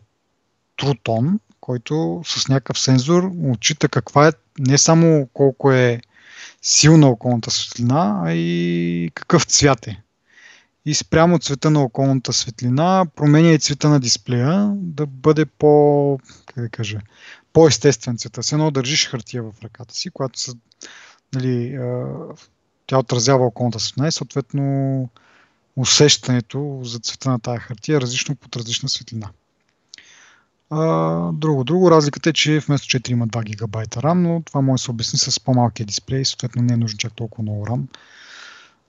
[0.78, 6.00] True Tone, който с някакъв сензор отчита каква е не само колко е
[6.62, 10.02] силна околната светлина, а и какъв цвят е.
[10.84, 16.64] И спрямо цвета на околната светлина променя и цвета на дисплея да бъде по, как
[16.64, 17.00] да кажа,
[17.52, 18.42] по-естествен цвета.
[18.42, 20.54] Се едно държиш хартия в ръката си, която са,
[21.34, 21.78] нали,
[22.86, 25.08] тя отразява околната светлина и съответно
[25.76, 29.28] усещането за цвета на тази хартия е различно под различна светлина.
[30.70, 34.80] А, друго, друго, разликата е, че вместо 4 има 2 гигабайта RAM, но това може
[34.80, 37.82] да се обясни с по-малкия дисплей, съответно не е нужно чак толкова много RAM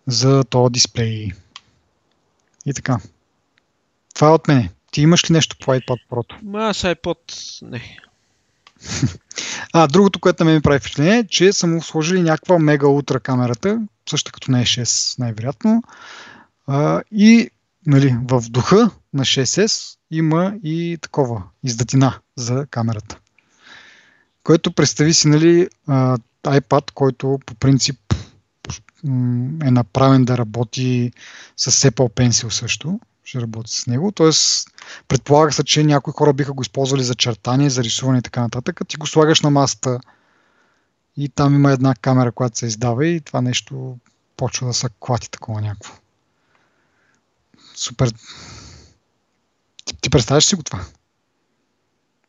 [0.08, 1.32] за този дисплей.
[2.66, 3.00] И така.
[4.16, 4.70] Това е от мене.
[4.92, 6.44] Ти имаш ли нещо по iPad Pro?
[6.44, 7.18] Ма аз iPod,
[7.62, 7.98] не.
[9.74, 12.88] А, другото, което на мен ми прави впечатление, е, че са му сложили някаква мега
[12.88, 15.84] ултра камерата, също като на 6 най-вероятно.
[17.12, 17.50] И
[17.86, 23.20] нали, в духа на 6S има и такова издатина за камерата.
[24.44, 25.68] Което представи си нали,
[26.44, 28.14] iPad, който по принцип
[29.64, 31.12] е направен да работи
[31.58, 33.00] с Apple Pencil също.
[33.24, 34.12] Ще работи с него.
[34.12, 34.70] Тоест,
[35.08, 38.82] предполага се, че някои хора биха го използвали за чертание, за рисуване и така нататък.
[38.88, 40.00] Ти го слагаш на масата
[41.18, 43.98] и там има една камера, която се издава и това нещо
[44.38, 45.94] почва да се клати такова някакво.
[47.78, 48.14] Супер.
[49.86, 50.86] Ти, ти представяш си го това?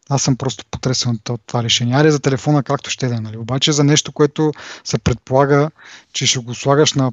[0.08, 1.94] Аз съм просто потресен от това решение.
[1.94, 3.36] Аре за телефона както ще да е, нали?
[3.36, 4.52] Обаче за нещо, което
[4.84, 5.70] се предполага,
[6.12, 7.12] че ще го слагаш на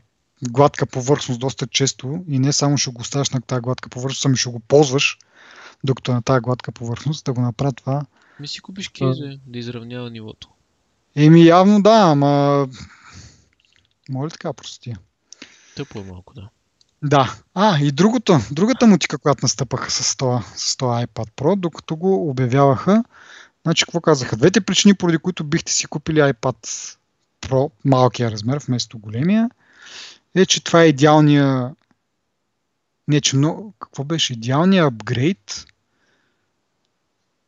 [0.50, 4.38] гладка повърхност доста често и не само ще го оставяш на тази гладка повърхност, ами
[4.38, 5.18] ще го ползваш
[5.84, 8.06] докато е на тази гладка повърхност, да го направя това.
[8.40, 10.50] Ми си купиш кейза да изравнява нивото.
[11.16, 12.68] Еми явно да, ама...
[14.10, 15.00] Моля така простия.
[15.76, 16.50] Тъпо е малко, да.
[17.06, 17.36] Да.
[17.54, 22.30] А, и другото, другата мутика, която настъпаха с това, с това iPad Pro, докато го
[22.30, 23.04] обявяваха,
[23.64, 24.38] значи какво казаха?
[24.38, 26.96] Двете причини, поради които бихте си купили iPad
[27.42, 29.50] Pro, малкия размер, вместо големия,
[30.36, 31.76] е, че това е идеалния
[33.08, 33.74] не, че много...
[33.80, 34.34] Какво беше?
[34.34, 35.66] Идеалният апгрейд?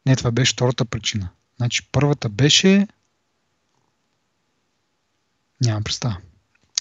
[0.06, 1.30] Не, това беше втората причина.
[1.58, 2.88] Значи първата беше...
[5.62, 6.18] Нямам представа.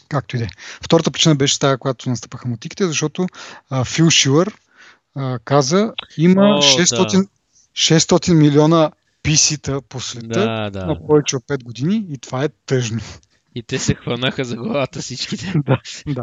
[0.08, 0.48] Както и да е.
[0.82, 3.26] Втората причина беше тази, която настъпаха мутиките, защото
[3.70, 4.54] а, Фил Шилър
[5.14, 7.26] а, каза, има О, 600, да.
[7.74, 8.90] 600 милиона
[9.24, 10.86] PC-та по света Да, да.
[10.86, 13.00] на повече от 5 години и това е тъжно.
[13.54, 15.52] И те се хванаха за главата всичките.
[15.66, 16.22] да, да.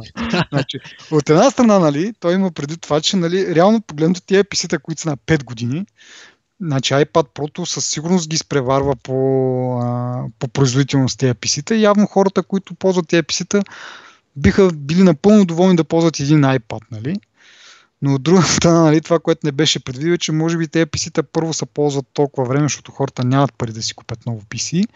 [0.52, 0.80] Значи,
[1.12, 5.02] от една страна, нали, той има преди това, че нали, реално погледнато тия PC-та, които
[5.02, 5.86] са на 5 години,
[6.64, 11.76] Значи iPad Pro със сигурност ги изпреварва по, а, по производителност тези PC-та.
[11.76, 13.62] Явно хората, които ползват тези PC-та,
[14.36, 17.16] биха били напълно доволни да ползват един iPad, нали?
[18.02, 21.24] Но от друга страна, нали, това, което не беше предвидено, че може би тези PC-та
[21.24, 24.88] първо се ползват толкова време, защото хората нямат пари да си купят ново PC.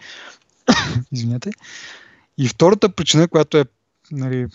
[1.12, 1.50] Извинете.
[2.38, 3.64] И втората причина, която е,
[4.12, 4.46] нали,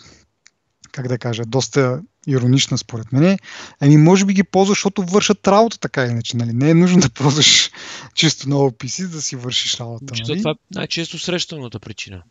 [0.92, 3.38] как да кажа, доста иронична според мен,
[3.80, 6.36] ами може би ги ползваш, защото вършат работа така иначе.
[6.36, 6.52] Нали?
[6.52, 7.70] Не е нужно да ползваш
[8.14, 10.14] чисто ново PC, да си вършиш работа.
[10.28, 10.38] Нали?
[10.38, 12.22] Това е най-често срещаната причина.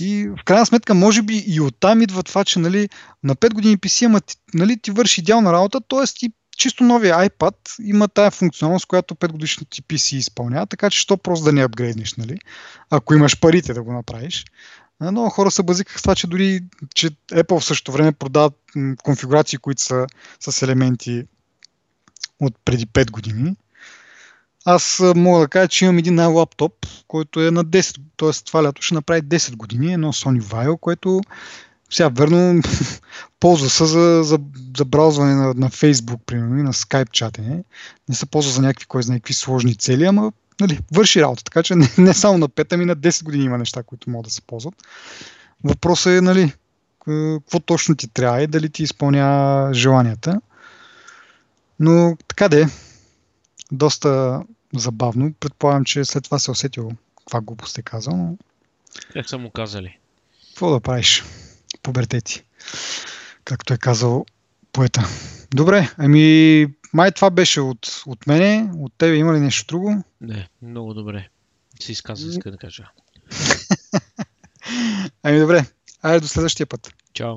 [0.00, 2.88] И в крайна сметка, може би и оттам идва това, че нали,
[3.22, 4.20] на 5 години PC, ама
[4.54, 6.06] нали, ти върши идеална работа, т.е.
[6.06, 10.98] ти чисто новия iPad има тая функционалност, която 5 годишно ти PC изпълнява, така че
[10.98, 12.38] що просто да не апгрейднеш, нали?
[12.90, 14.44] ако имаш парите да го направиш.
[15.00, 16.60] Много хора се базикаха с това, че дори
[16.94, 18.54] че Apple в същото време продават
[19.02, 20.06] конфигурации, които са
[20.40, 21.24] с елементи
[22.40, 23.56] от преди 5 години.
[24.64, 28.44] Аз мога да кажа, че имам един лаптоп, който е на 10, т.е.
[28.44, 31.20] това лято ще направи 10 години, едно Sony Vaio, което
[31.90, 32.62] сега верно
[33.40, 34.38] ползва се за, за,
[34.76, 37.64] за браузване на, на Facebook, примерно, и на Skype чатене.
[38.08, 41.44] Не се ползва за някакви, кой за някакви сложни цели, ама нали, върши работа.
[41.44, 44.24] Така че не, не само на 5, ами на 10 години има неща, които могат
[44.24, 44.74] да се ползват.
[45.64, 46.52] Въпросът е, нали,
[47.04, 50.40] какво точно ти трябва и дали ти изпълнява желанията.
[51.80, 52.66] Но така де,
[53.72, 54.42] доста
[54.76, 55.32] забавно.
[55.40, 58.16] Предполагам, че след това се усетил каква глупост е казал.
[58.16, 58.36] Но...
[59.12, 59.98] Как са му казали?
[60.48, 61.24] Какво да правиш?
[61.82, 62.44] Пубертети.
[63.44, 64.26] Както е казал
[64.72, 65.08] поета.
[65.50, 68.70] Добре, ами май това беше от, от мене.
[68.78, 70.04] От тебе има ли нещо друго?
[70.20, 71.28] Не, много добре.
[71.82, 72.90] Си изказа, иска да кажа.
[75.22, 75.66] ами добре.
[76.02, 76.94] Айде до следващия път.
[77.12, 77.36] Чао.